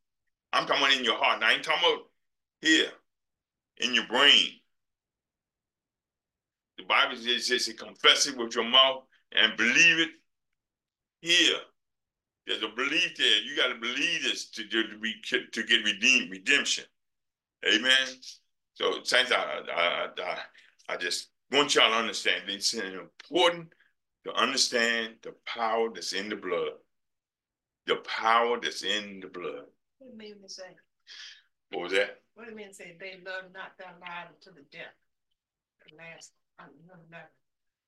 I'm 0.54 0.66
talking 0.66 0.98
in 0.98 1.04
your 1.04 1.18
heart. 1.18 1.42
Now, 1.42 1.48
I 1.48 1.54
ain't 1.54 1.64
talking 1.64 1.88
about 1.88 2.06
here 2.62 2.90
in 3.78 3.94
your 3.94 4.08
brain. 4.08 4.50
The 6.78 6.84
Bible 6.86 7.18
says, 7.18 7.48
says 7.48 7.72
confess 7.78 8.28
it 8.28 8.38
with 8.38 8.56
your 8.56 8.64
mouth 8.64 9.04
and 9.34 9.58
believe 9.58 10.00
it 10.00 10.10
here. 11.22 11.58
There's 12.48 12.64
a 12.64 12.70
belief 12.76 13.16
there. 13.18 13.42
You 13.42 13.56
got 13.56 13.68
to 13.68 13.76
believe 13.76 14.24
this 14.24 14.50
to, 14.52 14.68
to, 14.68 14.98
be, 15.00 15.14
to 15.52 15.64
get 15.64 15.86
redeemed, 15.86 16.32
redemption. 16.32 16.86
Amen. 17.68 18.08
So, 18.74 19.04
saints, 19.04 19.32
I, 19.32 19.60
I, 19.72 20.08
I, 20.18 20.38
I 20.94 20.98
just 20.98 21.30
want 21.52 21.76
y'all 21.76 21.92
to 21.92 21.98
understand 21.98 22.44
it's 22.48 22.74
important 22.74 23.74
to 24.34 24.42
understand 24.42 25.16
the 25.24 25.34
power 25.46 25.90
that's 25.94 26.14
in 26.14 26.30
the 26.30 26.36
blood. 26.36 26.74
The 27.88 27.98
power 27.98 28.60
that's 28.62 28.84
in 28.84 29.20
the 29.22 29.28
blood. 29.28 29.66
What 29.98 30.08
do 30.08 30.12
you 30.12 30.18
mean 30.18 30.42
to 30.42 30.50
say? 30.50 30.76
What 31.72 31.84
was 31.84 31.92
that? 31.94 32.22
What 32.36 32.46
do 32.46 32.52
you 32.52 32.58
mean 32.58 32.70
to 32.70 32.74
say 32.74 32.96
they 33.00 33.20
love 33.26 33.52
not 33.54 33.78
their 33.78 33.94
lives 34.02 34.44
to 34.44 34.52
the 34.52 34.64
death? 34.72 34.96
The 35.90 35.98
last, 35.98 36.32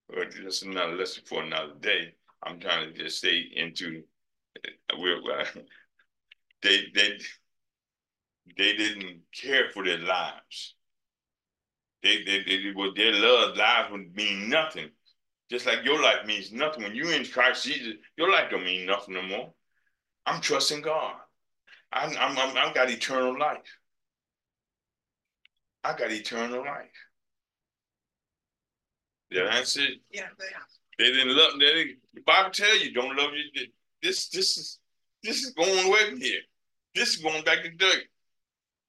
well, 0.09 0.25
that's 0.43 0.61
another 0.63 0.95
lesson 0.95 1.23
for 1.25 1.43
another 1.43 1.73
day. 1.79 2.13
I'm 2.43 2.59
trying 2.59 2.93
to 2.93 3.03
just 3.03 3.19
stay 3.19 3.43
into 3.55 4.03
we're, 4.97 5.17
uh, 5.17 5.45
they 6.63 6.83
they 6.93 7.19
they 8.57 8.75
didn't 8.75 9.21
care 9.33 9.69
for 9.73 9.85
their 9.85 9.99
lives. 9.99 10.75
They 12.03 12.23
they, 12.23 12.43
they 12.43 12.73
well, 12.75 12.93
their 12.95 13.13
love 13.13 13.55
lives 13.55 13.91
would 13.91 14.15
mean 14.15 14.49
nothing. 14.49 14.89
Just 15.51 15.65
like 15.65 15.83
your 15.83 16.01
life 16.01 16.25
means 16.25 16.53
nothing. 16.53 16.83
When 16.83 16.95
you're 16.95 17.11
in 17.13 17.25
Christ 17.25 17.65
Jesus, 17.65 17.95
your 18.15 18.31
life 18.31 18.49
don't 18.49 18.63
mean 18.63 18.85
nothing 18.85 19.15
no 19.15 19.21
more. 19.21 19.53
I'm 20.25 20.39
trusting 20.39 20.81
God. 20.81 21.15
I'm, 21.91 22.11
I'm, 22.17 22.37
I'm, 22.37 22.57
I've 22.57 22.73
got 22.73 22.89
eternal 22.89 23.37
life. 23.37 23.57
I 25.83 25.93
got 25.97 26.09
eternal 26.09 26.63
life. 26.63 26.87
Yeah, 29.29 29.49
that's 29.51 29.75
it. 29.75 29.99
Yeah, 30.11 30.27
they, 30.39 31.03
they 31.03 31.11
didn't 31.11 31.35
love. 31.35 31.59
They, 31.59 31.95
the 32.13 32.21
Bible 32.25 32.51
tell 32.51 32.77
you 32.77 32.93
don't 32.93 33.17
love 33.17 33.31
you. 33.33 33.67
This 34.01 34.29
this 34.29 34.57
is 34.57 34.79
this 35.23 35.43
is 35.43 35.51
going 35.51 35.87
away 35.87 36.09
from 36.09 36.21
here. 36.21 36.41
This 36.95 37.15
is 37.15 37.17
going 37.17 37.43
back 37.43 37.63
to 37.63 37.71
dirt. 37.71 38.03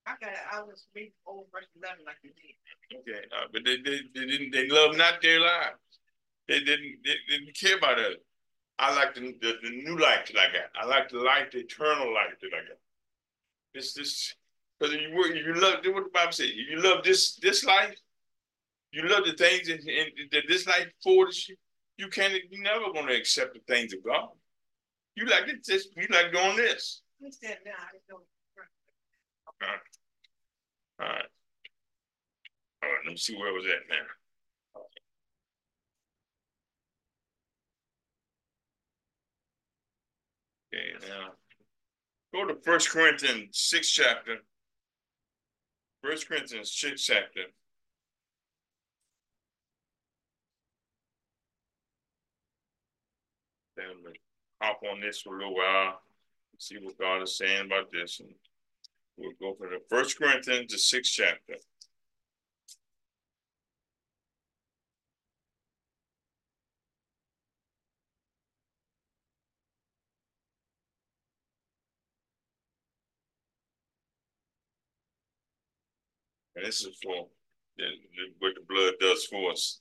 I 0.07 0.13
got 0.21 0.31
I 0.53 0.63
was 0.63 0.87
reading 0.95 1.13
old 1.27 1.47
verse 1.53 1.67
eleven 1.77 2.05
like 2.05 2.17
you 2.23 2.31
did. 2.31 3.01
Okay, 3.01 3.25
uh, 3.37 3.47
but 3.53 3.63
they, 3.65 3.77
they 3.79 4.01
they 4.15 4.27
didn't 4.27 4.53
they 4.53 4.69
love 4.69 4.97
not 4.97 5.23
their 5.23 5.41
lives. 5.41 5.82
They 6.49 6.61
didn't 6.61 6.97
they 7.05 7.15
didn't 7.29 7.55
care 7.55 7.79
about 7.79 7.99
it. 7.99 8.25
I 8.79 8.95
like 8.97 9.15
the, 9.15 9.35
the, 9.41 9.55
the 9.63 9.71
new 9.71 9.97
life 9.97 10.27
that 10.33 10.41
I 10.41 10.47
got. 10.53 10.71
I 10.75 10.87
like 10.87 11.09
the 11.09 11.19
life, 11.19 11.53
the 11.53 11.59
eternal 11.59 12.13
life 12.13 12.35
that 12.41 12.51
I 12.53 12.69
got. 12.69 12.79
This 13.75 13.95
this 13.95 14.35
because 14.79 14.95
you 14.95 15.09
you 15.35 15.55
love 15.55 15.79
what 15.85 16.05
the 16.05 16.11
Bible 16.13 16.33
says. 16.33 16.51
You 16.53 16.81
love 16.81 17.05
this 17.05 17.37
this 17.37 17.65
life. 17.65 17.95
You 18.91 19.09
love 19.09 19.25
the 19.25 19.33
things 19.33 19.69
in, 19.69 19.79
in, 19.89 20.07
that 20.33 20.43
this 20.49 20.67
life 20.67 20.89
affords 21.01 21.49
you. 21.49 21.57
You 21.97 22.09
can't. 22.09 22.35
You're 22.51 22.63
never 22.63 22.93
going 22.93 23.07
to 23.07 23.17
accept 23.17 23.55
the 23.55 23.61
things 23.73 23.93
of 23.95 24.05
God. 24.05 24.29
You 25.15 25.27
like 25.27 25.49
it. 25.49 25.65
Just 25.65 25.91
you 25.97 26.07
like 26.11 26.33
doing 26.33 26.57
this. 26.57 27.03
What's 27.21 27.39
that 27.39 27.59
now? 27.65 27.73
All 28.11 28.19
right. 29.61 29.79
All 31.01 31.07
right. 31.07 31.25
All 32.83 32.89
right. 32.91 32.99
Let 33.05 33.13
me 33.13 33.17
see 33.17 33.37
where 33.37 33.49
I 33.49 33.53
was 33.53 33.67
at 33.67 33.89
now. 33.89 34.22
Okay, 40.75 41.07
now 41.09 41.33
go 42.33 42.47
to 42.47 42.61
First 42.63 42.91
Corinthians 42.91 43.59
6 43.59 43.91
chapter. 43.91 44.39
First 46.03 46.29
Corinthians 46.29 46.73
6 46.73 47.03
chapter. 47.03 47.43
Then 53.77 53.87
hop 54.63 54.81
on 54.91 55.01
this 55.01 55.21
for 55.21 55.35
a 55.35 55.39
little 55.39 55.57
while, 55.57 56.01
see 56.59 56.79
what 56.81 56.99
God 56.99 57.23
is 57.23 57.37
saying 57.37 57.67
about 57.67 57.91
this. 57.93 58.21
And 58.21 58.31
we'll 59.17 59.33
go 59.41 59.55
for 59.57 59.69
the 59.69 59.81
First 59.91 60.19
Corinthians, 60.19 60.73
the 60.73 60.79
sixth 60.79 61.13
chapter. 61.13 61.55
And 76.63 76.69
this 76.69 76.85
is 76.85 76.97
for 77.03 77.27
what 78.39 78.55
the 78.55 78.61
blood 78.69 78.95
does 79.01 79.25
for 79.25 79.51
us. 79.51 79.81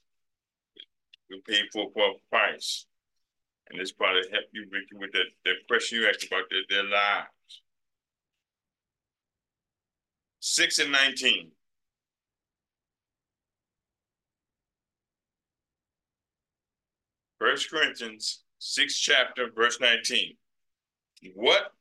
We 1.30 1.40
pay 1.48 1.62
for 1.72 1.92
a 1.96 2.14
price. 2.32 2.88
And 3.70 3.80
this 3.80 3.92
probably 3.92 4.24
help 4.32 4.46
you, 4.52 4.66
Ricky, 4.72 4.96
with 4.96 5.12
that, 5.12 5.26
that 5.46 5.68
question 5.68 6.00
you 6.00 6.10
asked 6.10 6.26
about 6.26 6.46
their, 6.50 6.62
their 6.70 6.90
lives. 6.90 7.62
6 10.40 10.80
and 10.80 10.92
19. 10.92 11.52
First 17.38 17.70
Corinthians 17.70 18.42
6 18.58 18.98
chapter, 18.98 19.52
verse 19.56 19.80
19. 19.80 20.36
What 21.36 21.74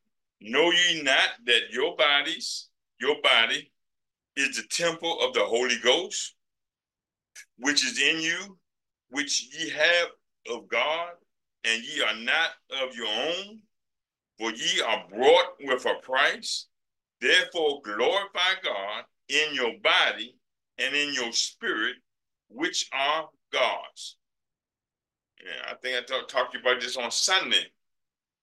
know 0.43 0.71
ye 0.71 1.03
not 1.03 1.31
that 1.47 1.71
your 1.71 1.97
bodies, 1.97 2.69
your 3.01 3.17
body, 3.23 3.73
is 4.41 4.57
the 4.57 4.63
temple 4.69 5.21
of 5.21 5.35
the 5.35 5.45
Holy 5.45 5.79
Ghost, 5.83 6.35
which 7.59 7.85
is 7.85 8.01
in 8.01 8.21
you, 8.21 8.59
which 9.11 9.49
ye 9.53 9.71
have 9.71 10.09
of 10.51 10.69
God, 10.69 11.11
and 11.65 11.83
ye 11.83 12.03
are 12.03 12.17
not 12.17 12.51
of 12.83 12.95
your 12.95 13.09
own, 13.09 13.61
for 14.39 14.51
ye 14.51 14.81
are 14.81 15.05
brought 15.09 15.57
with 15.61 15.85
a 15.87 15.95
price. 16.03 16.67
Therefore 17.21 17.83
glorify 17.83 18.55
God 18.65 19.05
in 19.29 19.55
your 19.55 19.73
body 19.83 20.37
and 20.79 20.95
in 20.95 21.13
your 21.13 21.33
spirit, 21.33 21.97
which 22.49 22.89
are 22.93 23.29
God's. 23.53 24.17
Yeah, 25.45 25.73
I 25.73 25.75
think 25.75 25.97
I 25.97 26.07
talked 26.07 26.31
talk 26.31 26.53
to 26.53 26.59
you 26.59 26.63
about 26.63 26.81
this 26.81 26.97
on 26.97 27.11
Sunday. 27.11 27.67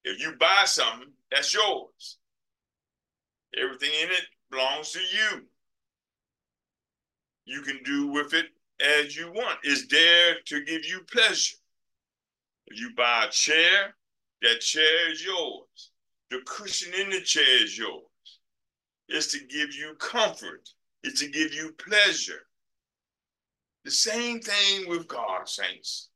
If 0.03 0.21
you 0.21 0.33
buy 0.39 0.63
something, 0.65 1.11
that's 1.31 1.53
yours. 1.53 2.17
Everything 3.61 3.89
in 4.03 4.09
it 4.09 4.25
belongs 4.51 4.91
to 4.91 4.99
you. 4.99 5.45
You 7.47 7.61
can 7.61 7.79
do 7.85 8.07
with 8.07 8.33
it 8.33 8.47
as 8.85 9.15
you 9.15 9.31
want. 9.31 9.59
It's 9.63 9.87
there 9.87 10.35
to 10.47 10.65
give 10.65 10.83
you 10.83 10.99
pleasure. 11.09 11.55
If 12.67 12.77
you 12.77 12.91
buy 12.93 13.25
a 13.25 13.31
chair, 13.31 13.95
that 14.41 14.59
chair 14.59 15.09
is 15.09 15.23
yours. 15.23 15.91
The 16.29 16.41
cushion 16.45 16.93
in 16.93 17.09
the 17.09 17.21
chair 17.21 17.63
is 17.63 17.77
yours. 17.77 18.03
It's 19.07 19.31
to 19.31 19.39
give 19.39 19.73
you 19.73 19.95
comfort. 19.97 20.69
It's 21.03 21.21
to 21.21 21.29
give 21.29 21.53
you 21.53 21.71
pleasure. 21.79 22.47
The 23.85 23.91
same 23.91 24.41
thing 24.41 24.89
with 24.89 25.07
God, 25.07 25.47
saints. 25.47 26.09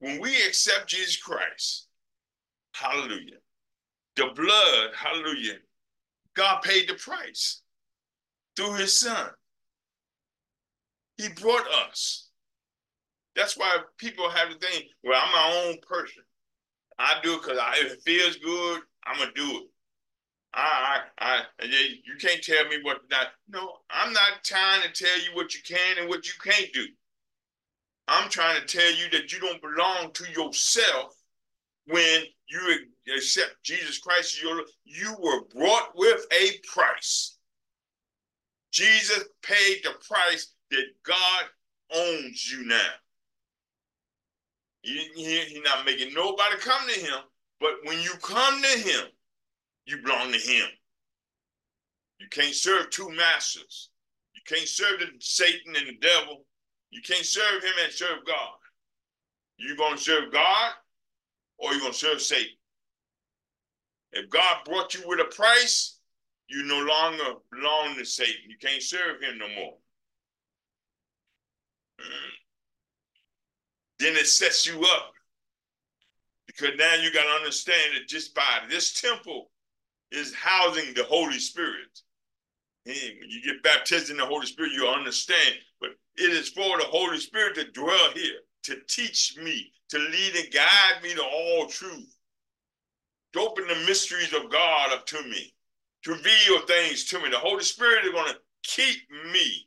When 0.00 0.20
we 0.20 0.34
accept 0.48 0.88
Jesus 0.88 1.16
Christ, 1.16 1.86
hallelujah, 2.74 3.38
the 4.16 4.30
blood, 4.34 4.90
hallelujah, 4.96 5.58
God 6.34 6.62
paid 6.62 6.88
the 6.88 6.94
price 6.94 7.62
through 8.56 8.74
his 8.74 8.96
son. 8.96 9.30
He 11.16 11.28
brought 11.28 11.66
us. 11.88 12.28
That's 13.34 13.56
why 13.56 13.76
people 13.98 14.30
have 14.30 14.48
the 14.50 14.58
thing, 14.58 14.82
well, 15.04 15.20
I'm 15.22 15.32
my 15.32 15.66
own 15.66 15.76
person. 15.86 16.22
I 16.98 17.18
do 17.22 17.34
it 17.34 17.42
because 17.42 17.58
if 17.78 17.92
it 17.92 18.02
feels 18.02 18.36
good, 18.36 18.80
I'm 19.06 19.18
gonna 19.18 19.32
do 19.34 19.58
it. 19.58 19.64
I, 20.54 21.00
I, 21.18 21.42
I, 21.60 21.66
you 21.68 22.16
can't 22.18 22.42
tell 22.42 22.66
me 22.68 22.78
what 22.82 23.02
not. 23.10 23.28
No, 23.48 23.72
I'm 23.90 24.12
not 24.14 24.42
trying 24.42 24.80
to 24.82 25.04
tell 25.04 25.18
you 25.20 25.34
what 25.34 25.54
you 25.54 25.60
can 25.66 25.98
and 25.98 26.08
what 26.08 26.26
you 26.26 26.32
can't 26.42 26.72
do. 26.72 26.86
I'm 28.08 28.30
trying 28.30 28.60
to 28.60 28.66
tell 28.66 28.90
you 28.94 29.10
that 29.10 29.32
you 29.32 29.40
don't 29.40 29.60
belong 29.60 30.12
to 30.14 30.32
yourself 30.32 31.14
when 31.86 32.22
you 32.48 32.78
accept 33.14 33.56
Jesus 33.62 33.98
Christ. 33.98 34.34
as 34.34 34.42
Your, 34.42 34.62
you 34.84 35.14
were 35.18 35.42
brought 35.54 35.90
with 35.94 36.24
a 36.32 36.52
price. 36.72 37.36
Jesus 38.72 39.24
paid 39.42 39.80
the 39.84 39.94
price 40.08 40.54
that 40.70 40.86
God 41.04 41.44
owns 41.94 42.50
you 42.50 42.66
now. 42.66 42.90
He, 44.82 45.08
he, 45.14 45.38
he's 45.40 45.62
not 45.64 45.84
making 45.84 46.14
nobody 46.14 46.56
come 46.58 46.88
to 46.88 47.00
him, 47.00 47.18
but 47.60 47.72
when 47.84 48.00
you 48.02 48.12
come 48.22 48.62
to 48.62 48.78
him, 48.78 49.06
you 49.86 49.98
belong 50.02 50.32
to 50.32 50.38
him. 50.38 50.66
You 52.18 52.28
can't 52.30 52.54
serve 52.54 52.90
two 52.90 53.10
masters. 53.10 53.90
You 54.34 54.42
can't 54.46 54.68
serve 54.68 55.00
the 55.00 55.06
Satan 55.18 55.74
and 55.76 55.88
the 55.88 55.98
devil. 56.00 56.44
You 56.90 57.02
can't 57.02 57.24
serve 57.24 57.62
him 57.62 57.72
and 57.82 57.92
serve 57.92 58.24
God. 58.26 58.54
You're 59.58 59.76
going 59.76 59.96
to 59.96 60.02
serve 60.02 60.32
God 60.32 60.72
or 61.58 61.72
you're 61.72 61.80
going 61.80 61.92
to 61.92 61.98
serve 61.98 62.20
Satan. 62.20 62.56
If 64.12 64.30
God 64.30 64.64
brought 64.64 64.94
you 64.94 65.02
with 65.06 65.20
a 65.20 65.24
price, 65.24 65.98
you 66.48 66.62
no 66.62 66.80
longer 66.80 67.40
belong 67.52 67.96
to 67.96 68.04
Satan. 68.04 68.48
You 68.48 68.56
can't 68.60 68.82
serve 68.82 69.20
him 69.20 69.38
no 69.38 69.48
more. 69.48 69.74
Then 73.98 74.16
it 74.16 74.26
sets 74.26 74.66
you 74.66 74.80
up. 74.82 75.12
Because 76.46 76.70
now 76.78 76.94
you 76.94 77.12
got 77.12 77.24
to 77.24 77.28
understand 77.30 77.94
that 77.94 78.08
just 78.08 78.34
by 78.34 78.60
this 78.68 79.00
temple 79.00 79.50
is 80.10 80.34
housing 80.34 80.94
the 80.94 81.04
Holy 81.04 81.38
Spirit. 81.38 82.00
And 82.86 82.96
when 83.20 83.30
you 83.30 83.42
get 83.42 83.62
baptized 83.62 84.10
in 84.10 84.16
the 84.16 84.24
Holy 84.24 84.46
Spirit, 84.46 84.72
you 84.72 84.86
understand. 84.86 85.56
But 85.80 85.90
it 86.16 86.30
is 86.30 86.50
for 86.50 86.78
the 86.78 86.84
Holy 86.84 87.18
Spirit 87.18 87.56
to 87.56 87.70
dwell 87.72 88.10
here, 88.14 88.40
to 88.64 88.76
teach 88.88 89.36
me, 89.42 89.72
to 89.90 89.98
lead 89.98 90.36
and 90.36 90.52
guide 90.52 91.02
me 91.02 91.14
to 91.14 91.22
all 91.22 91.66
truth, 91.66 92.16
to 93.32 93.40
open 93.40 93.66
the 93.66 93.86
mysteries 93.86 94.32
of 94.32 94.50
God 94.50 94.92
up 94.92 95.04
to 95.06 95.22
me, 95.24 95.52
to 96.04 96.12
reveal 96.12 96.60
things 96.66 97.04
to 97.06 97.20
me. 97.20 97.28
The 97.28 97.38
Holy 97.38 97.64
Spirit 97.64 98.04
is 98.04 98.12
going 98.12 98.32
to 98.32 98.38
keep 98.62 98.98
me. 99.32 99.65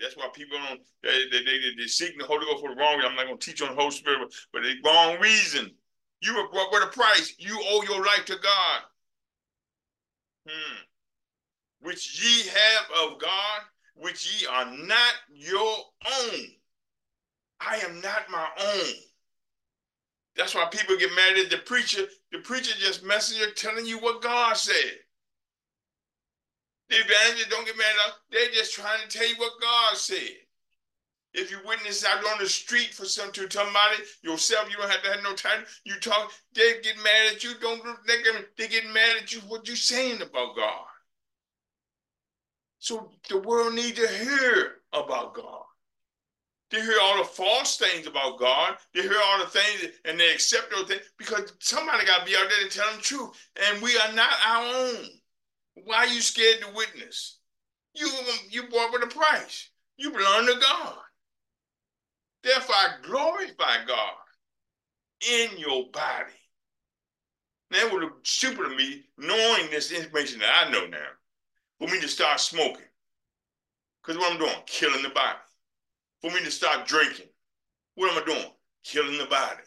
That's 0.00 0.16
why 0.16 0.28
people 0.32 0.58
don't, 0.58 0.80
they, 1.02 1.24
they, 1.30 1.44
they, 1.44 1.58
they 1.76 1.86
seek 1.86 2.18
the 2.18 2.24
Holy 2.24 2.46
Ghost 2.46 2.62
for 2.62 2.74
the 2.74 2.80
wrong 2.80 2.96
reason. 2.96 3.10
I'm 3.10 3.16
not 3.16 3.26
going 3.26 3.38
to 3.38 3.44
teach 3.50 3.62
on 3.62 3.74
the 3.74 3.80
Holy 3.80 3.90
Spirit, 3.90 4.32
but, 4.52 4.62
the 4.62 4.76
wrong 4.84 5.18
reason. 5.20 5.72
You 6.20 6.34
were 6.34 6.48
brought 6.48 6.72
with 6.72 6.84
a 6.84 6.86
price. 6.88 7.34
You 7.38 7.58
owe 7.60 7.84
your 7.88 8.04
life 8.04 8.24
to 8.26 8.36
God. 8.36 8.80
Hmm. 10.48 10.76
Which 11.80 12.22
ye 12.22 12.48
have 12.48 13.10
of 13.12 13.20
God, 13.20 13.60
which 13.94 14.40
ye 14.40 14.46
are 14.46 14.66
not 14.66 15.14
your 15.32 15.76
own. 16.06 16.40
I 17.60 17.76
am 17.78 18.00
not 18.00 18.30
my 18.30 18.48
own. 18.60 18.94
That's 20.36 20.54
why 20.54 20.66
people 20.70 20.96
get 20.96 21.10
mad 21.14 21.38
at 21.38 21.50
the 21.50 21.58
preacher. 21.58 22.02
The 22.30 22.38
preacher 22.38 22.74
just 22.78 23.04
messenger 23.04 23.50
telling 23.52 23.86
you 23.86 23.98
what 23.98 24.22
God 24.22 24.56
said. 24.56 24.98
The 26.90 26.96
evangelists 26.96 27.48
don't 27.50 27.66
get 27.66 27.76
mad 27.76 27.86
at 28.04 28.10
us. 28.10 28.18
They're 28.30 28.50
just 28.50 28.74
trying 28.74 29.00
to 29.06 29.18
tell 29.18 29.28
you 29.28 29.36
what 29.36 29.60
God 29.60 29.96
said. 29.96 30.36
If 31.34 31.50
you 31.50 31.58
witness 31.66 32.04
out 32.04 32.24
on 32.24 32.38
the 32.38 32.48
street 32.48 32.94
for 32.94 33.04
some 33.04 33.30
to 33.32 33.50
somebody 33.50 33.96
yourself, 34.22 34.70
you 34.70 34.76
don't 34.78 34.90
have 34.90 35.02
to 35.02 35.10
have 35.12 35.22
no 35.22 35.34
time. 35.34 35.64
You 35.84 36.00
talk, 36.00 36.32
they 36.54 36.80
get 36.82 36.96
mad 36.96 37.34
at 37.34 37.44
you. 37.44 37.50
Don't 37.60 37.82
they 38.06 38.22
get, 38.22 38.56
they 38.56 38.68
get 38.68 38.86
mad 38.86 39.18
at 39.22 39.32
you 39.32 39.40
what 39.40 39.68
you 39.68 39.76
saying 39.76 40.22
about 40.22 40.56
God. 40.56 40.86
So 42.78 43.10
the 43.28 43.38
world 43.38 43.74
need 43.74 43.96
to 43.96 44.08
hear 44.08 44.76
about 44.92 45.34
God. 45.34 45.64
They 46.70 46.80
hear 46.80 46.98
all 47.02 47.18
the 47.18 47.24
false 47.24 47.76
things 47.76 48.06
about 48.06 48.38
God. 48.38 48.76
They 48.94 49.02
hear 49.02 49.20
all 49.22 49.38
the 49.40 49.50
things 49.50 49.92
and 50.04 50.18
they 50.18 50.32
accept 50.32 50.70
those 50.70 50.86
things 50.88 51.02
because 51.18 51.52
somebody 51.60 52.06
got 52.06 52.20
to 52.20 52.26
be 52.26 52.36
out 52.36 52.48
there 52.48 52.68
to 52.68 52.74
tell 52.74 52.88
them 52.88 52.98
the 52.98 53.02
truth. 53.02 53.30
And 53.66 53.82
we 53.82 53.96
are 53.98 54.12
not 54.12 54.32
our 54.46 54.64
own. 54.64 55.06
Why 55.84 55.96
are 55.96 56.06
you 56.06 56.20
scared 56.20 56.60
to 56.60 56.74
witness? 56.74 57.38
You 57.94 58.08
you 58.50 58.68
bought 58.68 58.92
with 58.92 59.02
a 59.02 59.06
price. 59.06 59.70
You 59.96 60.10
belong 60.10 60.46
to 60.46 60.60
God. 60.60 60.98
Therefore, 62.42 62.74
I 62.74 62.88
glorify 63.02 63.84
God 63.86 64.12
in 65.28 65.58
your 65.58 65.90
body. 65.90 66.32
Now, 67.70 67.86
it 67.86 67.92
would 67.92 68.02
look 68.02 68.26
stupid 68.26 68.62
to 68.62 68.76
me 68.76 69.04
knowing 69.18 69.70
this 69.70 69.90
information 69.90 70.38
that 70.40 70.66
I 70.66 70.70
know 70.70 70.86
now 70.86 71.08
for 71.78 71.88
me 71.88 72.00
to 72.00 72.08
start 72.08 72.40
smoking. 72.40 72.84
Because 74.02 74.18
what 74.18 74.32
I'm 74.32 74.38
doing, 74.38 74.54
killing 74.66 75.02
the 75.02 75.10
body. 75.10 75.38
For 76.22 76.30
me 76.30 76.40
to 76.44 76.50
start 76.50 76.86
drinking, 76.86 77.26
what 77.94 78.10
am 78.12 78.22
I 78.22 78.26
doing? 78.26 78.52
Killing 78.84 79.18
the 79.18 79.26
body. 79.26 79.62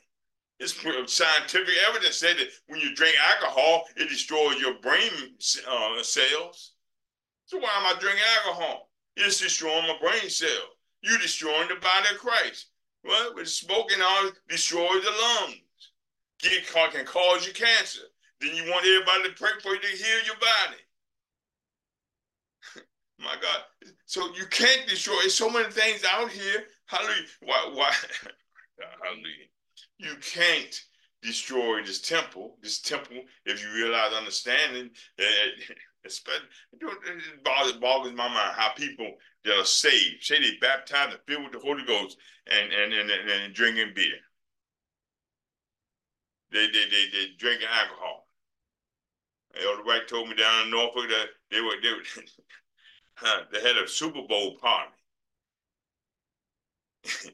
It's 0.62 0.76
scientific 1.12 1.74
evidence 1.90 2.18
said 2.18 2.38
that 2.38 2.50
when 2.68 2.80
you 2.80 2.94
drink 2.94 3.16
alcohol, 3.20 3.86
it 3.96 4.10
destroys 4.10 4.62
your 4.62 4.76
brain 4.76 5.10
uh, 5.68 6.04
cells. 6.04 6.74
So 7.46 7.58
why 7.58 7.70
am 7.78 7.88
I 7.88 8.00
drinking 8.00 8.22
alcohol? 8.46 8.92
It's 9.16 9.42
destroying 9.42 9.88
my 9.88 9.98
brain 10.00 10.30
cells. 10.30 10.78
You're 11.02 11.18
destroying 11.18 11.68
the 11.68 11.82
body 11.82 12.14
of 12.14 12.20
Christ. 12.20 12.68
Well, 13.04 13.34
with 13.34 13.50
smoking 13.50 13.98
all 14.06 14.30
destroys 14.50 15.04
the 15.04 15.10
lungs. 15.10 15.56
Get 16.44 16.68
can 16.68 17.06
cause 17.06 17.48
you 17.48 17.54
cancer. 17.54 18.02
Then 18.40 18.56
you 18.56 18.70
want 18.70 18.86
everybody 18.86 19.30
to 19.30 19.42
pray 19.42 19.52
for 19.64 19.74
you 19.74 19.82
to 19.82 19.88
heal 19.88 20.26
your 20.28 20.36
body. 20.36 20.82
My 23.20 23.34
God. 23.42 23.94
So 24.06 24.28
you 24.36 24.46
can't 24.46 24.88
destroy. 24.88 25.16
There's 25.22 25.34
so 25.34 25.50
many 25.50 25.72
things 25.72 26.04
out 26.08 26.30
here. 26.30 26.66
Hallelujah. 26.86 27.26
Why? 27.42 27.72
Why? 27.74 27.92
Hallelujah. 29.04 29.48
You 30.02 30.16
can't 30.16 30.82
destroy 31.22 31.84
this 31.84 32.02
temple. 32.02 32.58
This 32.62 32.82
temple, 32.82 33.18
if 33.46 33.62
you 33.62 33.72
realize 33.72 34.14
understanding, 34.14 34.90
eh, 35.20 35.24
eh, 35.24 35.74
especially 36.06 36.48
it 36.74 37.44
bothers, 37.44 37.74
boggles 37.74 38.14
my 38.14 38.28
mind 38.28 38.56
how 38.56 38.72
people 38.76 39.12
that 39.46 39.60
are 39.60 39.66
saved, 39.66 40.24
say 40.24 40.40
they 40.40 40.58
baptized 40.60 41.12
and 41.14 41.22
filled 41.28 41.44
with 41.44 41.54
the 41.54 41.60
Holy 41.60 41.86
Ghost 41.86 42.18
and 42.48 42.74
and 42.74 42.94
and, 42.94 43.12
and, 43.12 43.30
and 43.30 43.54
drinking 43.54 43.94
beer. 43.94 44.18
They 46.52 46.66
they 46.66 46.86
they 46.90 47.06
they 47.12 47.28
drinking 47.38 47.68
alcohol. 47.72 48.28
Elder 49.64 49.84
White 49.84 50.08
told 50.08 50.30
me 50.30 50.36
down 50.36 50.66
in 50.66 50.72
Norfolk 50.72 51.10
that 51.10 51.28
they 51.52 51.62
were 51.62 51.76
they 51.84 51.92
were 51.92 52.24
they 53.52 53.62
had 53.62 53.78
a 53.78 53.88
Super 53.88 54.24
Bowl 54.28 54.58
party 54.58 54.92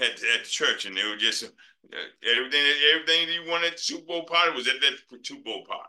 at, 0.00 0.10
at 0.10 0.18
the 0.18 0.48
church, 0.48 0.84
and 0.86 0.96
they 0.96 1.04
were 1.04 1.16
just 1.16 1.44
everything 1.92 2.60
everything 2.94 3.28
you 3.28 3.50
wanted 3.50 3.68
at 3.68 3.76
the 3.76 3.82
Super 3.82 4.06
Bowl 4.06 4.24
party 4.24 4.52
was 4.52 4.68
at 4.68 4.80
that 4.80 5.26
Super 5.26 5.42
Bowl 5.42 5.64
party. 5.64 5.88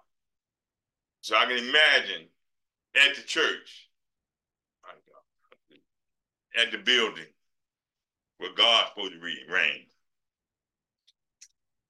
So 1.22 1.36
I 1.36 1.46
can 1.46 1.58
imagine 1.58 2.28
at 2.96 3.16
the 3.16 3.22
church, 3.22 3.90
at 6.58 6.72
the 6.72 6.78
building 6.78 7.26
where 8.38 8.54
God's 8.54 8.90
supposed 8.90 9.14
to 9.14 9.54
reign. 9.54 9.86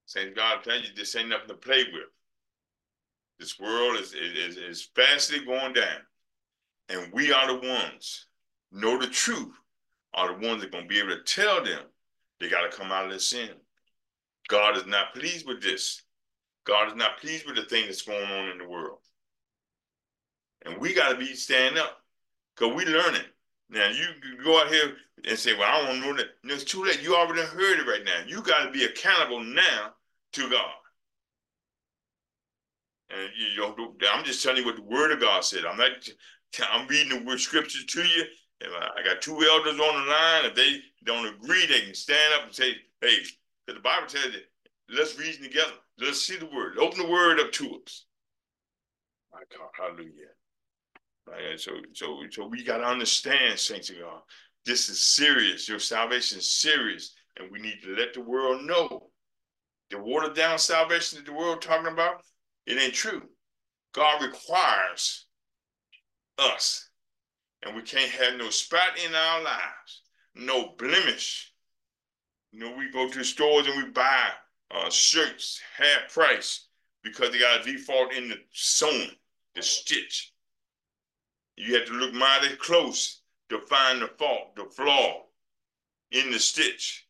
Saying 0.05 0.33
God, 0.35 0.63
tell 0.63 0.75
you 0.75 0.87
this 0.95 1.15
ain't 1.15 1.29
nothing 1.29 1.49
to 1.49 1.53
play 1.53 1.83
with. 1.93 2.09
This 3.39 3.59
world 3.59 3.99
is, 3.99 4.13
is, 4.13 4.57
is 4.57 4.89
fastly 4.95 5.45
going 5.45 5.73
down. 5.73 6.01
And 6.89 7.13
we 7.13 7.31
are 7.31 7.47
the 7.47 7.67
ones, 7.67 8.25
know 8.71 8.97
the 8.97 9.07
truth, 9.07 9.55
are 10.13 10.29
the 10.33 10.47
ones 10.47 10.61
that 10.61 10.67
are 10.67 10.71
going 10.71 10.85
to 10.85 10.89
be 10.89 10.99
able 10.99 11.15
to 11.15 11.23
tell 11.23 11.63
them 11.63 11.81
they 12.39 12.49
got 12.49 12.69
to 12.69 12.75
come 12.75 12.91
out 12.91 13.05
of 13.05 13.11
their 13.11 13.19
sin. 13.19 13.51
God 14.49 14.75
is 14.75 14.85
not 14.85 15.13
pleased 15.13 15.47
with 15.47 15.61
this. 15.61 16.01
God 16.65 16.89
is 16.89 16.95
not 16.95 17.19
pleased 17.19 17.45
with 17.45 17.55
the 17.55 17.63
thing 17.63 17.85
that's 17.85 18.01
going 18.01 18.29
on 18.29 18.49
in 18.49 18.57
the 18.57 18.67
world. 18.67 18.99
And 20.65 20.77
we 20.77 20.93
got 20.93 21.09
to 21.09 21.15
be 21.15 21.33
standing 21.33 21.81
up 21.81 22.01
because 22.55 22.75
we 22.75 22.85
learning. 22.85 23.23
Now 23.69 23.89
you 23.89 24.05
go 24.43 24.59
out 24.59 24.67
here 24.67 24.95
and 25.23 25.39
say, 25.39 25.53
"Well, 25.53 25.63
I 25.63 25.85
don't 25.85 26.01
know 26.01 26.13
that." 26.17 26.27
No, 26.43 26.55
it's 26.55 26.63
too 26.65 26.83
late. 26.83 27.01
You 27.01 27.15
already 27.15 27.43
heard 27.43 27.79
it 27.79 27.87
right 27.87 28.03
now. 28.03 28.23
You 28.27 28.41
got 28.41 28.65
to 28.65 28.71
be 28.71 28.83
accountable 28.83 29.41
now 29.41 29.93
to 30.33 30.49
God. 30.49 30.71
And 33.11 33.29
you 33.37 33.57
know, 33.57 33.93
I'm 34.11 34.25
just 34.25 34.43
telling 34.43 34.63
you 34.63 34.65
what 34.65 34.75
the 34.75 34.81
Word 34.81 35.11
of 35.11 35.21
God 35.21 35.45
said. 35.45 35.65
I'm 35.65 35.77
not. 35.77 35.91
I'm 36.71 36.87
reading 36.87 37.19
the 37.19 37.25
word 37.25 37.39
scriptures 37.39 37.85
to 37.85 38.01
you, 38.01 38.23
I, 38.63 38.89
I 38.99 39.03
got 39.03 39.21
two 39.21 39.41
elders 39.41 39.79
on 39.79 40.05
the 40.05 40.11
line, 40.11 40.45
if 40.45 40.55
they 40.55 40.79
don't 41.05 41.27
agree, 41.27 41.65
they 41.65 41.81
can 41.81 41.93
stand 41.93 42.33
up 42.35 42.45
and 42.45 42.53
say, 42.53 42.75
hey, 43.01 43.17
the 43.73 43.81
Bible 43.81 44.07
tells 44.07 44.33
you, 44.33 44.41
let's 44.89 45.17
reason 45.17 45.43
together. 45.43 45.73
Let's 45.99 46.21
see 46.21 46.37
the 46.37 46.45
word. 46.45 46.77
Open 46.77 46.99
the 46.99 47.09
word 47.09 47.39
up 47.39 47.51
to 47.53 47.81
us. 47.85 48.05
My 49.31 49.41
God, 49.55 49.69
hallelujah. 49.77 50.33
Right? 51.27 51.59
So, 51.59 51.71
so, 51.93 52.23
so 52.31 52.47
we 52.47 52.63
got 52.63 52.77
to 52.77 52.85
understand, 52.85 53.59
saints 53.59 53.89
of 53.89 53.97
God, 53.99 54.21
this 54.65 54.89
is 54.89 55.03
serious. 55.03 55.69
Your 55.69 55.79
salvation 55.79 56.39
is 56.39 56.49
serious, 56.49 57.13
and 57.37 57.51
we 57.51 57.59
need 57.59 57.81
to 57.83 57.95
let 57.95 58.13
the 58.13 58.21
world 58.21 58.63
know. 58.63 59.09
The 59.89 59.97
watered 59.97 60.35
down 60.35 60.59
salvation 60.59 61.17
that 61.17 61.25
the 61.25 61.37
world 61.37 61.61
talking 61.61 61.91
about, 61.91 62.21
it 62.65 62.79
ain't 62.79 62.93
true. 62.93 63.23
God 63.93 64.21
requires 64.21 65.25
us, 66.37 66.89
and 67.63 67.75
we 67.75 67.81
can't 67.81 68.11
have 68.11 68.37
no 68.37 68.49
spot 68.49 68.99
in 69.03 69.13
our 69.13 69.43
lives, 69.43 70.01
no 70.35 70.75
blemish. 70.77 71.51
You 72.51 72.59
know, 72.59 72.75
we 72.75 72.91
go 72.91 73.07
to 73.09 73.23
stores 73.23 73.67
and 73.67 73.83
we 73.83 73.91
buy 73.91 74.29
uh, 74.71 74.89
shirts 74.89 75.61
half 75.77 76.11
price 76.13 76.67
because 77.03 77.31
they 77.31 77.39
got 77.39 77.61
a 77.61 77.63
default 77.63 78.13
in 78.13 78.29
the 78.29 78.39
sewing, 78.53 79.11
the 79.55 79.61
stitch. 79.61 80.33
You 81.55 81.75
have 81.75 81.87
to 81.87 81.93
look 81.93 82.13
mighty 82.13 82.55
close 82.55 83.21
to 83.49 83.59
find 83.59 84.01
the 84.01 84.07
fault, 84.07 84.55
the 84.55 84.65
flaw 84.65 85.23
in 86.11 86.31
the 86.31 86.39
stitch. 86.39 87.07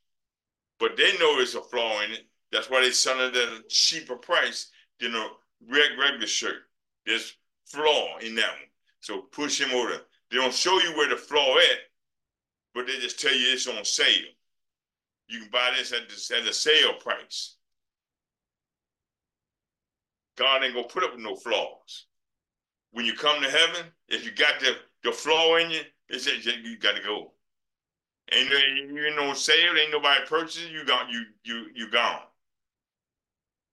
But 0.80 0.98
they 0.98 1.18
know 1.18 1.38
there's 1.38 1.56
a 1.56 1.62
flaw 1.62 2.02
in 2.02 2.12
it. 2.12 2.26
That's 2.52 2.70
why 2.70 2.82
they 2.82 2.92
sell 2.92 3.20
it 3.22 3.36
at 3.36 3.60
a 3.60 3.64
cheaper 3.70 4.16
price 4.16 4.72
than 5.00 5.16
a 5.16 5.28
regular 5.68 6.26
shirt. 6.28 6.64
There's 7.06 7.36
flaw 7.66 8.18
in 8.18 8.36
that 8.36 8.52
one. 8.52 8.70
So 9.02 9.22
push 9.22 9.62
him 9.62 9.72
over. 9.72 10.02
They 10.32 10.38
don't 10.38 10.54
show 10.54 10.80
you 10.80 10.96
where 10.96 11.10
the 11.10 11.16
flaw 11.16 11.58
at, 11.58 11.80
but 12.74 12.88
they 12.88 12.98
just 13.00 13.20
tell 13.20 13.34
you 13.34 13.54
it's 13.54 13.68
on 13.68 13.84
sale. 13.86 14.26
You 15.30 15.42
can 15.42 15.50
buy 15.52 15.72
this 15.78 15.94
at, 15.94 16.10
this, 16.10 16.32
at 16.32 16.48
a 16.48 16.54
sale 16.54 16.94
price. 17.00 17.56
God 20.38 20.64
ain't 20.64 20.74
gonna 20.74 20.88
put 20.88 21.04
up 21.04 21.14
with 21.14 21.24
no 21.24 21.36
flaws. 21.36 22.08
When 22.92 23.06
you 23.06 23.14
come 23.14 23.42
to 23.42 23.50
heaven, 23.50 23.86
if 24.08 24.26
you 24.26 24.32
got 24.32 24.60
the, 24.60 24.76
the 25.04 25.12
flaw 25.12 25.58
in 25.58 25.70
you, 25.70 25.82
it 26.10 26.22
says 26.22 26.46
you 26.46 26.78
gotta 26.80 27.04
go. 27.04 27.34
Ain't 28.32 28.50
you 28.50 29.16
no 29.16 29.34
sale, 29.34 29.78
ain't 29.78 29.92
nobody 29.92 30.22
purchasing, 30.28 30.72
you 30.72 30.86
gone, 30.86 31.10
you 31.10 31.24
you 31.44 31.68
you 31.76 31.92
gone. 31.92 32.22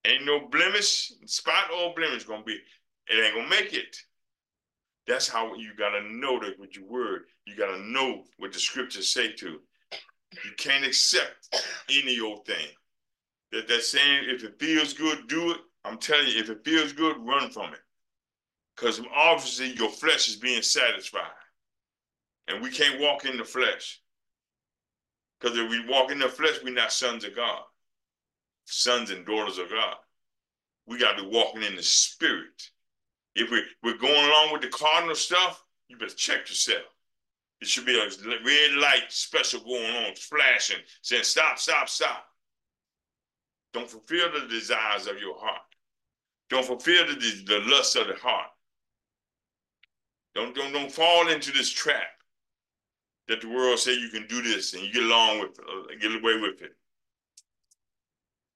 Ain't 0.05 0.25
no 0.25 0.47
blemish, 0.47 1.11
spot 1.25 1.71
or 1.75 1.93
blemish 1.95 2.23
gonna 2.23 2.43
be. 2.43 2.57
It 3.07 3.23
ain't 3.23 3.35
gonna 3.35 3.49
make 3.49 3.73
it. 3.73 3.97
That's 5.07 5.27
how 5.27 5.55
you 5.55 5.71
gotta 5.77 6.01
know 6.03 6.39
that 6.39 6.59
with 6.59 6.75
your 6.75 6.85
word. 6.85 7.23
You 7.45 7.55
gotta 7.55 7.79
know 7.79 8.23
what 8.37 8.51
the 8.51 8.59
scriptures 8.59 9.11
say 9.11 9.31
to. 9.33 9.59
You 10.31 10.51
can't 10.57 10.85
accept 10.85 11.55
any 11.89 12.19
old 12.19 12.45
thing. 12.45 12.67
That 13.51 13.67
that 13.67 13.83
saying, 13.83 14.25
if 14.27 14.43
it 14.43 14.59
feels 14.59 14.93
good, 14.93 15.27
do 15.27 15.51
it. 15.51 15.57
I'm 15.85 15.97
telling 15.97 16.27
you, 16.27 16.39
if 16.39 16.49
it 16.49 16.65
feels 16.65 16.91
good, 16.91 17.15
run 17.19 17.49
from 17.49 17.73
it. 17.73 17.79
Because 18.75 19.01
obviously 19.15 19.73
your 19.73 19.89
flesh 19.89 20.27
is 20.27 20.35
being 20.35 20.61
satisfied. 20.61 21.21
And 22.47 22.61
we 22.61 22.69
can't 22.69 22.99
walk 22.99 23.25
in 23.25 23.37
the 23.37 23.43
flesh. 23.43 24.01
Because 25.39 25.57
if 25.57 25.69
we 25.69 25.87
walk 25.87 26.11
in 26.11 26.19
the 26.19 26.29
flesh, 26.29 26.57
we're 26.63 26.73
not 26.73 26.91
sons 26.91 27.23
of 27.23 27.35
God, 27.35 27.61
sons 28.65 29.11
and 29.11 29.25
daughters 29.25 29.57
of 29.57 29.69
God. 29.69 29.95
We 30.87 30.99
got 30.99 31.17
to 31.17 31.23
be 31.23 31.29
walking 31.29 31.63
in 31.63 31.75
the 31.75 31.83
spirit. 31.83 32.69
If 33.35 33.51
we, 33.51 33.61
we're 33.83 33.97
going 33.97 34.13
along 34.29 34.53
with 34.53 34.61
the 34.61 34.69
cardinal 34.69 35.15
stuff, 35.15 35.63
you 35.87 35.97
better 35.97 36.15
check 36.15 36.49
yourself. 36.49 36.85
It 37.59 37.67
should 37.67 37.85
be 37.85 37.97
a 37.97 38.05
red 38.05 38.71
light 38.77 39.05
special 39.09 39.61
going 39.61 39.95
on, 39.95 40.15
flashing, 40.15 40.77
saying, 41.01 41.23
stop, 41.23 41.57
stop, 41.57 41.89
stop. 41.89 42.25
Don't 43.73 43.89
fulfill 43.89 44.31
the 44.31 44.47
desires 44.47 45.07
of 45.07 45.19
your 45.19 45.37
heart. 45.39 45.61
Don't 46.49 46.65
fulfill 46.65 47.07
the, 47.07 47.43
the 47.45 47.59
lust 47.65 47.95
of 47.95 48.07
the 48.07 48.15
heart. 48.15 48.49
Don't, 50.35 50.55
don't, 50.55 50.71
don't 50.71 50.91
fall 50.91 51.27
into 51.29 51.51
this 51.51 51.69
trap 51.69 52.07
that 53.27 53.41
the 53.41 53.49
world 53.49 53.79
say 53.79 53.93
you 53.93 54.09
can 54.09 54.27
do 54.27 54.41
this 54.41 54.73
and 54.73 54.83
you 54.83 54.93
get 54.93 55.03
along 55.03 55.39
with 55.39 55.59
uh, 55.59 55.93
get 55.99 56.11
away 56.11 56.39
with 56.39 56.61
it. 56.61 56.75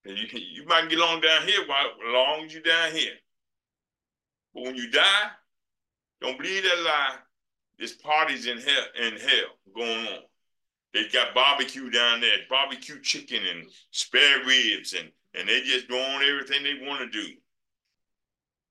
And 0.05 0.17
you, 0.17 0.25
you 0.33 0.65
might 0.65 0.89
get 0.89 0.99
along 0.99 1.21
down 1.21 1.43
here 1.43 1.65
while 1.67 1.87
long 2.05 2.45
as 2.45 2.53
you're 2.53 2.61
down 2.61 2.91
here. 2.91 3.13
But 4.53 4.63
when 4.63 4.75
you 4.75 4.89
die, 4.89 5.29
don't 6.21 6.37
believe 6.37 6.63
that 6.63 6.83
lie. 6.83 7.15
There's 7.81 7.93
parties 7.93 8.45
in 8.45 8.59
hell 8.59 8.85
in 9.01 9.13
hell 9.13 9.57
going 9.75 10.05
on. 10.05 10.19
They 10.93 11.07
got 11.07 11.33
barbecue 11.33 11.89
down 11.89 12.21
there, 12.21 12.37
barbecue 12.47 13.01
chicken 13.01 13.41
and 13.43 13.65
spare 13.89 14.45
ribs, 14.45 14.93
and 14.93 15.09
and 15.33 15.49
they 15.49 15.61
just 15.61 15.87
doing 15.87 16.21
everything 16.21 16.61
they 16.61 16.85
want 16.85 16.99
to 16.99 17.09
do. 17.09 17.33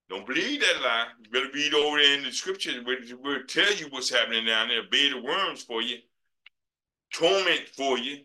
Don't 0.08 0.24
believe 0.28 0.60
that 0.60 0.80
lie. 0.80 1.06
You 1.24 1.30
better 1.32 1.52
read 1.52 1.74
over 1.74 1.98
there 1.98 2.18
in 2.18 2.22
the 2.22 2.30
scriptures 2.30 2.84
where 2.84 3.02
it 3.02 3.20
will 3.20 3.42
tell 3.48 3.74
you 3.74 3.86
what's 3.90 4.14
happening 4.14 4.46
down 4.46 4.68
there. 4.68 4.88
Bed 4.88 5.14
of 5.14 5.24
worms 5.24 5.64
for 5.64 5.82
you, 5.82 5.96
torment 7.12 7.62
for 7.76 7.98
you, 7.98 8.18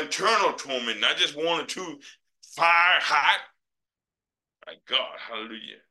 internal 0.00 0.54
torment, 0.54 0.98
not 0.98 1.18
just 1.18 1.36
one 1.36 1.60
or 1.60 1.66
two, 1.66 2.00
fire 2.42 2.98
hot. 3.00 3.42
My 4.66 4.74
God, 4.88 5.18
hallelujah. 5.20 5.82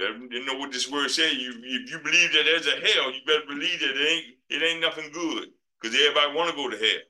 You 0.00 0.46
know 0.46 0.58
what 0.58 0.72
this 0.72 0.90
word 0.90 1.10
says. 1.10 1.34
You, 1.34 1.52
if 1.62 1.90
you 1.90 1.98
believe 1.98 2.32
that 2.32 2.44
there's 2.44 2.66
a 2.66 2.80
hell, 2.80 3.12
you 3.12 3.20
better 3.26 3.46
believe 3.46 3.80
that 3.80 3.90
it 3.90 4.08
ain't 4.08 4.24
it 4.48 4.62
ain't 4.62 4.80
nothing 4.80 5.10
good. 5.12 5.48
Because 5.80 5.96
everybody 5.98 6.34
want 6.34 6.50
to 6.50 6.56
go 6.56 6.68
to 6.68 6.76
hell. 6.76 7.02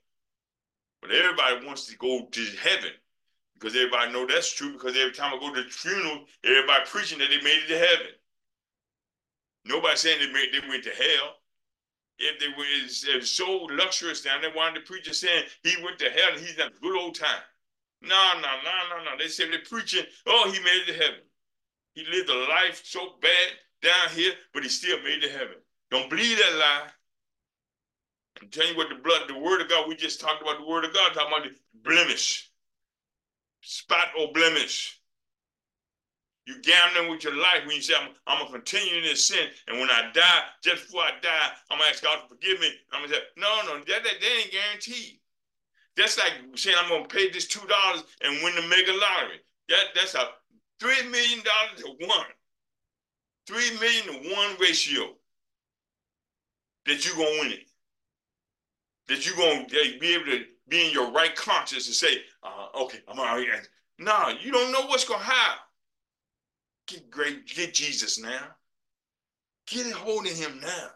But 1.02 1.12
everybody 1.12 1.66
wants 1.66 1.86
to 1.86 1.96
go 1.96 2.26
to 2.30 2.44
heaven 2.62 2.92
because 3.54 3.76
everybody 3.76 4.12
know 4.12 4.26
that's 4.26 4.52
true 4.52 4.72
because 4.72 4.96
every 4.96 5.12
time 5.12 5.32
I 5.34 5.38
go 5.38 5.54
to 5.54 5.62
the 5.62 5.68
funeral, 5.68 6.24
everybody 6.44 6.84
preaching 6.86 7.18
that 7.18 7.28
they 7.28 7.42
made 7.42 7.64
it 7.64 7.68
to 7.68 7.78
heaven. 7.78 8.12
Nobody 9.64 9.96
saying 9.96 10.18
they 10.20 10.32
made 10.32 10.48
they 10.52 10.66
went 10.68 10.84
to 10.84 10.90
hell. 10.90 11.36
If 12.18 12.38
they 12.38 12.48
were 12.48 12.64
it 12.64 13.16
was 13.16 13.30
so 13.30 13.68
luxurious 13.70 14.22
down 14.22 14.42
there, 14.42 14.52
wanted 14.54 14.82
the 14.82 14.86
preacher 14.86 15.14
saying 15.14 15.44
he 15.62 15.74
went 15.82 15.98
to 16.00 16.10
hell 16.10 16.32
and 16.32 16.40
he's 16.40 16.56
had 16.56 16.72
a 16.72 16.80
good 16.82 16.98
old 16.98 17.14
time. 17.14 17.44
No, 18.02 18.32
no, 18.34 18.48
no, 18.64 18.96
no, 18.96 19.04
no. 19.04 19.18
They 19.18 19.28
said 19.28 19.48
they're 19.50 19.60
preaching, 19.68 20.04
oh, 20.26 20.50
he 20.50 20.58
made 20.60 20.82
it 20.86 20.92
to 20.92 20.94
heaven. 20.94 21.20
He 21.94 22.04
lived 22.04 22.30
a 22.30 22.38
life 22.48 22.82
so 22.84 23.14
bad 23.20 23.48
down 23.82 24.14
here, 24.14 24.32
but 24.54 24.62
he 24.62 24.68
still 24.68 25.02
made 25.02 25.22
it 25.24 25.28
to 25.28 25.32
heaven. 25.32 25.56
Don't 25.90 26.10
believe 26.10 26.38
that 26.38 26.56
lie. 26.58 26.86
I'm 28.40 28.48
telling 28.48 28.72
you 28.72 28.76
what 28.76 28.88
the 28.88 29.02
blood, 29.02 29.22
the 29.28 29.38
word 29.38 29.60
of 29.60 29.68
God, 29.68 29.88
we 29.88 29.96
just 29.96 30.20
talked 30.20 30.40
about 30.40 30.58
the 30.58 30.66
word 30.66 30.84
of 30.84 30.94
God, 30.94 31.12
talking 31.12 31.28
about 31.28 31.44
the 31.44 31.56
blemish 31.82 32.50
spot 33.60 34.08
or 34.18 34.32
blemish. 34.32 34.98
You 36.46 36.60
gambling 36.62 37.10
with 37.10 37.22
your 37.22 37.36
life 37.36 37.66
when 37.66 37.76
you 37.76 37.82
say, 37.82 37.94
I'm, 38.00 38.10
I'm 38.26 38.38
going 38.38 38.48
to 38.48 38.58
continue 38.58 38.98
in 38.98 39.04
this 39.04 39.26
sin. 39.26 39.48
And 39.68 39.78
when 39.78 39.90
I 39.90 40.10
die, 40.12 40.42
just 40.64 40.86
before 40.86 41.02
I 41.02 41.12
die, 41.22 41.50
I'm 41.70 41.78
going 41.78 41.88
to 41.88 41.94
ask 41.94 42.02
God 42.02 42.22
to 42.22 42.28
forgive 42.28 42.58
me. 42.60 42.72
I'm 42.92 43.00
going 43.00 43.10
to 43.10 43.16
say, 43.16 43.22
no, 43.36 43.60
no, 43.66 43.78
that, 43.78 43.86
that, 43.86 44.02
that 44.02 44.40
ain't 44.40 44.50
guaranteed. 44.50 45.20
That's 45.96 46.18
like 46.18 46.32
saying 46.56 46.76
I'm 46.80 46.88
going 46.88 47.04
to 47.04 47.14
pay 47.14 47.30
this 47.30 47.46
$2 47.46 47.62
and 48.22 48.42
win 48.42 48.54
the 48.54 48.62
mega 48.62 48.92
lottery. 48.92 49.40
That, 49.68 49.84
that's 49.94 50.14
a 50.14 50.30
$3 50.80 51.10
million 51.10 51.40
to 51.78 52.06
one. 52.06 52.26
3 53.46 53.78
million 53.78 54.04
to 54.04 54.34
one 54.34 54.56
ratio 54.60 55.08
that 56.86 57.04
you're 57.04 57.16
going 57.16 57.34
to 57.34 57.40
win 57.40 57.52
it. 57.52 57.66
That 59.08 59.26
you're 59.26 59.36
going 59.36 59.66
to 59.66 59.98
be 59.98 60.14
able 60.14 60.26
to 60.26 60.44
be 60.68 60.86
in 60.86 60.92
your 60.92 61.10
right 61.10 61.34
conscience 61.34 61.86
and 61.86 61.94
say, 61.94 62.22
uh, 62.42 62.82
okay, 62.82 62.98
I'm 63.08 63.18
all 63.18 63.36
right. 63.36 63.68
No, 63.98 64.30
you 64.40 64.52
don't 64.52 64.72
know 64.72 64.86
what's 64.86 65.04
going 65.04 65.20
to 65.20 65.26
happen. 65.26 65.62
Get 66.86 67.10
great, 67.10 67.46
get 67.46 67.74
Jesus 67.74 68.18
now. 68.18 68.46
Get 69.66 69.86
a 69.86 69.94
hold 69.94 70.26
of 70.26 70.32
him 70.32 70.60
now. 70.60 70.88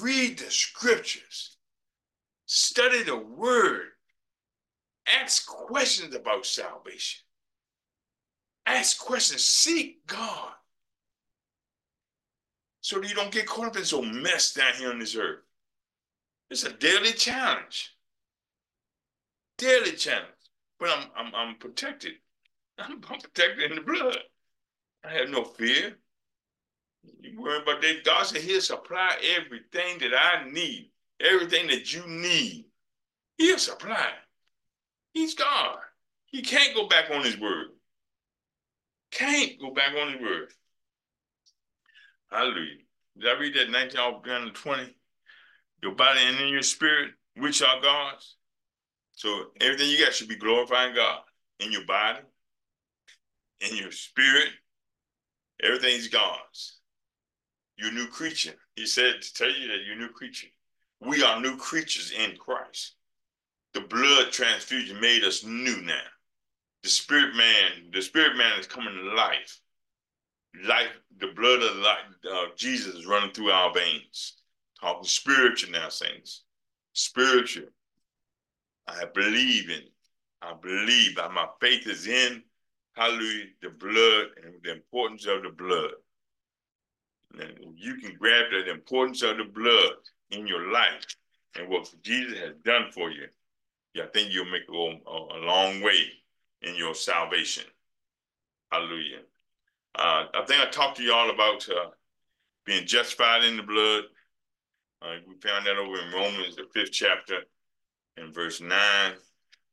Read 0.00 0.38
the 0.38 0.50
scriptures. 0.50 1.56
Study 2.46 3.02
the 3.02 3.16
word. 3.16 3.88
Ask 5.06 5.46
questions 5.46 6.14
about 6.14 6.46
salvation. 6.46 7.20
Ask 8.76 8.98
questions. 8.98 9.44
Seek 9.44 10.06
God. 10.06 10.52
So 12.80 12.98
that 12.98 13.08
you 13.08 13.14
don't 13.14 13.32
get 13.32 13.46
caught 13.46 13.66
up 13.66 13.76
in 13.76 13.84
so 13.84 14.02
mess 14.02 14.54
down 14.54 14.72
here 14.74 14.90
on 14.90 14.98
this 14.98 15.16
earth. 15.16 15.40
It's 16.50 16.64
a 16.64 16.72
daily 16.72 17.12
challenge 17.12 17.94
daily 19.60 19.92
challenge. 19.92 20.26
But 20.78 20.88
I'm 20.90 21.06
I'm 21.14 21.34
I'm 21.34 21.54
protected. 21.56 22.14
I'm, 22.78 22.92
I'm 23.10 23.20
protected 23.20 23.70
in 23.70 23.76
the 23.76 23.82
blood. 23.82 24.18
I 25.04 25.12
have 25.12 25.28
no 25.28 25.44
fear. 25.44 25.96
You 27.20 27.40
worry 27.40 27.62
about 27.62 27.80
that. 27.80 28.04
God 28.04 28.24
said 28.24 28.42
he'll 28.42 28.60
supply 28.60 29.16
everything 29.38 29.98
that 30.00 30.12
I 30.14 30.50
need, 30.50 30.90
everything 31.20 31.68
that 31.68 31.94
you 31.94 32.06
need. 32.06 32.66
He'll 33.38 33.58
supply. 33.58 34.10
He's 35.14 35.34
God. 35.34 35.78
He 36.26 36.42
can't 36.42 36.74
go 36.74 36.88
back 36.88 37.10
on 37.10 37.24
his 37.24 37.38
word. 37.38 37.68
Can't 39.10 39.60
go 39.60 39.72
back 39.72 39.94
on 39.94 40.12
his 40.12 40.20
word. 40.20 40.52
Hallelujah. 42.30 42.78
Did 43.18 43.28
I 43.28 43.40
read 43.40 43.54
that 43.54 43.70
19 43.70 44.52
20? 44.52 44.94
your 45.82 45.94
body 45.94 46.20
and 46.22 46.38
in 46.40 46.48
your 46.48 46.62
spirit, 46.62 47.12
which 47.36 47.62
are 47.62 47.80
God's. 47.80 48.36
So 49.12 49.46
everything 49.60 49.88
you 49.88 50.02
got 50.02 50.14
should 50.14 50.28
be 50.28 50.36
glorifying 50.36 50.94
God 50.94 51.20
in 51.58 51.72
your 51.72 51.84
body, 51.84 52.20
in 53.60 53.76
your 53.76 53.92
spirit. 53.92 54.48
Everything's 55.62 56.08
God's. 56.08 56.78
You're 57.76 57.90
a 57.90 57.94
new 57.94 58.06
creature. 58.06 58.54
He 58.76 58.86
said 58.86 59.20
to 59.20 59.34
tell 59.34 59.50
you 59.50 59.68
that 59.68 59.84
you're 59.84 59.96
a 59.96 59.98
new 59.98 60.08
creature. 60.08 60.48
We 61.00 61.22
are 61.22 61.40
new 61.40 61.56
creatures 61.56 62.12
in 62.12 62.36
Christ. 62.36 62.94
The 63.72 63.82
blood 63.82 64.32
transfusion 64.32 65.00
made 65.00 65.24
us 65.24 65.44
new 65.44 65.80
now. 65.82 66.00
The 66.82 66.88
spirit 66.88 67.34
man, 67.36 67.90
the 67.92 68.00
spirit 68.00 68.36
man 68.36 68.58
is 68.58 68.66
coming 68.66 68.94
to 68.94 69.14
life. 69.14 69.60
Life, 70.64 70.98
the 71.18 71.28
blood 71.28 71.62
of 71.62 71.76
life, 71.76 71.98
uh, 72.32 72.46
Jesus 72.56 72.94
is 72.94 73.06
running 73.06 73.32
through 73.32 73.50
our 73.50 73.72
veins. 73.72 74.36
Talking 74.80 75.04
spiritual 75.04 75.72
now, 75.72 75.90
saints. 75.90 76.44
Spiritual. 76.94 77.68
I 78.88 79.04
believe 79.14 79.68
in. 79.68 79.82
I 80.40 80.54
believe. 80.54 81.16
that 81.16 81.32
My 81.32 81.46
faith 81.60 81.86
is 81.86 82.06
in. 82.06 82.42
Hallelujah. 82.94 83.46
The 83.62 83.70
blood 83.70 84.26
and 84.42 84.54
the 84.62 84.72
importance 84.72 85.26
of 85.26 85.42
the 85.42 85.50
blood. 85.50 85.90
And 87.38 87.74
you 87.76 87.96
can 87.96 88.16
grab 88.18 88.46
the 88.50 88.70
importance 88.70 89.22
of 89.22 89.36
the 89.36 89.44
blood 89.44 89.92
in 90.30 90.46
your 90.46 90.72
life 90.72 91.04
and 91.56 91.68
what 91.68 91.92
Jesus 92.02 92.38
has 92.38 92.54
done 92.64 92.90
for 92.92 93.10
you. 93.10 93.26
Yeah, 93.94 94.04
I 94.04 94.06
think 94.08 94.32
you'll 94.32 94.46
make 94.46 94.68
a, 94.68 94.72
a, 94.72 95.38
a 95.38 95.40
long 95.44 95.82
way 95.82 96.19
in 96.62 96.74
your 96.76 96.94
salvation. 96.94 97.64
Hallelujah. 98.70 99.20
Uh, 99.94 100.26
I 100.34 100.44
think 100.46 100.60
I 100.60 100.70
talked 100.70 100.98
to 100.98 101.02
y'all 101.02 101.30
about 101.30 101.68
uh, 101.68 101.90
being 102.64 102.86
justified 102.86 103.44
in 103.44 103.56
the 103.56 103.62
blood. 103.62 104.04
Uh, 105.02 105.16
we 105.26 105.34
found 105.40 105.66
that 105.66 105.76
over 105.76 105.98
in 105.98 106.12
Romans, 106.12 106.56
the 106.56 106.64
fifth 106.72 106.92
chapter, 106.92 107.40
in 108.16 108.32
verse 108.32 108.60
9. 108.60 108.70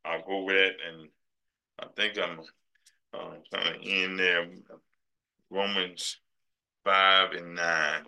I'll 0.06 0.24
go 0.24 0.44
with 0.44 0.56
that, 0.56 0.76
and 0.90 1.10
I 1.80 1.88
think 1.96 2.18
I'm 2.18 2.40
uh, 3.14 3.36
kind 3.54 3.76
of 3.76 3.82
in 3.82 4.18
there. 4.18 4.48
Romans 5.50 6.20
5 6.86 7.32
and 7.34 7.56
9. 7.56 7.64
I 7.64 8.04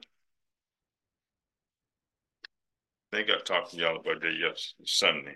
think 3.12 3.30
I 3.30 3.40
talked 3.44 3.72
to 3.72 3.78
y'all 3.78 3.98
about 3.98 4.22
that 4.22 4.34
yesterday, 4.34 4.86
Sunday. 4.86 5.36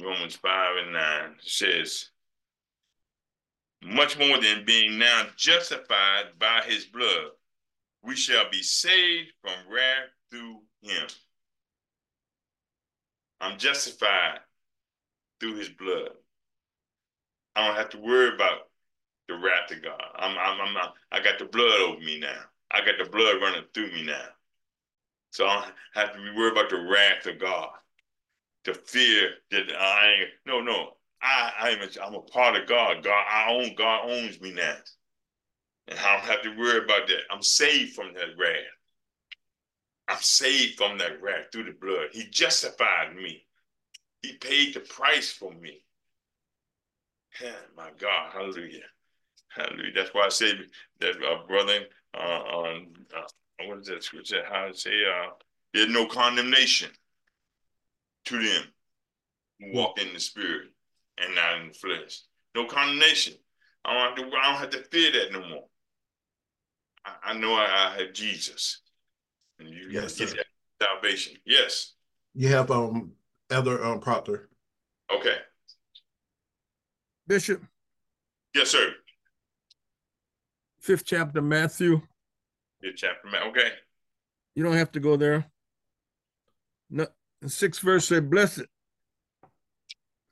Romans 0.00 0.36
5 0.36 0.76
and 0.84 0.92
9 0.92 1.36
says, 1.40 2.10
much 3.82 4.18
more 4.18 4.40
than 4.40 4.64
being 4.64 4.98
now 4.98 5.26
justified 5.36 6.38
by 6.38 6.62
his 6.66 6.84
blood, 6.84 7.30
we 8.02 8.16
shall 8.16 8.50
be 8.50 8.62
saved 8.62 9.32
from 9.40 9.54
wrath 9.70 10.08
through 10.30 10.60
him. 10.82 11.06
I'm 13.40 13.58
justified 13.58 14.40
through 15.40 15.56
his 15.56 15.68
blood. 15.68 16.10
I 17.54 17.66
don't 17.66 17.76
have 17.76 17.90
to 17.90 17.98
worry 17.98 18.34
about 18.34 18.68
the 19.28 19.34
wrath 19.34 19.70
of 19.70 19.82
God. 19.82 20.02
I'm, 20.16 20.36
I'm, 20.38 20.60
I'm 20.60 20.74
not, 20.74 20.94
I 21.12 21.20
got 21.20 21.38
the 21.38 21.46
blood 21.46 21.80
over 21.80 22.00
me 22.00 22.18
now. 22.18 22.40
I 22.70 22.84
got 22.84 22.94
the 23.02 23.10
blood 23.10 23.40
running 23.40 23.64
through 23.72 23.92
me 23.92 24.04
now. 24.04 24.26
So 25.30 25.46
I 25.46 25.54
don't 25.54 25.74
have 25.94 26.12
to 26.14 26.22
be 26.22 26.36
worried 26.36 26.52
about 26.52 26.70
the 26.70 26.80
wrath 26.80 27.26
of 27.26 27.38
God 27.38 27.70
to 28.66 28.74
fear 28.74 29.30
that 29.52 29.64
I 29.78 30.24
no, 30.44 30.60
no, 30.60 30.90
I, 31.22 31.52
I 31.60 31.70
am 31.70 31.80
a, 31.80 32.04
I'm 32.04 32.14
a 32.14 32.20
part 32.20 32.60
of 32.60 32.68
God. 32.68 33.02
God, 33.02 33.24
I 33.30 33.48
own, 33.50 33.74
God 33.76 34.10
owns 34.10 34.40
me 34.40 34.52
now. 34.52 34.74
And 35.88 35.98
I 35.98 36.16
don't 36.16 36.26
have 36.26 36.42
to 36.42 36.58
worry 36.58 36.84
about 36.84 37.06
that. 37.06 37.20
I'm 37.30 37.42
saved 37.42 37.94
from 37.94 38.12
that 38.14 38.36
wrath. 38.36 38.56
I'm 40.08 40.20
saved 40.20 40.76
from 40.76 40.98
that 40.98 41.22
wrath 41.22 41.46
through 41.52 41.64
the 41.64 41.76
blood. 41.80 42.08
He 42.12 42.28
justified 42.28 43.14
me. 43.14 43.44
He 44.22 44.34
paid 44.34 44.74
the 44.74 44.80
price 44.80 45.30
for 45.30 45.52
me. 45.52 45.82
My 47.76 47.90
God, 47.98 48.32
hallelujah. 48.32 48.80
Hallelujah. 49.48 49.92
That's 49.94 50.12
why 50.12 50.26
I 50.26 50.28
say 50.28 50.54
that, 51.00 51.14
uh, 51.22 51.46
brother, 51.46 51.80
uh, 52.14 52.42
um, 52.42 52.88
uh, 53.16 53.66
what 53.66 53.78
is 53.78 53.86
that 53.88 54.02
scripture? 54.02 54.42
How 54.50 54.66
to 54.66 54.74
say, 54.74 55.04
uh, 55.04 55.30
there's 55.72 55.88
no 55.88 56.06
condemnation 56.06 56.90
to 58.26 58.38
them 58.38 58.64
who 59.60 59.72
walk 59.72 60.00
in 60.00 60.12
the 60.12 60.20
spirit 60.20 60.68
and 61.18 61.34
not 61.34 61.60
in 61.60 61.68
the 61.68 61.74
flesh. 61.74 62.20
No 62.54 62.66
condemnation. 62.66 63.34
I 63.84 63.94
don't 63.94 64.18
have 64.18 64.30
to, 64.30 64.36
I 64.36 64.50
don't 64.50 64.60
have 64.60 64.70
to 64.70 64.88
fear 64.90 65.12
that 65.12 65.32
no 65.32 65.46
more. 65.48 65.64
I, 67.04 67.30
I 67.30 67.34
know 67.34 67.54
I, 67.54 67.94
I, 67.94 68.02
have 68.02 68.12
Jesus. 68.12 68.80
And 69.58 69.68
you 69.68 69.88
yes, 69.90 70.18
get 70.18 70.30
that 70.30 70.46
salvation. 70.82 71.36
Yes. 71.46 71.94
You 72.34 72.48
have 72.48 72.70
um 72.70 73.12
Elder 73.50 73.82
um 73.84 74.00
Proctor. 74.00 74.48
Okay. 75.14 75.36
Bishop. 77.26 77.62
Yes, 78.54 78.70
sir. 78.70 78.92
Fifth 80.80 81.04
chapter, 81.04 81.42
Matthew. 81.42 82.00
Fifth 82.80 82.96
chapter, 82.96 83.28
Matthew. 83.30 83.50
okay. 83.50 83.68
You 84.54 84.62
don't 84.62 84.76
have 84.76 84.92
to 84.92 85.00
go 85.00 85.16
there. 85.16 85.46
No, 86.90 87.06
the 87.46 87.50
sixth 87.50 87.80
verse 87.80 88.08
said, 88.08 88.28
Blessed 88.28 88.64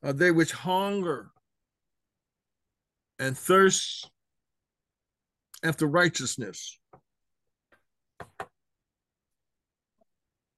are 0.02 0.12
they 0.12 0.32
which 0.32 0.50
hunger 0.50 1.30
and 3.20 3.38
thirst 3.38 4.10
after 5.62 5.86
righteousness. 5.86 6.78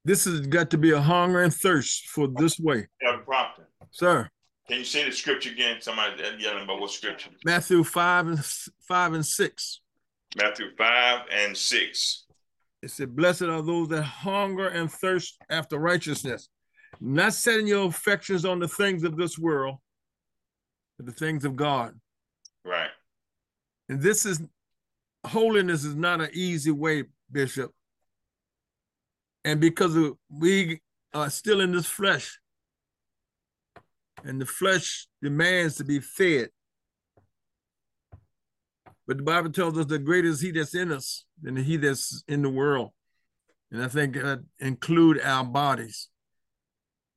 This 0.07 0.24
has 0.24 0.46
got 0.46 0.70
to 0.70 0.78
be 0.78 0.92
a 0.92 1.00
hunger 1.00 1.42
and 1.42 1.52
thirst 1.52 2.07
for 2.07 2.26
this 2.26 2.59
way. 2.59 2.86
Yeah, 3.02 3.18
Proctor. 3.24 3.68
Sir. 3.90 4.28
Can 4.66 4.78
you 4.78 4.84
say 4.84 5.04
the 5.04 5.12
scripture 5.12 5.50
again? 5.50 5.76
Somebody 5.80 6.22
yelling 6.38 6.64
about 6.64 6.80
what 6.80 6.90
scripture? 6.90 7.30
Matthew 7.44 7.84
5 7.84 8.26
and 8.28 8.44
5 8.44 9.12
and 9.12 9.26
6. 9.26 9.80
Matthew 10.36 10.74
5 10.76 11.20
and 11.30 11.57
6. 11.57 12.26
It 12.87 12.93
said, 12.93 13.16
Blessed 13.16 13.43
are 13.43 13.62
those 13.62 13.89
that 13.89 14.05
hunger 14.05 14.68
and 14.68 14.89
thirst 14.89 15.39
after 15.51 15.76
righteousness, 15.76 16.49
not 17.01 17.34
setting 17.34 17.66
your 17.66 17.89
affections 17.89 18.45
on 18.45 18.61
the 18.61 18.68
things 18.68 19.03
of 19.03 19.16
this 19.16 19.37
world, 19.37 19.78
but 20.97 21.07
the 21.07 21.12
things 21.12 21.45
of 21.45 21.57
God. 21.57 21.99
Right. 22.64 22.91
And 23.89 24.01
this 24.01 24.24
is 24.24 24.41
holiness 25.26 25.82
is 25.82 25.97
not 25.97 26.20
an 26.20 26.30
easy 26.32 26.70
way, 26.70 27.07
Bishop. 27.32 27.72
And 29.45 29.61
because 29.61 29.99
we 30.30 30.80
are 31.12 31.28
still 31.28 31.62
in 31.62 31.72
this 31.72 31.87
flesh, 31.87 32.39
and 34.22 34.41
the 34.41 34.47
flesh 34.47 35.09
demands 35.20 35.74
to 35.78 35.84
be 35.84 35.99
fed. 35.99 36.51
But 39.07 39.18
the 39.18 39.22
Bible 39.22 39.50
tells 39.50 39.78
us 39.78 39.86
the 39.86 39.98
greater 39.98 40.28
is 40.28 40.40
he 40.40 40.50
that's 40.50 40.74
in 40.74 40.90
us 40.90 41.24
than 41.40 41.57
he 41.57 41.76
that's 41.76 42.24
in 42.26 42.42
the 42.42 42.50
world. 42.50 42.90
And 43.70 43.82
I 43.82 43.88
think 43.88 44.14
that 44.14 44.44
include 44.59 45.20
our 45.20 45.44
bodies. 45.44 46.09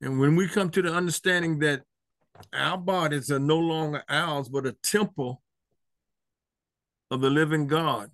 And 0.00 0.18
when 0.18 0.36
we 0.36 0.48
come 0.48 0.70
to 0.70 0.82
the 0.82 0.94
understanding 0.94 1.58
that 1.60 1.82
our 2.52 2.78
bodies 2.78 3.30
are 3.30 3.38
no 3.38 3.58
longer 3.58 4.02
ours, 4.08 4.48
but 4.48 4.66
a 4.66 4.72
temple 4.72 5.42
of 7.10 7.20
the 7.20 7.30
living 7.30 7.66
God. 7.66 8.10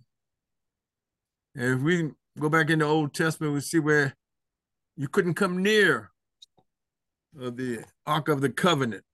And 1.55 1.75
if 1.75 1.81
we 1.81 2.11
go 2.39 2.49
back 2.49 2.71
in 2.71 2.81
the 2.81 2.87
Old 2.87 3.15
Testament, 3.15 3.55
we 3.55 3.61
see 3.61 3.79
where 3.79 4.17
you 4.97 5.09
couldn't 5.09 5.35
come 5.35 5.63
near 5.63 6.11
uh, 7.41 7.51
the 7.51 7.85
Ark 8.07 8.29
of 8.29 8.41
the 8.41 8.51
Covenant. 8.51 9.05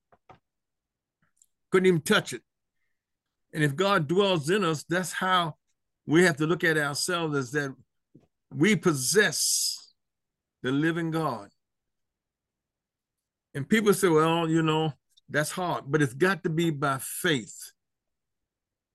Couldn't 1.70 1.86
even 1.86 2.00
touch 2.00 2.32
it. 2.32 2.42
And 3.52 3.62
if 3.62 3.76
God 3.76 4.08
dwells 4.08 4.48
in 4.50 4.64
us, 4.64 4.84
that's 4.84 5.12
how 5.12 5.56
we 6.06 6.24
have 6.24 6.36
to 6.38 6.46
look 6.46 6.64
at 6.64 6.78
ourselves 6.78 7.36
is 7.36 7.50
that 7.52 7.74
we 8.52 8.76
possess 8.76 9.92
the 10.62 10.72
living 10.72 11.10
God. 11.10 11.48
And 13.54 13.68
people 13.68 13.92
say, 13.92 14.08
well, 14.08 14.48
you 14.48 14.62
know, 14.62 14.92
that's 15.28 15.50
hard, 15.50 15.84
but 15.86 16.02
it's 16.02 16.14
got 16.14 16.42
to 16.44 16.50
be 16.50 16.70
by 16.70 16.98
faith. 17.00 17.72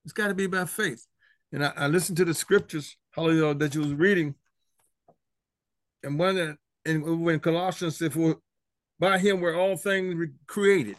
It's 0.03 0.14
got 0.14 0.28
to 0.28 0.34
be 0.34 0.47
by 0.47 0.66
faith. 0.66 1.05
And 1.51 1.66
I, 1.66 1.74
I 1.76 1.88
listened 1.88 2.18
to 2.18 2.26
the 2.26 2.34
scriptures, 2.34 2.97
hallelujah, 3.12 3.55
that 3.55 3.76
you 3.76 3.82
was 3.82 3.93
reading. 3.93 4.36
And 6.03 6.18
one 6.18 6.36
that, 6.36 6.58
and 6.86 7.24
when 7.24 7.39
Colossians 7.39 7.97
said, 7.97 8.14
for 8.14 8.38
by 8.99 9.18
him 9.18 9.41
were 9.41 9.55
all 9.55 9.76
things 9.76 10.16
created. 10.47 10.97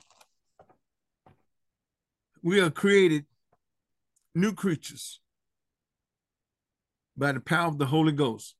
We 2.42 2.60
are 2.60 2.70
created 2.70 3.24
new 4.34 4.52
creatures 4.52 5.20
by 7.16 7.32
the 7.32 7.40
power 7.40 7.68
of 7.68 7.78
the 7.78 7.86
Holy 7.86 8.12
Ghost. 8.12 8.54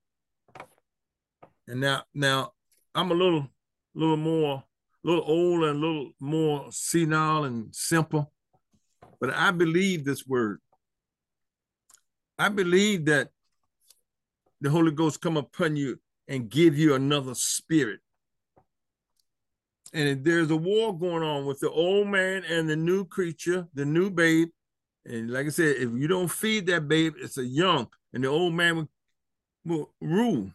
And 1.67 1.81
now, 1.81 2.05
now 2.15 2.53
I'm 2.95 3.11
a 3.11 3.15
little, 3.15 3.47
little 3.95 4.17
more, 4.17 4.65
a 5.05 5.07
little 5.07 5.25
older 5.27 5.69
and 5.69 5.83
a 5.83 5.87
little 5.87 6.11
more 6.19 6.67
senile 6.71 7.45
and 7.45 7.75
simple, 7.75 8.33
but 9.21 9.33
I 9.33 9.51
believe 9.51 10.05
this 10.05 10.27
word. 10.27 10.61
I 12.39 12.49
believe 12.49 13.05
that 13.07 13.31
the 14.61 14.71
Holy 14.71 14.93
Ghost 14.93 15.21
come 15.21 15.37
upon 15.37 15.77
you 15.77 16.01
and 16.27 16.49
give 16.49 16.79
you 16.79 16.95
another 16.95 17.35
spirit. 17.35 18.01
And 19.93 20.25
there's 20.25 20.51
a 20.51 20.57
war 20.57 20.97
going 20.97 21.23
on 21.23 21.47
with 21.47 21.61
the 21.61 21.71
old 21.71 22.09
man 22.09 22.45
and 22.45 22.69
the 22.69 22.77
new 22.77 23.05
creature, 23.05 23.67
the 23.75 23.85
new 23.85 24.11
babe. 24.11 24.49
And 25.09 25.31
like 25.31 25.47
I 25.47 25.49
said, 25.49 25.77
if 25.77 25.91
you 25.95 26.07
don't 26.07 26.29
feed 26.29 26.67
that 26.67 26.87
babe, 26.87 27.15
it's 27.19 27.39
a 27.39 27.45
young, 27.45 27.89
and 28.13 28.23
the 28.23 28.29
old 28.29 28.53
man 28.53 28.77
will, 28.77 28.89
will 29.65 29.91
rule. 30.03 30.51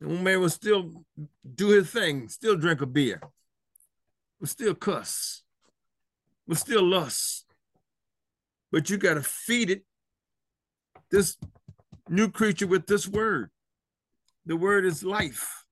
The 0.00 0.08
old 0.08 0.22
man 0.22 0.40
will 0.40 0.48
still 0.48 1.04
do 1.54 1.68
his 1.68 1.90
thing, 1.90 2.28
still 2.28 2.56
drink 2.56 2.80
a 2.80 2.86
beer, 2.86 3.20
will 4.40 4.46
still 4.46 4.74
cuss, 4.74 5.42
will 6.46 6.56
still 6.56 6.82
lust. 6.82 7.44
But 8.72 8.88
you 8.88 8.96
got 8.96 9.14
to 9.14 9.22
feed 9.22 9.70
it 9.70 9.84
this 11.10 11.36
new 12.08 12.30
creature 12.30 12.66
with 12.66 12.86
this 12.86 13.06
word. 13.06 13.50
The 14.46 14.56
word 14.56 14.86
is 14.86 15.04
life. 15.04 15.64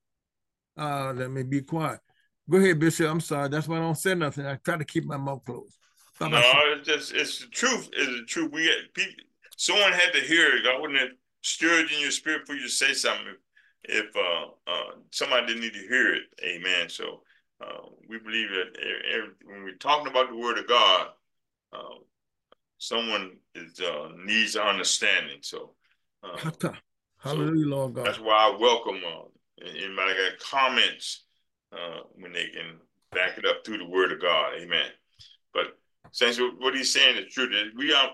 Uh, 0.77 1.13
let 1.15 1.31
me 1.31 1.45
be 1.45 1.63
quiet. 1.63 2.01
Go 2.49 2.59
ahead, 2.59 2.79
Bishop. 2.79 3.11
I'm 3.11 3.21
sorry. 3.21 3.49
That's 3.49 3.67
why 3.67 3.77
I 3.77 3.81
don't 3.81 3.97
say 3.97 4.15
nothing. 4.15 4.45
I 4.45 4.57
try 4.57 4.77
to 4.77 4.85
keep 4.85 5.05
my 5.07 5.17
mouth 5.17 5.45
closed. 5.45 5.79
No, 6.21 6.41
it's 6.77 6.87
just 6.87 7.13
it's 7.13 7.41
the 7.41 7.47
truth. 7.47 7.91
It's 7.93 8.21
the 8.21 8.25
truth. 8.27 8.53
We 8.53 8.67
had 8.67 8.93
people. 8.95 9.25
Someone 9.57 9.93
had 9.93 10.13
to 10.13 10.21
hear 10.21 10.57
it. 10.57 10.67
I 10.67 10.81
wouldn't 10.81 10.99
have 10.99 11.11
stirred 11.43 11.91
in 11.93 12.01
your 12.01 12.11
spirit 12.11 12.47
for 12.47 12.55
you 12.55 12.63
to 12.63 12.69
say 12.69 12.93
something 12.93 13.27
if, 13.85 14.07
if 14.07 14.17
uh, 14.17 14.71
uh, 14.71 14.95
somebody 15.11 15.47
didn't 15.47 15.63
need 15.63 15.75
to 15.75 15.89
hear 15.89 16.15
it. 16.15 16.23
Amen. 16.43 16.89
So 16.89 17.23
uh, 17.61 17.89
we 18.09 18.19
believe 18.19 18.49
that 18.51 18.81
every, 19.13 19.31
when 19.45 19.65
we're 19.65 19.77
talking 19.77 20.09
about 20.09 20.31
the 20.31 20.37
Word 20.37 20.59
of 20.59 20.69
God, 20.69 21.09
uh, 21.73 21.99
someone 22.79 23.37
is 23.55 23.81
uh, 23.81 24.09
needs 24.25 24.57
understanding. 24.57 25.39
So 25.43 25.75
uh, 26.23 26.51
Hallelujah, 27.19 27.65
so 27.65 27.71
Lord 27.71 27.95
God. 27.95 28.07
That's 28.07 28.21
why 28.21 28.51
I 28.53 28.57
welcome 28.61 28.97
uh, 28.97 29.67
anybody 29.67 30.13
got 30.15 30.39
comments 30.41 31.25
uh, 31.73 32.01
when 32.15 32.33
they 32.33 32.47
can 32.49 32.77
back 33.13 33.39
it 33.39 33.47
up 33.47 33.65
through 33.65 33.79
the 33.79 33.89
Word 33.89 34.13
of 34.13 34.21
God. 34.21 34.53
Amen. 34.61 34.91
But 35.53 35.79
since 36.15 36.39
what 36.39 36.77
he's 36.77 36.93
saying 36.93 37.17
is 37.17 37.35
true. 37.35 37.49
That 37.49 37.73
we 37.77 37.93
are 37.93 38.11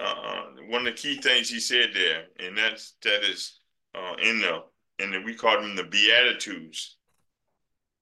uh, 0.00 0.42
one 0.68 0.80
of 0.80 0.86
the 0.86 1.00
key 1.00 1.20
things 1.20 1.48
he 1.48 1.60
said 1.60 1.90
there, 1.94 2.24
and 2.40 2.58
that's 2.58 2.96
that 3.04 3.22
is 3.22 3.60
uh, 3.94 4.14
in 4.20 4.40
the 4.40 4.62
and 4.98 5.14
the 5.14 5.22
we 5.24 5.34
call 5.34 5.62
them 5.62 5.76
the 5.76 5.84
Beatitudes. 5.84 6.96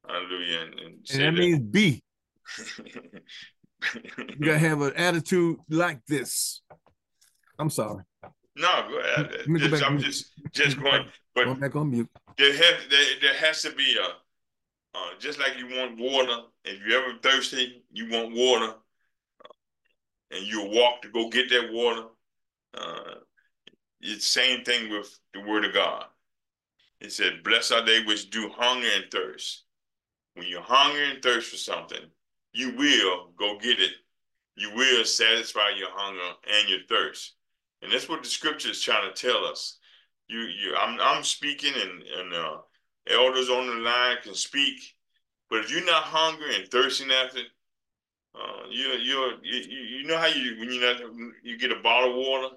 Hallelujah. 0.08 0.60
And, 0.60 0.80
and, 0.80 0.80
and 0.80 1.00
that, 1.10 1.18
that 1.18 1.34
means 1.34 1.58
be. 1.58 2.02
you 3.94 4.46
gotta 4.46 4.58
have 4.58 4.80
an 4.80 4.94
attitude 4.96 5.58
like 5.68 6.00
this. 6.06 6.62
I'm 7.58 7.68
sorry. 7.68 8.02
No, 8.56 8.88
go 8.88 8.98
ahead. 8.98 9.30
Just, 9.58 9.84
I'm 9.84 9.98
just 9.98 10.32
just 10.52 10.80
going, 10.80 11.04
but 11.34 11.44
going 11.44 11.60
back 11.60 11.76
on 11.76 11.90
mute. 11.90 12.08
There 12.38 12.50
has 12.50 12.88
there, 12.88 13.04
there 13.20 13.34
has 13.34 13.60
to 13.62 13.72
be 13.72 13.98
a 13.98 14.06
uh, 14.96 15.10
just 15.18 15.38
like 15.38 15.58
you 15.58 15.66
want 15.76 15.98
water. 15.98 16.44
If 16.64 16.80
you're 16.86 17.02
ever 17.02 17.18
thirsty, 17.22 17.84
you 17.92 18.08
want 18.10 18.34
water, 18.34 18.74
and 20.30 20.44
you 20.44 20.64
walk 20.64 21.02
to 21.02 21.10
go 21.10 21.28
get 21.28 21.48
that 21.50 21.72
water. 21.72 22.06
Uh, 22.74 23.14
it's 24.00 24.26
same 24.26 24.64
thing 24.64 24.90
with 24.90 25.18
the 25.32 25.40
word 25.40 25.64
of 25.64 25.72
God. 25.72 26.04
It 27.00 27.12
said, 27.12 27.42
"Blessed 27.42 27.72
are 27.72 27.84
they 27.84 28.02
which 28.02 28.30
do 28.30 28.50
hunger 28.50 28.88
and 28.94 29.10
thirst." 29.10 29.64
When 30.34 30.46
you 30.46 30.60
hunger 30.60 31.02
and 31.02 31.22
thirst 31.22 31.50
for 31.50 31.56
something, 31.56 32.10
you 32.52 32.76
will 32.76 33.32
go 33.38 33.58
get 33.58 33.80
it. 33.80 33.92
You 34.54 34.70
will 34.74 35.04
satisfy 35.04 35.70
your 35.76 35.88
hunger 35.90 36.36
and 36.46 36.68
your 36.68 36.80
thirst. 36.88 37.34
And 37.82 37.92
that's 37.92 38.08
what 38.08 38.22
the 38.22 38.28
scripture 38.28 38.70
is 38.70 38.82
trying 38.82 39.12
to 39.12 39.14
tell 39.14 39.46
us. 39.46 39.78
You, 40.28 40.40
you, 40.40 40.74
I'm, 40.76 40.98
I'm 41.00 41.22
speaking, 41.22 41.72
and, 41.74 42.02
and 42.02 42.34
uh, 42.34 42.58
elders 43.08 43.48
on 43.48 43.66
the 43.66 43.74
line 43.74 44.16
can 44.22 44.34
speak. 44.34 44.80
But 45.48 45.60
if 45.60 45.70
you're 45.70 45.84
not 45.84 46.04
hungry 46.04 46.56
and 46.56 46.68
thirsting 46.68 47.10
after, 47.10 47.40
uh, 48.36 48.68
you, 48.70 48.84
you, 48.94 49.32
you 49.42 50.06
know 50.06 50.18
how 50.18 50.26
you 50.26 50.58
when 50.58 50.70
you 50.70 51.32
you 51.42 51.58
get 51.58 51.72
a 51.72 51.80
bottle 51.82 52.10
of 52.10 52.16
water 52.16 52.56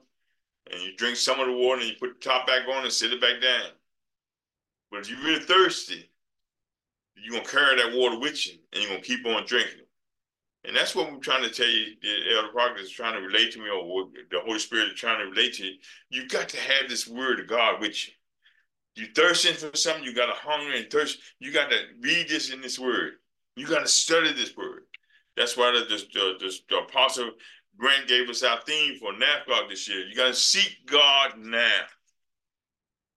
and 0.72 0.82
you 0.82 0.96
drink 0.98 1.16
some 1.16 1.40
of 1.40 1.48
the 1.48 1.54
water 1.54 1.82
and 1.82 1.90
you 1.90 1.96
put 2.00 2.20
the 2.20 2.30
top 2.30 2.46
back 2.46 2.68
on 2.68 2.84
and 2.84 2.92
sit 2.92 3.14
it 3.14 3.22
back 3.22 3.42
down. 3.42 3.72
But 4.92 5.02
if 5.02 5.10
you're 5.10 5.24
really 5.24 5.40
thirsty, 5.40 6.10
you're 7.16 7.38
gonna 7.38 7.50
carry 7.50 7.78
that 7.78 7.96
water 7.96 8.20
with 8.20 8.46
you 8.46 8.54
and 8.74 8.82
you're 8.82 8.92
gonna 8.92 9.02
keep 9.02 9.26
on 9.26 9.46
drinking. 9.46 9.86
And 10.66 10.76
that's 10.76 10.94
what 10.94 11.12
we're 11.12 11.20
trying 11.20 11.44
to 11.44 11.50
tell 11.50 11.70
you, 11.70 11.96
the 12.02 12.36
Elder 12.36 12.50
Parker 12.54 12.82
is 12.82 12.92
trying 12.92 13.14
to 13.14 13.22
relate 13.26 13.54
to 13.54 13.60
me, 13.60 13.70
or 13.70 14.10
the 14.30 14.42
Holy 14.42 14.60
Spirit 14.60 14.90
is 14.90 15.00
trying 15.00 15.20
to 15.20 15.32
relate 15.32 15.54
to 15.54 15.66
you. 15.66 15.78
You 16.10 16.28
got 16.28 16.50
to 16.50 16.58
have 16.58 16.90
this 16.90 17.08
word 17.08 17.40
of 17.40 17.48
God 17.48 17.80
with 17.80 18.08
you. 18.08 18.14
You're 18.96 19.14
thirsting 19.14 19.54
for 19.54 19.76
something, 19.78 20.04
you 20.04 20.14
got 20.14 20.26
to 20.26 20.34
hunger 20.34 20.74
and 20.74 20.92
thirst. 20.92 21.20
You 21.40 21.54
got 21.54 21.70
to 21.70 21.78
read 22.02 22.28
this 22.28 22.52
in 22.52 22.60
this 22.60 22.78
word. 22.78 23.14
You 23.56 23.68
got 23.68 23.80
to 23.80 23.88
study 23.88 24.34
this 24.34 24.56
word. 24.58 24.79
That's 25.40 25.56
why 25.56 25.72
the, 25.72 25.86
the, 25.86 26.06
the, 26.38 26.54
the 26.70 26.78
Apostle 26.80 27.32
Grant 27.78 28.10
gave 28.10 28.28
us 28.28 28.44
our 28.44 28.60
theme 28.68 29.00
for 29.00 29.14
NAFGOG 29.14 29.70
this 29.70 29.88
year. 29.88 30.06
You 30.06 30.14
got 30.14 30.28
to 30.28 30.34
seek 30.34 30.80
God 30.86 31.40
now. 31.40 31.80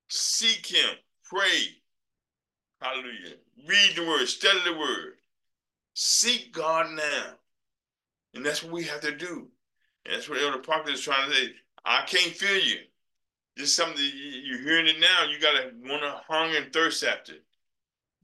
Seek 0.08 0.64
Him, 0.64 0.90
pray. 1.24 1.64
Hallelujah. 2.80 3.34
Read 3.66 3.96
the 3.96 4.06
word, 4.06 4.26
study 4.26 4.60
the 4.64 4.78
word. 4.78 5.14
Seek 5.94 6.52
God 6.52 6.92
now. 6.92 7.24
And 8.34 8.46
that's 8.46 8.62
what 8.62 8.72
we 8.72 8.84
have 8.84 9.00
to 9.00 9.16
do. 9.16 9.48
And 10.06 10.14
that's 10.14 10.28
what 10.28 10.40
Elder 10.40 10.58
Parker 10.58 10.92
is 10.92 11.00
trying 11.00 11.28
to 11.28 11.34
say. 11.34 11.48
I 11.84 12.04
can't 12.06 12.36
feel 12.36 12.62
you. 12.62 12.76
Just 13.58 13.74
something 13.74 13.96
you're 14.00 14.62
hearing 14.62 14.86
it 14.86 15.00
now. 15.00 15.28
You 15.28 15.40
got 15.40 15.60
to 15.60 15.72
want 15.90 16.02
to 16.02 16.20
hunger 16.28 16.58
and 16.58 16.72
thirst 16.72 17.02
after 17.02 17.32
it. 17.32 17.42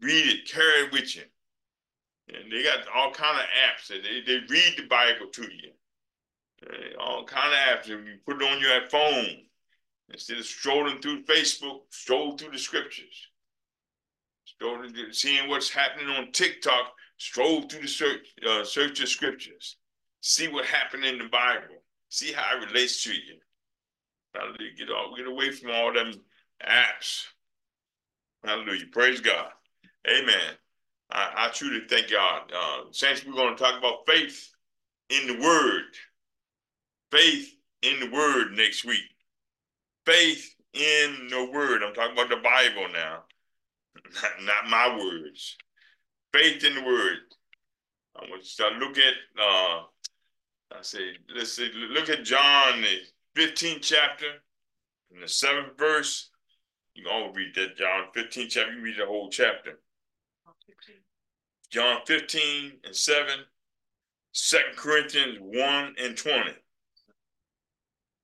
Read 0.00 0.26
it, 0.26 0.48
carry 0.48 0.84
it 0.84 0.92
with 0.92 1.16
you. 1.16 1.22
And 2.28 2.52
they 2.52 2.62
got 2.62 2.86
all 2.94 3.10
kind 3.10 3.38
of 3.38 3.44
apps 3.44 3.88
that 3.88 4.02
they, 4.02 4.20
they 4.26 4.40
read 4.48 4.74
the 4.76 4.86
Bible 4.86 5.26
to 5.32 5.42
you. 5.42 5.72
All 7.00 7.24
kind 7.24 7.52
of 7.52 7.58
apps. 7.58 7.88
You 7.88 8.02
put 8.26 8.42
it 8.42 8.48
on 8.50 8.60
your 8.60 8.86
phone. 8.88 9.44
Instead 10.10 10.38
of 10.38 10.44
strolling 10.44 11.00
through 11.00 11.24
Facebook, 11.24 11.80
stroll 11.90 12.36
through 12.36 12.50
the 12.50 12.58
scriptures. 12.58 13.28
Strolling, 14.44 14.94
seeing 15.12 15.48
what's 15.48 15.70
happening 15.70 16.08
on 16.08 16.32
TikTok, 16.32 16.94
Stroll 17.18 17.62
through 17.62 17.82
the 17.82 17.88
search, 17.88 18.32
uh, 18.48 18.64
search 18.64 19.00
of 19.00 19.08
scriptures. 19.08 19.76
See 20.20 20.46
what 20.46 20.64
happened 20.64 21.04
in 21.04 21.18
the 21.18 21.28
Bible. 21.28 21.82
See 22.08 22.32
how 22.32 22.56
it 22.56 22.66
relates 22.66 23.02
to 23.04 23.12
you. 23.12 23.38
Hallelujah. 24.34 24.74
Get, 24.76 24.90
all, 24.90 25.14
get 25.16 25.26
away 25.26 25.50
from 25.50 25.70
all 25.72 25.92
them 25.92 26.12
apps. 26.64 27.24
Hallelujah. 28.44 28.86
Praise 28.92 29.20
God. 29.20 29.50
Amen. 30.08 30.54
I, 31.10 31.32
I 31.36 31.50
truly 31.52 31.82
thank 31.88 32.10
God. 32.10 32.52
Uh, 32.54 32.82
Saints, 32.92 33.24
we're 33.24 33.32
going 33.32 33.56
to 33.56 33.62
talk 33.62 33.78
about 33.78 34.06
faith 34.06 34.50
in 35.10 35.26
the 35.26 35.40
Word. 35.42 35.84
Faith 37.10 37.54
in 37.82 38.00
the 38.00 38.10
Word 38.10 38.52
next 38.52 38.84
week. 38.84 39.04
Faith 40.04 40.54
in 40.74 41.28
the 41.30 41.50
Word. 41.52 41.82
I'm 41.82 41.94
talking 41.94 42.12
about 42.12 42.28
the 42.28 42.36
Bible 42.36 42.88
now, 42.92 43.24
not, 44.22 44.32
not 44.42 44.70
my 44.70 44.96
words 44.96 45.56
faith 46.32 46.64
in 46.64 46.74
the 46.74 46.82
word. 46.82 47.18
I 48.16 48.22
want 48.22 48.32
you 48.32 48.38
to 48.40 48.44
start 48.44 48.72
look 48.74 48.98
at 48.98 49.14
uh 49.40 49.82
I 50.72 50.82
say 50.82 51.12
let's 51.34 51.52
say 51.52 51.68
look 51.90 52.08
at 52.08 52.24
John 52.24 52.82
the 52.82 53.40
15th 53.40 53.82
chapter 53.82 54.26
in 55.12 55.20
the 55.20 55.28
seventh 55.28 55.78
verse. 55.78 56.30
You 56.94 57.04
can 57.04 57.12
all 57.12 57.32
read 57.32 57.54
that 57.54 57.76
John 57.76 58.06
15 58.14 58.48
chapter, 58.50 58.72
you 58.72 58.82
read 58.82 58.98
the 58.98 59.06
whole 59.06 59.30
chapter. 59.30 59.78
John 61.70 62.00
15 62.06 62.72
and 62.84 62.96
7, 62.96 63.34
2 64.32 64.56
Corinthians 64.76 65.38
1 65.40 65.94
and 66.00 66.16
20. 66.16 66.50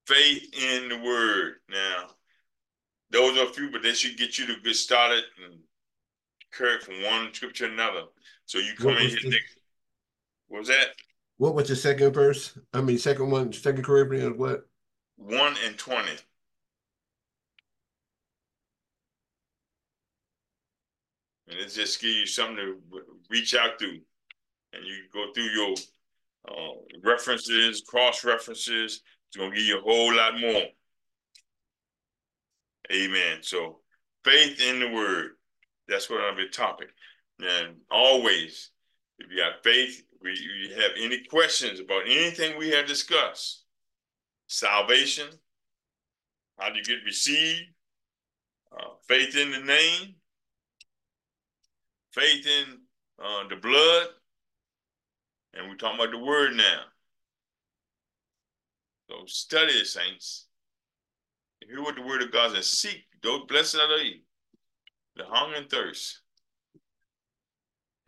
Faith 0.06 0.54
in 0.54 0.88
the 0.88 0.98
word. 0.98 1.54
Now, 1.68 2.08
those 3.10 3.38
are 3.38 3.44
a 3.44 3.52
few, 3.52 3.70
but 3.70 3.82
they 3.82 3.92
should 3.92 4.16
get 4.16 4.38
you 4.38 4.46
to 4.46 4.60
get 4.62 4.76
started 4.76 5.24
and 5.44 5.60
carry 6.52 6.80
from 6.80 7.02
one 7.02 7.32
scripture 7.32 7.68
to 7.68 7.72
another. 7.72 8.04
So 8.46 8.58
you 8.58 8.74
come 8.76 8.90
in 8.90 9.08
here 9.08 9.18
the, 9.22 9.30
next. 9.30 9.58
What 10.48 10.60
was 10.60 10.68
that? 10.68 10.88
What 11.38 11.54
was 11.54 11.68
the 11.68 11.76
second 11.76 12.12
verse? 12.12 12.56
I 12.72 12.80
mean, 12.80 12.98
second 12.98 13.30
one, 13.30 13.52
Second 13.52 13.84
Corinthians, 13.84 14.36
what? 14.38 14.66
One 15.16 15.54
and 15.64 15.76
twenty. 15.78 16.16
And 21.48 21.58
it 21.58 21.68
just 21.68 22.00
give 22.00 22.10
you 22.10 22.26
something 22.26 22.56
to 22.56 22.78
reach 23.30 23.54
out 23.54 23.78
to, 23.78 23.86
and 23.86 24.86
you 24.86 25.04
go 25.12 25.32
through 25.34 25.44
your 25.44 25.74
uh, 26.48 26.74
references, 27.02 27.82
cross 27.86 28.24
references. 28.24 29.02
It's 29.28 29.36
gonna 29.36 29.54
give 29.54 29.64
you 29.64 29.78
a 29.78 29.82
whole 29.82 30.14
lot 30.14 30.40
more. 30.40 30.64
Amen. 32.92 33.38
So 33.42 33.80
faith 34.24 34.60
in 34.60 34.80
the 34.80 34.90
word. 34.90 35.32
That's 35.88 36.08
what 36.08 36.20
I'm 36.22 36.36
the 36.36 36.48
topic. 36.48 36.88
And 37.40 37.76
always, 37.90 38.70
if 39.18 39.30
you 39.30 39.42
have 39.42 39.62
faith, 39.62 40.02
we 40.22 40.30
you 40.30 40.74
have 40.76 40.92
any 40.98 41.24
questions 41.24 41.80
about 41.80 42.04
anything 42.06 42.58
we 42.58 42.70
have 42.70 42.86
discussed, 42.86 43.64
salvation, 44.46 45.28
How 46.58 46.70
do 46.70 46.76
you 46.76 46.84
get 46.84 47.04
received? 47.04 47.62
Uh, 48.76 48.94
faith 49.06 49.36
in 49.36 49.50
the 49.50 49.60
name, 49.60 50.14
faith 52.14 52.46
in 52.46 52.78
uh, 53.22 53.48
the 53.48 53.56
blood, 53.56 54.06
and 55.54 55.68
we're 55.68 55.76
talking 55.76 55.98
about 55.98 56.12
the 56.12 56.24
word 56.24 56.54
now. 56.54 56.80
So 59.10 59.16
study 59.26 59.72
it, 59.72 59.86
saints. 59.86 60.46
Hear 61.66 61.82
what 61.82 61.96
the 61.96 62.02
word 62.02 62.22
of 62.22 62.30
God 62.30 62.54
says. 62.54 62.66
Seek 62.66 63.04
those 63.22 63.46
blessed 63.48 63.76
are 63.76 63.98
you, 63.98 64.20
the 65.16 65.24
hunger 65.24 65.56
and 65.56 65.70
thirst. 65.70 66.20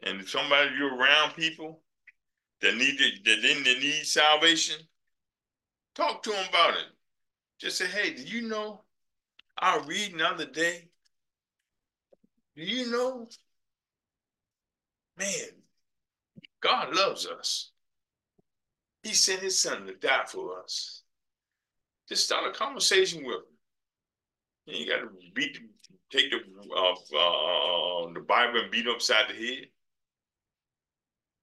And 0.02 0.20
if 0.20 0.30
somebody 0.30 0.70
you're 0.78 0.94
around 0.94 1.34
people 1.34 1.80
that 2.60 2.76
need 2.76 2.98
to, 2.98 3.04
that 3.24 3.42
then 3.42 3.64
they 3.64 3.78
need 3.78 4.04
salvation, 4.04 4.76
talk 5.94 6.22
to 6.22 6.30
them 6.30 6.44
about 6.48 6.74
it. 6.74 6.86
Just 7.58 7.78
say, 7.78 7.86
hey, 7.86 8.12
do 8.12 8.22
you 8.22 8.46
know? 8.46 8.82
I 9.58 9.82
read 9.86 10.12
another 10.12 10.44
day. 10.44 10.90
Do 12.56 12.62
you 12.62 12.90
know? 12.90 13.26
Man, 15.18 15.48
God 16.60 16.94
loves 16.94 17.26
us. 17.26 17.70
He 19.02 19.14
sent 19.14 19.40
his 19.40 19.58
son 19.58 19.86
to 19.86 19.94
die 19.94 20.24
for 20.26 20.60
us. 20.60 21.02
Just 22.08 22.24
start 22.24 22.54
a 22.54 22.58
conversation 22.58 23.24
with 23.24 23.36
him. 23.36 24.74
You 24.74 24.86
got 24.88 25.00
to 25.00 25.10
beat, 25.34 25.58
take 26.10 26.30
the 26.30 26.38
uh, 26.76 26.92
uh, 26.92 28.12
the 28.12 28.20
Bible 28.20 28.60
and 28.60 28.70
beat 28.70 28.88
upside 28.88 29.28
the 29.28 29.34
head. 29.34 29.66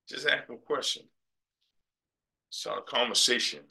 Just 0.10 0.28
ask 0.28 0.50
him 0.50 0.56
a 0.56 0.58
question. 0.58 1.04
Start 2.50 2.80
a 2.80 2.96
conversation 2.96 3.62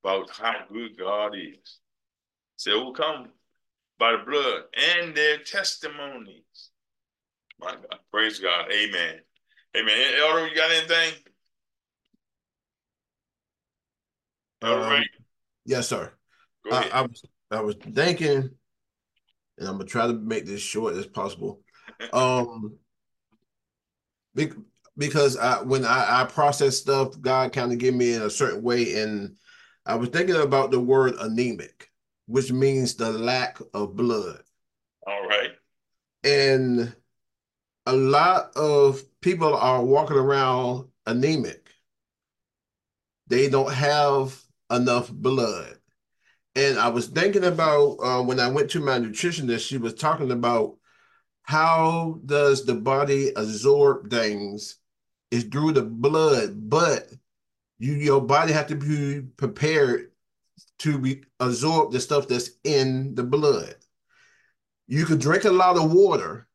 about 0.00 0.30
how 0.30 0.64
good 0.72 0.98
God 0.98 1.34
is. 1.36 1.78
Say, 2.56 2.72
overcome 2.72 3.28
by 3.98 4.12
the 4.12 4.18
blood 4.18 4.62
and 4.74 5.14
their 5.14 5.38
testimonies. 5.38 6.70
My 7.62 7.72
God, 7.72 7.98
praise 8.10 8.38
God. 8.38 8.66
Amen. 8.72 9.20
Amen. 9.76 10.14
Elder, 10.20 10.48
you 10.48 10.54
got 10.54 10.70
anything? 10.70 11.14
Elder 14.62 14.82
Um, 14.84 14.90
Ray, 14.90 15.06
Yes, 15.64 15.88
sir. 15.88 16.12
I. 16.70 16.90
I 16.92 17.02
was 17.02 17.22
I 17.50 17.60
was 17.60 17.76
thinking, 17.76 18.50
and 19.58 19.68
I'm 19.68 19.76
gonna 19.76 19.84
try 19.84 20.06
to 20.06 20.14
make 20.14 20.46
this 20.46 20.60
short 20.60 20.96
as 20.96 21.06
possible. 21.06 21.60
Um, 22.12 22.78
be- 24.34 24.50
because 24.98 25.36
I 25.36 25.62
when 25.62 25.84
I, 25.84 26.22
I 26.22 26.24
process 26.24 26.76
stuff, 26.76 27.20
God 27.20 27.52
kind 27.52 27.70
of 27.70 27.78
give 27.78 27.94
me 27.94 28.14
in 28.14 28.22
a 28.22 28.30
certain 28.30 28.62
way, 28.62 29.00
and 29.00 29.36
I 29.86 29.94
was 29.94 30.08
thinking 30.08 30.36
about 30.36 30.70
the 30.72 30.80
word 30.80 31.14
anemic, 31.20 31.90
which 32.26 32.50
means 32.50 32.94
the 32.94 33.10
lack 33.10 33.60
of 33.72 33.94
blood. 33.94 34.42
All 35.06 35.26
right. 35.28 35.50
And 36.24 36.94
a 37.86 37.92
lot 37.92 38.56
of 38.56 39.02
people 39.20 39.54
are 39.56 39.84
walking 39.84 40.16
around 40.16 40.88
anemic. 41.06 41.70
They 43.26 43.48
don't 43.48 43.72
have 43.72 44.40
enough 44.70 45.10
blood. 45.10 45.78
And 46.54 46.78
I 46.78 46.88
was 46.88 47.06
thinking 47.06 47.44
about 47.44 47.96
uh, 48.02 48.22
when 48.22 48.38
I 48.38 48.48
went 48.48 48.70
to 48.72 48.80
my 48.80 48.98
nutritionist, 48.98 49.66
she 49.66 49.78
was 49.78 49.94
talking 49.94 50.30
about 50.30 50.76
how 51.42 52.20
does 52.24 52.64
the 52.64 52.74
body 52.74 53.32
absorb 53.34 54.10
things 54.10 54.76
is 55.30 55.44
through 55.44 55.72
the 55.72 55.82
blood, 55.82 56.68
but 56.68 57.08
you 57.78 57.94
your 57.94 58.20
body 58.20 58.52
have 58.52 58.68
to 58.68 58.76
be 58.76 59.22
prepared 59.36 60.12
to 60.78 60.98
be 60.98 61.22
absorb 61.40 61.92
the 61.92 62.00
stuff 62.00 62.28
that's 62.28 62.50
in 62.64 63.14
the 63.14 63.22
blood. 63.22 63.74
You 64.86 65.04
could 65.06 65.20
drink 65.20 65.44
a 65.44 65.50
lot 65.50 65.76
of 65.76 65.92
water, 65.92 66.48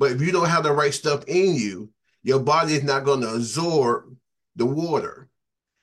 but 0.00 0.12
if 0.12 0.22
you 0.22 0.32
don't 0.32 0.48
have 0.48 0.62
the 0.64 0.72
right 0.72 0.94
stuff 0.94 1.24
in 1.28 1.54
you, 1.54 1.90
your 2.22 2.40
body 2.40 2.72
is 2.72 2.82
not 2.82 3.04
going 3.04 3.20
to 3.20 3.34
absorb 3.34 4.16
the 4.56 4.64
water. 4.64 5.28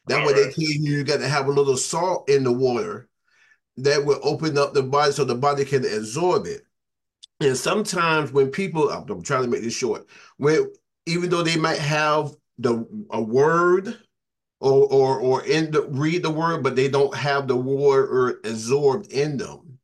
That's 0.07 0.25
why 0.25 0.33
they 0.33 0.39
Alright. 0.39 0.55
tell 0.55 0.63
you 0.63 0.97
you 0.97 1.03
got 1.03 1.19
to 1.19 1.27
have 1.27 1.45
a 1.45 1.51
little 1.51 1.77
salt 1.77 2.27
in 2.27 2.43
the 2.43 2.51
water 2.51 3.07
that 3.77 4.03
will 4.03 4.19
open 4.23 4.57
up 4.57 4.73
the 4.73 4.81
body 4.81 5.11
so 5.11 5.23
the 5.23 5.35
body 5.35 5.65
can 5.65 5.85
absorb 5.85 6.47
it. 6.47 6.63
And 7.41 7.55
sometimes 7.55 8.31
when 8.31 8.49
people, 8.49 8.89
I'm, 8.89 9.07
I'm 9.07 9.21
trying 9.21 9.43
to 9.43 9.47
make 9.49 9.61
this 9.61 9.75
short, 9.75 10.07
when 10.37 10.65
even 11.05 11.29
though 11.29 11.43
they 11.43 11.57
might 11.57 11.77
have 11.77 12.31
the 12.57 12.87
a 13.11 13.21
word 13.21 13.99
or 14.59 14.91
or 14.91 15.19
or 15.19 15.45
in 15.45 15.69
the 15.69 15.83
read 15.83 16.23
the 16.23 16.31
word, 16.31 16.63
but 16.63 16.75
they 16.75 16.89
don't 16.89 17.15
have 17.15 17.47
the 17.47 17.55
word 17.55 18.39
absorbed 18.43 19.11
in 19.11 19.37
them. 19.37 19.77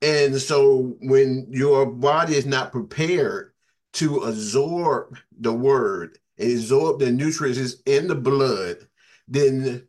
And 0.00 0.40
so 0.40 0.96
when 1.02 1.48
your 1.50 1.84
body 1.84 2.36
is 2.36 2.46
not 2.46 2.72
prepared 2.72 3.52
to 3.96 4.18
absorb 4.18 5.18
the 5.38 5.52
word 5.52 6.18
absorb 6.38 7.00
the 7.00 7.10
nutrients 7.10 7.76
in 7.86 8.08
the 8.08 8.14
blood, 8.14 8.76
then 9.28 9.86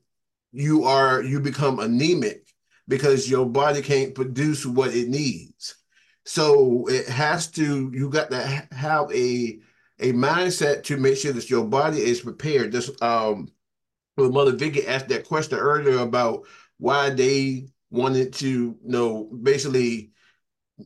you 0.51 0.85
are 0.85 1.21
you 1.21 1.39
become 1.39 1.79
anemic 1.79 2.53
because 2.87 3.29
your 3.29 3.45
body 3.45 3.81
can't 3.81 4.15
produce 4.15 4.65
what 4.65 4.95
it 4.95 5.09
needs. 5.09 5.75
So 6.25 6.87
it 6.87 7.07
has 7.07 7.47
to 7.51 7.91
you 7.93 8.09
got 8.09 8.31
to 8.31 8.67
have 8.71 9.11
a 9.11 9.59
a 9.99 10.13
mindset 10.13 10.83
to 10.83 10.97
make 10.97 11.17
sure 11.17 11.33
that 11.33 11.49
your 11.49 11.65
body 11.65 11.99
is 11.99 12.21
prepared. 12.21 12.71
This 12.71 12.89
um 13.01 13.49
when 14.15 14.31
Mother 14.33 14.53
Vicky 14.53 14.87
asked 14.87 15.09
that 15.09 15.27
question 15.27 15.59
earlier 15.59 15.99
about 15.99 16.47
why 16.77 17.09
they 17.09 17.67
wanted 17.89 18.33
to 18.33 18.47
you 18.47 18.77
know 18.83 19.25
basically 19.43 20.11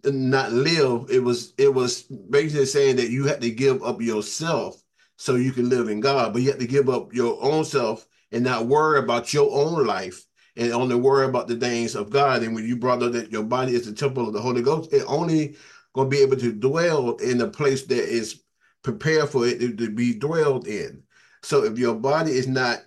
not 0.05 0.51
live 0.51 1.09
it 1.09 1.19
was 1.19 1.53
it 1.57 1.73
was 1.73 2.03
basically 2.03 2.65
saying 2.65 2.95
that 2.95 3.09
you 3.09 3.25
had 3.25 3.41
to 3.41 3.51
give 3.51 3.83
up 3.83 4.01
yourself 4.01 4.81
so 5.17 5.35
you 5.35 5.51
can 5.51 5.69
live 5.69 5.89
in 5.89 5.99
god 5.99 6.31
but 6.31 6.41
you 6.41 6.49
have 6.49 6.59
to 6.59 6.67
give 6.67 6.89
up 6.89 7.13
your 7.13 7.37
own 7.43 7.65
self 7.65 8.07
and 8.31 8.43
not 8.43 8.67
worry 8.67 8.99
about 8.99 9.33
your 9.33 9.51
own 9.51 9.85
life 9.85 10.25
and 10.55 10.71
only 10.73 10.95
worry 10.95 11.25
about 11.25 11.47
the 11.47 11.55
things 11.55 11.95
of 11.95 12.09
god. 12.09 12.43
And 12.43 12.55
when 12.55 12.65
you 12.65 12.75
brought 12.75 13.03
up 13.03 13.13
that 13.13 13.31
your 13.31 13.43
body 13.43 13.73
is 13.73 13.85
the 13.85 13.93
temple 13.93 14.27
of 14.27 14.33
the 14.33 14.41
holy 14.41 14.61
ghost 14.61 14.93
it 14.93 15.03
only 15.07 15.55
going 15.93 16.09
to 16.09 16.15
be 16.15 16.21
able 16.21 16.37
to 16.37 16.53
dwell 16.53 17.15
in 17.17 17.41
a 17.41 17.47
place 17.47 17.85
that 17.87 18.03
is 18.03 18.41
prepared 18.83 19.29
for 19.29 19.45
it 19.45 19.59
to, 19.59 19.89
be 19.91 20.13
dwelled 20.13 20.67
in. 20.67 21.03
So 21.43 21.63
if 21.63 21.77
your 21.77 21.95
body 21.95 22.31
is 22.31 22.47
not 22.47 22.79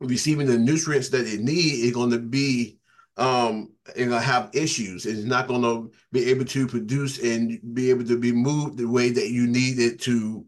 receiving 0.00 0.46
the 0.46 0.58
nutrients 0.58 1.10
that 1.10 1.26
it 1.26 1.40
needs, 1.40 1.82
it's 1.82 1.94
going 1.94 2.10
to 2.10 2.18
be 2.18 2.78
um 3.16 3.70
and 3.96 4.10
gonna 4.10 4.20
have 4.20 4.50
issues. 4.54 5.06
It's 5.06 5.24
not 5.24 5.48
to 5.48 5.90
be 6.12 6.30
able 6.30 6.44
to 6.46 6.66
produce 6.66 7.22
and 7.22 7.60
be 7.74 7.90
able 7.90 8.04
to 8.06 8.18
be 8.18 8.32
moved 8.32 8.78
the 8.78 8.88
way 8.88 9.10
that 9.10 9.30
you 9.30 9.46
need 9.46 9.78
it 9.78 10.00
to 10.02 10.44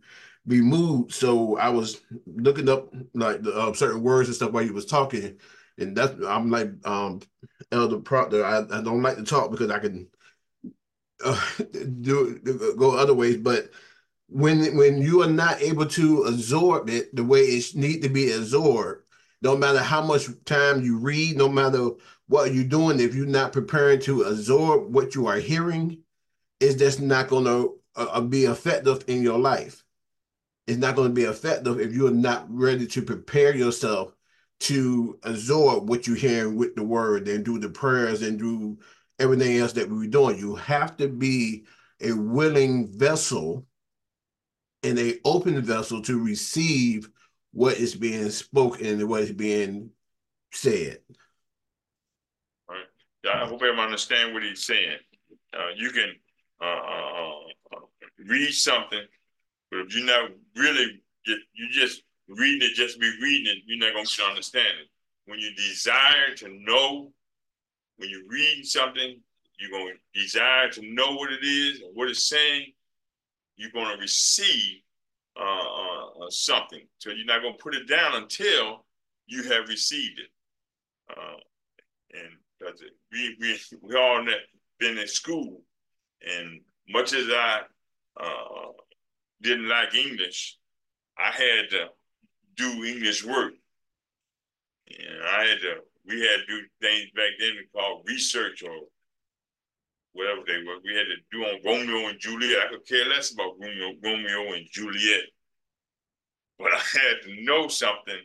be 0.47 0.61
moved. 0.61 1.13
So 1.13 1.57
I 1.59 1.69
was 1.69 2.01
looking 2.27 2.69
up 2.69 2.93
like 3.15 3.43
the 3.43 3.55
uh, 3.55 3.73
certain 3.73 4.03
words 4.03 4.29
and 4.29 4.37
stuff 4.37 4.53
while 4.53 4.65
you 4.65 4.73
was 4.75 4.87
talking, 4.87 5.39
and 5.79 5.97
that's 5.97 6.15
I'm 6.27 6.51
like 6.51 6.71
um 6.87 7.21
Elder 7.73 7.99
Proctor. 7.99 8.45
I, 8.45 8.59
I 8.61 8.83
don't 8.83 9.03
like 9.03 9.17
to 9.17 9.25
talk 9.25 9.51
because 9.51 9.71
I 9.71 9.79
can 9.79 10.09
uh, 11.25 11.41
do 12.01 12.39
go 12.77 12.97
other 12.97 13.15
ways, 13.15 13.37
but 13.39 13.71
when 14.29 14.77
when 14.77 15.03
you 15.03 15.23
are 15.23 15.31
not 15.31 15.63
able 15.63 15.87
to 15.87 16.25
absorb 16.25 16.91
it 16.91 17.15
the 17.17 17.25
way 17.25 17.41
it 17.43 17.75
need 17.75 18.03
to 18.03 18.09
be 18.09 18.33
absorbed, 18.33 19.05
no 19.43 19.57
matter 19.57 19.81
how 19.81 20.03
much 20.05 20.29
time 20.45 20.83
you 20.85 20.99
read, 20.99 21.37
no 21.37 21.49
matter 21.49 21.91
what 22.29 22.53
you're 22.53 22.65
doing, 22.65 23.01
if 23.01 23.15
you're 23.15 23.27
not 23.27 23.53
preparing 23.53 24.01
to 24.01 24.23
absorb 24.23 24.93
what 24.93 25.15
you 25.15 25.27
are 25.27 25.37
hearing, 25.37 25.99
it's 26.61 26.77
just 26.77 27.01
not 27.01 27.29
going 27.29 27.45
to 27.45 27.79
uh, 27.95 28.21
be 28.21 28.45
effective 28.45 29.05
in 29.07 29.23
your 29.23 29.39
life. 29.39 29.85
It's 30.67 30.79
not 30.79 30.97
going 30.97 31.09
to 31.09 31.15
be 31.15 31.23
effective 31.23 31.81
if 31.81 31.93
you're 31.93 32.11
not 32.11 32.47
ready 32.49 32.87
to 32.89 33.03
prepare 33.03 33.55
yourself 33.55 34.13
to 34.59 35.19
absorb 35.23 35.89
what 35.89 36.07
you're 36.07 36.17
hearing 36.17 36.57
with 36.57 36.75
the 36.75 36.83
word 36.83 37.29
and 37.29 37.45
do 37.45 37.59
the 37.59 37.69
prayers 37.69 38.23
and 38.23 38.39
do 38.39 38.79
everything 39.19 39.59
else 39.59 39.73
that 39.75 39.89
we're 39.89 40.09
doing. 40.09 40.39
You 40.39 40.57
have 40.57 40.97
to 40.97 41.09
be 41.09 41.65
a 42.01 42.13
willing 42.13 42.89
vessel 42.89 43.67
and 44.83 44.99
a 44.99 45.19
open 45.25 45.61
vessel 45.63 46.03
to 46.03 46.23
receive 46.23 47.09
what 47.53 47.77
is 47.77 47.95
being 47.95 48.31
spoken 48.31 48.87
and 48.87 49.09
what 49.09 49.23
is 49.23 49.33
being 49.33 49.91
said. 50.53 50.99
I 53.33 53.47
hope 53.47 53.63
everyone 53.63 53.87
understand 53.87 54.35
what 54.35 54.43
he's 54.43 54.65
saying. 54.65 54.99
Uh, 55.55 55.71
you 55.77 55.91
can 55.91 56.13
uh, 56.61 56.65
uh, 56.65 57.31
uh, 57.75 57.81
read 58.27 58.53
something, 58.53 59.03
but 59.71 59.81
if 59.81 59.95
you're 59.95 60.07
not 60.07 60.31
really, 60.55 61.03
you 61.27 61.39
you 61.55 61.69
just 61.71 62.03
reading 62.29 62.69
it, 62.69 62.75
just 62.75 63.01
be 63.01 63.11
reading 63.23 63.53
it, 63.53 63.63
you're 63.67 63.79
not 63.79 63.95
going 63.95 64.07
to 64.07 64.23
understand 64.25 64.79
it. 64.81 64.89
When 65.27 65.39
you 65.39 65.55
desire 65.55 66.35
to 66.37 66.49
know, 66.49 67.13
when 67.97 68.11
you're 68.11 68.29
reading 68.29 68.65
something, 68.65 69.21
you're 69.59 69.71
going 69.71 69.95
to 69.95 70.21
desire 70.21 70.71
to 70.71 70.81
know 70.83 71.15
what 71.15 71.33
it 71.33 71.45
is 71.45 71.81
and 71.81 71.91
what 71.95 72.09
it's 72.09 72.29
saying. 72.29 72.73
You're 73.57 73.71
going 73.71 73.95
to 73.95 74.01
receive 74.01 74.83
uh, 75.39 75.43
uh, 75.43 76.25
uh, 76.25 76.31
something. 76.31 76.87
So 76.99 77.11
you're 77.11 77.27
not 77.27 77.43
going 77.43 77.55
to 77.55 77.63
put 77.63 77.75
it 77.75 77.89
down 77.89 78.17
until 78.17 78.85
you 79.27 79.43
have 79.45 79.69
received 79.69 80.19
it. 80.19 80.31
Uh, 81.11 81.37
and 82.15 82.33
because 82.67 82.83
we 83.13 83.37
we 83.41 83.59
we 83.83 83.97
all 83.97 84.25
been 84.79 84.99
in 84.99 85.09
school, 85.09 85.63
and 86.27 86.61
much 86.89 87.13
as 87.13 87.27
I 87.29 87.61
uh, 88.21 88.73
didn't 89.43 89.69
like 89.69 89.95
English, 89.95 90.59
I 91.19 91.31
had 91.31 91.71
to 91.71 91.89
do 92.57 92.85
English 92.85 93.25
work. 93.25 93.53
And 94.89 95.23
I 95.25 95.45
had 95.47 95.61
to, 95.61 95.75
we 96.07 96.21
had 96.21 96.41
to 96.41 96.47
do 96.47 96.61
things 96.81 97.11
back 97.15 97.31
then 97.39 97.57
called 97.75 98.07
research 98.07 98.63
or 98.63 98.77
whatever 100.13 100.43
they 100.47 100.65
were. 100.65 100.79
We 100.85 100.95
had 100.95 101.07
to 101.07 101.17
do 101.33 101.45
on 101.45 101.61
Romeo 101.65 102.09
and 102.09 102.21
Juliet. 102.21 102.67
I 102.67 102.69
could 102.71 102.87
care 102.87 103.05
less 103.07 103.33
about 103.33 103.57
Romeo, 103.61 103.93
Romeo 104.03 104.53
and 104.55 104.67
Juliet. 104.71 105.25
But 106.59 106.73
I 106.73 106.79
had 106.79 107.23
to 107.25 107.45
know 107.45 107.69
something 107.69 108.23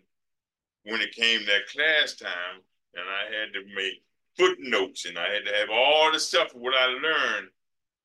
when 0.84 1.02
it 1.02 1.14
came 1.14 1.46
that 1.46 1.68
class 1.68 2.16
time, 2.16 2.62
and 2.94 3.04
I 3.04 3.36
had 3.36 3.54
to 3.54 3.76
make 3.76 4.02
footnotes, 4.38 5.06
and 5.06 5.18
I 5.18 5.28
had 5.30 5.46
to 5.46 5.56
have 5.56 5.70
all 5.72 6.12
the 6.12 6.20
stuff 6.20 6.54
of 6.54 6.62
what 6.62 6.74
I 6.74 6.86
learned 6.88 7.50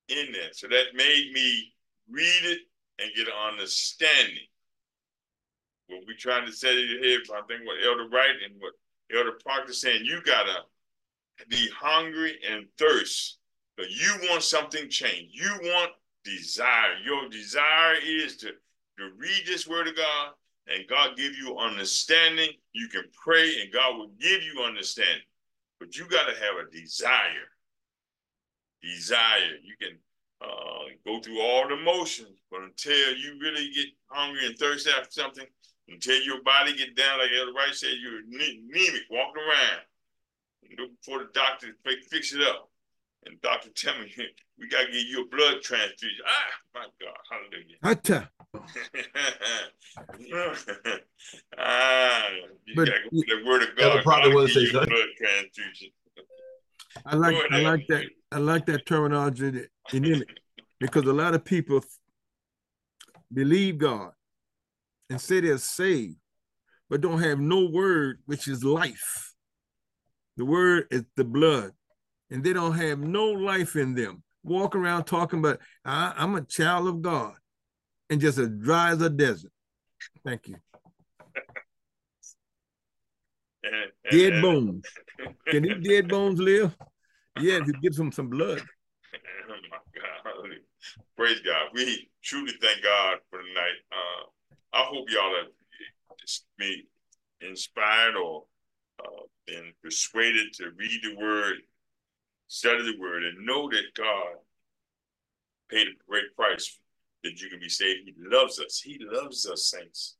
in 0.09 0.31
there. 0.31 0.51
So 0.53 0.67
that 0.67 0.95
made 0.95 1.31
me 1.33 1.73
read 2.09 2.43
it 2.43 2.59
and 2.99 3.11
get 3.15 3.27
an 3.27 3.33
understanding. 3.51 4.47
What 5.87 6.03
we 6.07 6.15
trying 6.15 6.45
to 6.45 6.51
say 6.51 6.75
here, 6.75 7.19
I 7.33 7.41
think 7.47 7.65
what 7.65 7.83
Elder 7.85 8.09
Wright 8.09 8.35
and 8.45 8.59
what 8.59 8.73
Elder 9.15 9.39
Proctor 9.43 9.73
saying, 9.73 10.03
you 10.03 10.21
gotta 10.21 10.63
be 11.49 11.69
hungry 11.79 12.37
and 12.49 12.65
thirst. 12.77 13.37
But 13.77 13.91
you 13.91 14.11
want 14.23 14.43
something 14.43 14.89
changed. 14.89 15.35
You 15.35 15.51
want 15.61 15.91
desire. 16.23 16.95
Your 17.05 17.29
desire 17.29 17.95
is 18.03 18.37
to, 18.37 18.47
to 18.47 19.11
read 19.17 19.43
this 19.45 19.67
word 19.67 19.87
of 19.87 19.95
God 19.95 20.31
and 20.67 20.87
God 20.87 21.15
give 21.15 21.37
you 21.37 21.57
understanding. 21.57 22.49
You 22.73 22.87
can 22.89 23.03
pray 23.23 23.61
and 23.61 23.71
God 23.71 23.97
will 23.97 24.11
give 24.19 24.41
you 24.43 24.63
understanding. 24.63 25.21
But 25.79 25.95
you 25.95 26.07
got 26.07 26.23
to 26.23 26.33
have 26.33 26.67
a 26.67 26.71
desire. 26.71 27.49
Desire. 28.81 29.57
You 29.63 29.75
can 29.79 29.97
uh, 30.41 30.89
go 31.05 31.19
through 31.19 31.41
all 31.41 31.67
the 31.67 31.77
motions, 31.77 32.39
but 32.51 32.61
until 32.61 33.15
you 33.15 33.37
really 33.41 33.71
get 33.71 33.87
hungry 34.07 34.45
and 34.45 34.57
thirsty 34.57 34.91
after 34.91 35.11
something, 35.11 35.45
until 35.89 36.21
your 36.21 36.41
body 36.43 36.75
get 36.75 36.95
down, 36.95 37.19
like 37.19 37.29
Elder 37.37 37.53
Wright 37.53 37.73
said, 37.73 37.95
you're 38.01 38.19
anemic, 38.19 39.03
walking 39.09 39.41
around. 39.41 39.81
Look 40.77 40.91
for 41.03 41.19
the 41.19 41.29
doctor 41.33 41.67
to 41.67 42.01
fix 42.09 42.33
it 42.33 42.41
up. 42.41 42.69
And 43.25 43.41
doctor 43.41 43.69
tell 43.75 43.97
me, 43.99 44.13
we 44.59 44.67
got 44.67 44.85
to 44.85 44.91
give 44.91 45.07
you 45.07 45.23
a 45.23 45.27
blood 45.27 45.61
transfusion. 45.61 46.25
Ah, 46.27 46.53
my 46.73 46.85
God, 46.99 47.17
hallelujah. 47.29 47.77
Hata. 47.83 48.29
Ah, 51.57 52.29
you 52.65 52.75
But- 52.75 52.87
got 52.87 52.93
to 52.95 53.09
go 53.11 53.21
the 53.27 53.43
word 53.45 53.63
of 53.63 53.75
God. 53.75 54.03
Proctor 54.03 54.31
God 54.31 54.49
say 54.49 54.61
you 54.61 54.71
blood 54.71 54.87
transfusion. 55.17 55.89
I 57.05 57.15
like 57.15 57.35
I 57.51 57.59
like 57.61 57.87
that 57.87 58.05
I 58.31 58.37
like 58.39 58.65
that 58.65 58.85
terminology 58.85 59.51
that- 59.51 59.69
anemic 59.93 60.27
because 60.79 61.05
a 61.05 61.13
lot 61.13 61.33
of 61.35 61.45
people 61.45 61.83
believe 63.33 63.77
God 63.77 64.11
and 65.09 65.21
say 65.21 65.39
they're 65.39 65.57
saved, 65.57 66.17
but 66.89 67.01
don't 67.01 67.21
have 67.21 67.39
no 67.39 67.65
word 67.65 68.21
which 68.25 68.47
is 68.47 68.63
life. 68.63 69.33
The 70.37 70.45
word 70.45 70.87
is 70.91 71.03
the 71.15 71.23
blood, 71.23 71.71
and 72.29 72.43
they 72.43 72.53
don't 72.53 72.75
have 72.77 72.99
no 72.99 73.27
life 73.31 73.75
in 73.75 73.95
them. 73.95 74.23
Walk 74.43 74.75
around 74.75 75.05
talking 75.05 75.39
about 75.39 75.59
I, 75.85 76.13
I'm 76.17 76.35
a 76.35 76.41
child 76.41 76.87
of 76.87 77.01
God, 77.01 77.35
and 78.09 78.21
just 78.21 78.37
as 78.37 78.49
dry 78.49 78.91
as 78.91 79.01
a 79.01 79.09
desert. 79.09 79.51
Thank 80.25 80.47
you. 80.47 80.55
Dead 84.11 84.41
bones. 84.41 84.85
Can 85.47 85.63
these 85.63 85.85
dead 85.85 86.07
bones 86.07 86.39
live? 86.39 86.73
Yeah, 87.39 87.57
if 87.57 87.67
you 87.67 87.73
give 87.81 87.95
them 87.95 88.11
some 88.11 88.29
blood. 88.29 88.61
Oh 89.49 89.55
my 89.69 89.77
God. 89.93 90.51
Praise 91.17 91.39
God. 91.41 91.69
We 91.73 92.09
truly 92.23 92.53
thank 92.61 92.81
God 92.83 93.17
for 93.29 93.39
the 93.39 93.53
night. 93.53 93.77
Uh, 93.91 94.25
I 94.73 94.83
hope 94.83 95.09
y'all 95.09 95.35
have 95.35 95.51
been 96.57 96.83
inspired 97.41 98.15
or 98.15 98.45
uh, 99.03 99.23
been 99.45 99.73
persuaded 99.83 100.53
to 100.53 100.71
read 100.77 101.01
the 101.03 101.15
word, 101.17 101.55
study 102.47 102.83
the 102.91 102.99
word, 102.99 103.23
and 103.23 103.45
know 103.45 103.69
that 103.69 103.93
God 103.95 104.37
paid 105.69 105.87
a 105.87 105.91
great 106.07 106.33
price 106.35 106.79
that 107.23 107.41
you 107.41 107.49
can 107.49 107.59
be 107.59 107.69
saved. 107.69 108.01
He 108.05 108.13
loves 108.17 108.59
us. 108.59 108.79
He 108.79 108.97
loves 108.99 109.45
us, 109.45 109.71
saints. 109.71 110.15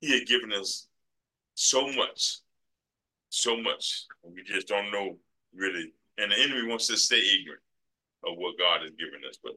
He 0.00 0.18
had 0.18 0.26
given 0.26 0.52
us 0.52 0.88
so 1.54 1.86
much, 1.92 2.38
so 3.30 3.56
much. 3.56 4.04
We 4.22 4.42
just 4.42 4.68
don't 4.68 4.90
know 4.90 5.16
really. 5.54 5.92
And 6.18 6.32
the 6.32 6.38
enemy 6.38 6.68
wants 6.68 6.86
to 6.88 6.96
stay 6.96 7.20
ignorant 7.38 7.62
of 8.26 8.36
what 8.36 8.58
God 8.58 8.82
has 8.82 8.90
given 8.92 9.20
us. 9.28 9.38
But 9.42 9.52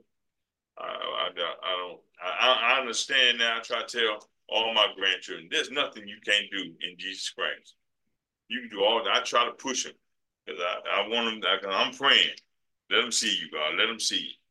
I, 0.78 0.86
I, 0.86 1.28
I 1.28 1.78
don't, 1.78 2.00
I, 2.24 2.76
I 2.76 2.80
understand 2.80 3.40
now. 3.40 3.58
I 3.58 3.62
try 3.62 3.84
to 3.84 4.00
tell 4.00 4.28
all 4.50 4.74
my 4.74 4.88
grandchildren, 4.96 5.48
there's 5.52 5.72
nothing 5.72 6.08
you 6.08 6.18
can't 6.26 6.46
do 6.52 6.64
in 6.64 6.98
Jesus 6.98 7.30
Christ. 7.30 7.76
You 8.48 8.62
can 8.62 8.70
do 8.70 8.84
all 8.84 9.04
that. 9.04 9.14
I 9.14 9.22
try 9.22 9.46
to 9.46 9.52
push 9.52 9.86
them 9.86 9.94
because 10.46 10.62
I, 10.62 11.02
I 11.02 11.08
want 11.08 11.42
them, 11.42 11.70
I, 11.72 11.76
I'm 11.76 11.94
praying. 11.94 12.36
Let 12.92 13.02
them 13.02 13.12
see 13.12 13.36
you, 13.36 13.50
God. 13.52 13.74
Let 13.78 13.88
them 13.88 14.00
see 14.00 14.20
you. 14.20 14.45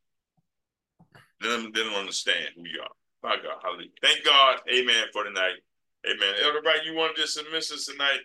Let 1.45 1.51
them, 1.51 1.73
let 1.75 1.85
them 1.85 1.95
understand 1.95 2.49
who 2.57 2.63
you 2.63 2.81
are. 2.83 2.89
My 3.23 3.37
God, 3.37 3.59
hallelujah. 3.63 3.91
Thank 4.03 4.25
God. 4.25 4.61
Amen 4.73 5.05
for 5.13 5.25
tonight. 5.25 5.57
Amen. 6.07 6.35
Wright, 6.65 6.85
you 6.85 6.95
want 6.95 7.15
to 7.17 7.23
just 7.23 7.35
submit 7.35 7.57
us 7.57 7.87
tonight? 7.87 8.21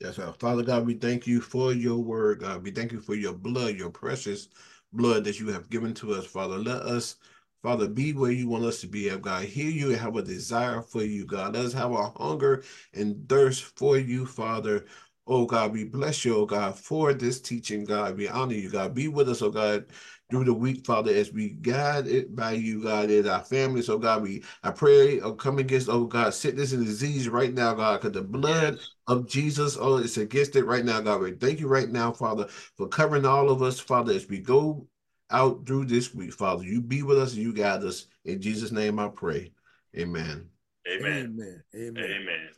Yes, 0.00 0.16
sir. 0.16 0.32
Father 0.38 0.62
God, 0.62 0.86
we 0.86 0.94
thank 0.94 1.26
you 1.26 1.40
for 1.40 1.72
your 1.72 1.98
word, 1.98 2.40
God. 2.40 2.62
We 2.62 2.70
thank 2.70 2.92
you 2.92 3.00
for 3.00 3.14
your 3.16 3.32
blood, 3.32 3.74
your 3.74 3.90
precious 3.90 4.48
blood 4.92 5.24
that 5.24 5.40
you 5.40 5.48
have 5.48 5.70
given 5.70 5.92
to 5.94 6.12
us, 6.14 6.24
Father. 6.24 6.56
Let 6.56 6.82
us, 6.82 7.16
Father, 7.64 7.88
be 7.88 8.12
where 8.12 8.30
you 8.30 8.48
want 8.48 8.64
us 8.64 8.80
to 8.82 8.86
be, 8.86 9.10
oh 9.10 9.18
God. 9.18 9.44
Hear 9.44 9.70
you 9.70 9.88
and 9.90 9.98
have 9.98 10.14
a 10.16 10.22
desire 10.22 10.82
for 10.82 11.02
you, 11.02 11.26
God. 11.26 11.54
Let 11.54 11.64
us 11.64 11.72
have 11.72 11.90
a 11.90 12.10
hunger 12.16 12.62
and 12.94 13.28
thirst 13.28 13.64
for 13.76 13.98
you, 13.98 14.24
Father. 14.24 14.86
Oh 15.26 15.46
God, 15.46 15.72
we 15.72 15.84
bless 15.84 16.24
you, 16.24 16.36
oh 16.36 16.46
God, 16.46 16.78
for 16.78 17.12
this 17.12 17.40
teaching, 17.40 17.84
God. 17.84 18.16
We 18.16 18.28
honor 18.28 18.54
you, 18.54 18.70
God. 18.70 18.94
Be 18.94 19.08
with 19.08 19.28
us, 19.28 19.42
oh 19.42 19.50
God, 19.50 19.86
through 20.30 20.44
the 20.44 20.54
week, 20.54 20.84
Father, 20.84 21.12
as 21.14 21.32
we 21.32 21.50
guide 21.50 22.06
it 22.06 22.36
by 22.36 22.52
you, 22.52 22.82
God, 22.82 23.10
as 23.10 23.26
our 23.26 23.42
families, 23.42 23.88
oh 23.88 23.98
God. 23.98 24.22
We 24.22 24.42
I 24.62 24.70
pray, 24.70 25.20
oh 25.20 25.32
come 25.32 25.58
against, 25.58 25.88
oh 25.88 26.04
God, 26.04 26.34
sickness 26.34 26.72
and 26.72 26.84
disease 26.84 27.28
right 27.28 27.52
now, 27.52 27.74
God, 27.74 28.00
because 28.00 28.12
the 28.12 28.22
blood 28.22 28.78
of 29.06 29.26
Jesus. 29.26 29.76
Oh, 29.80 29.96
it's 29.96 30.18
against 30.18 30.56
it 30.56 30.64
right 30.64 30.84
now, 30.84 31.00
God. 31.00 31.20
We 31.20 31.32
thank 31.32 31.60
you 31.60 31.68
right 31.68 31.88
now, 31.88 32.12
Father, 32.12 32.46
for 32.76 32.88
covering 32.88 33.24
all 33.26 33.50
of 33.50 33.62
us, 33.62 33.80
Father, 33.80 34.12
as 34.12 34.28
we 34.28 34.38
go 34.38 34.86
out 35.30 35.66
through 35.66 35.86
this 35.86 36.14
week, 36.14 36.32
Father. 36.32 36.64
You 36.64 36.80
be 36.80 37.02
with 37.02 37.18
us 37.18 37.34
and 37.34 37.42
you 37.42 37.52
guide 37.52 37.84
us. 37.84 38.06
In 38.24 38.40
Jesus' 38.40 38.72
name 38.72 38.98
I 38.98 39.08
pray. 39.08 39.52
Amen. 39.96 40.48
Amen. 40.86 41.36
Amen. 41.38 41.62
Amen. 41.74 42.04
Amen. 42.04 42.48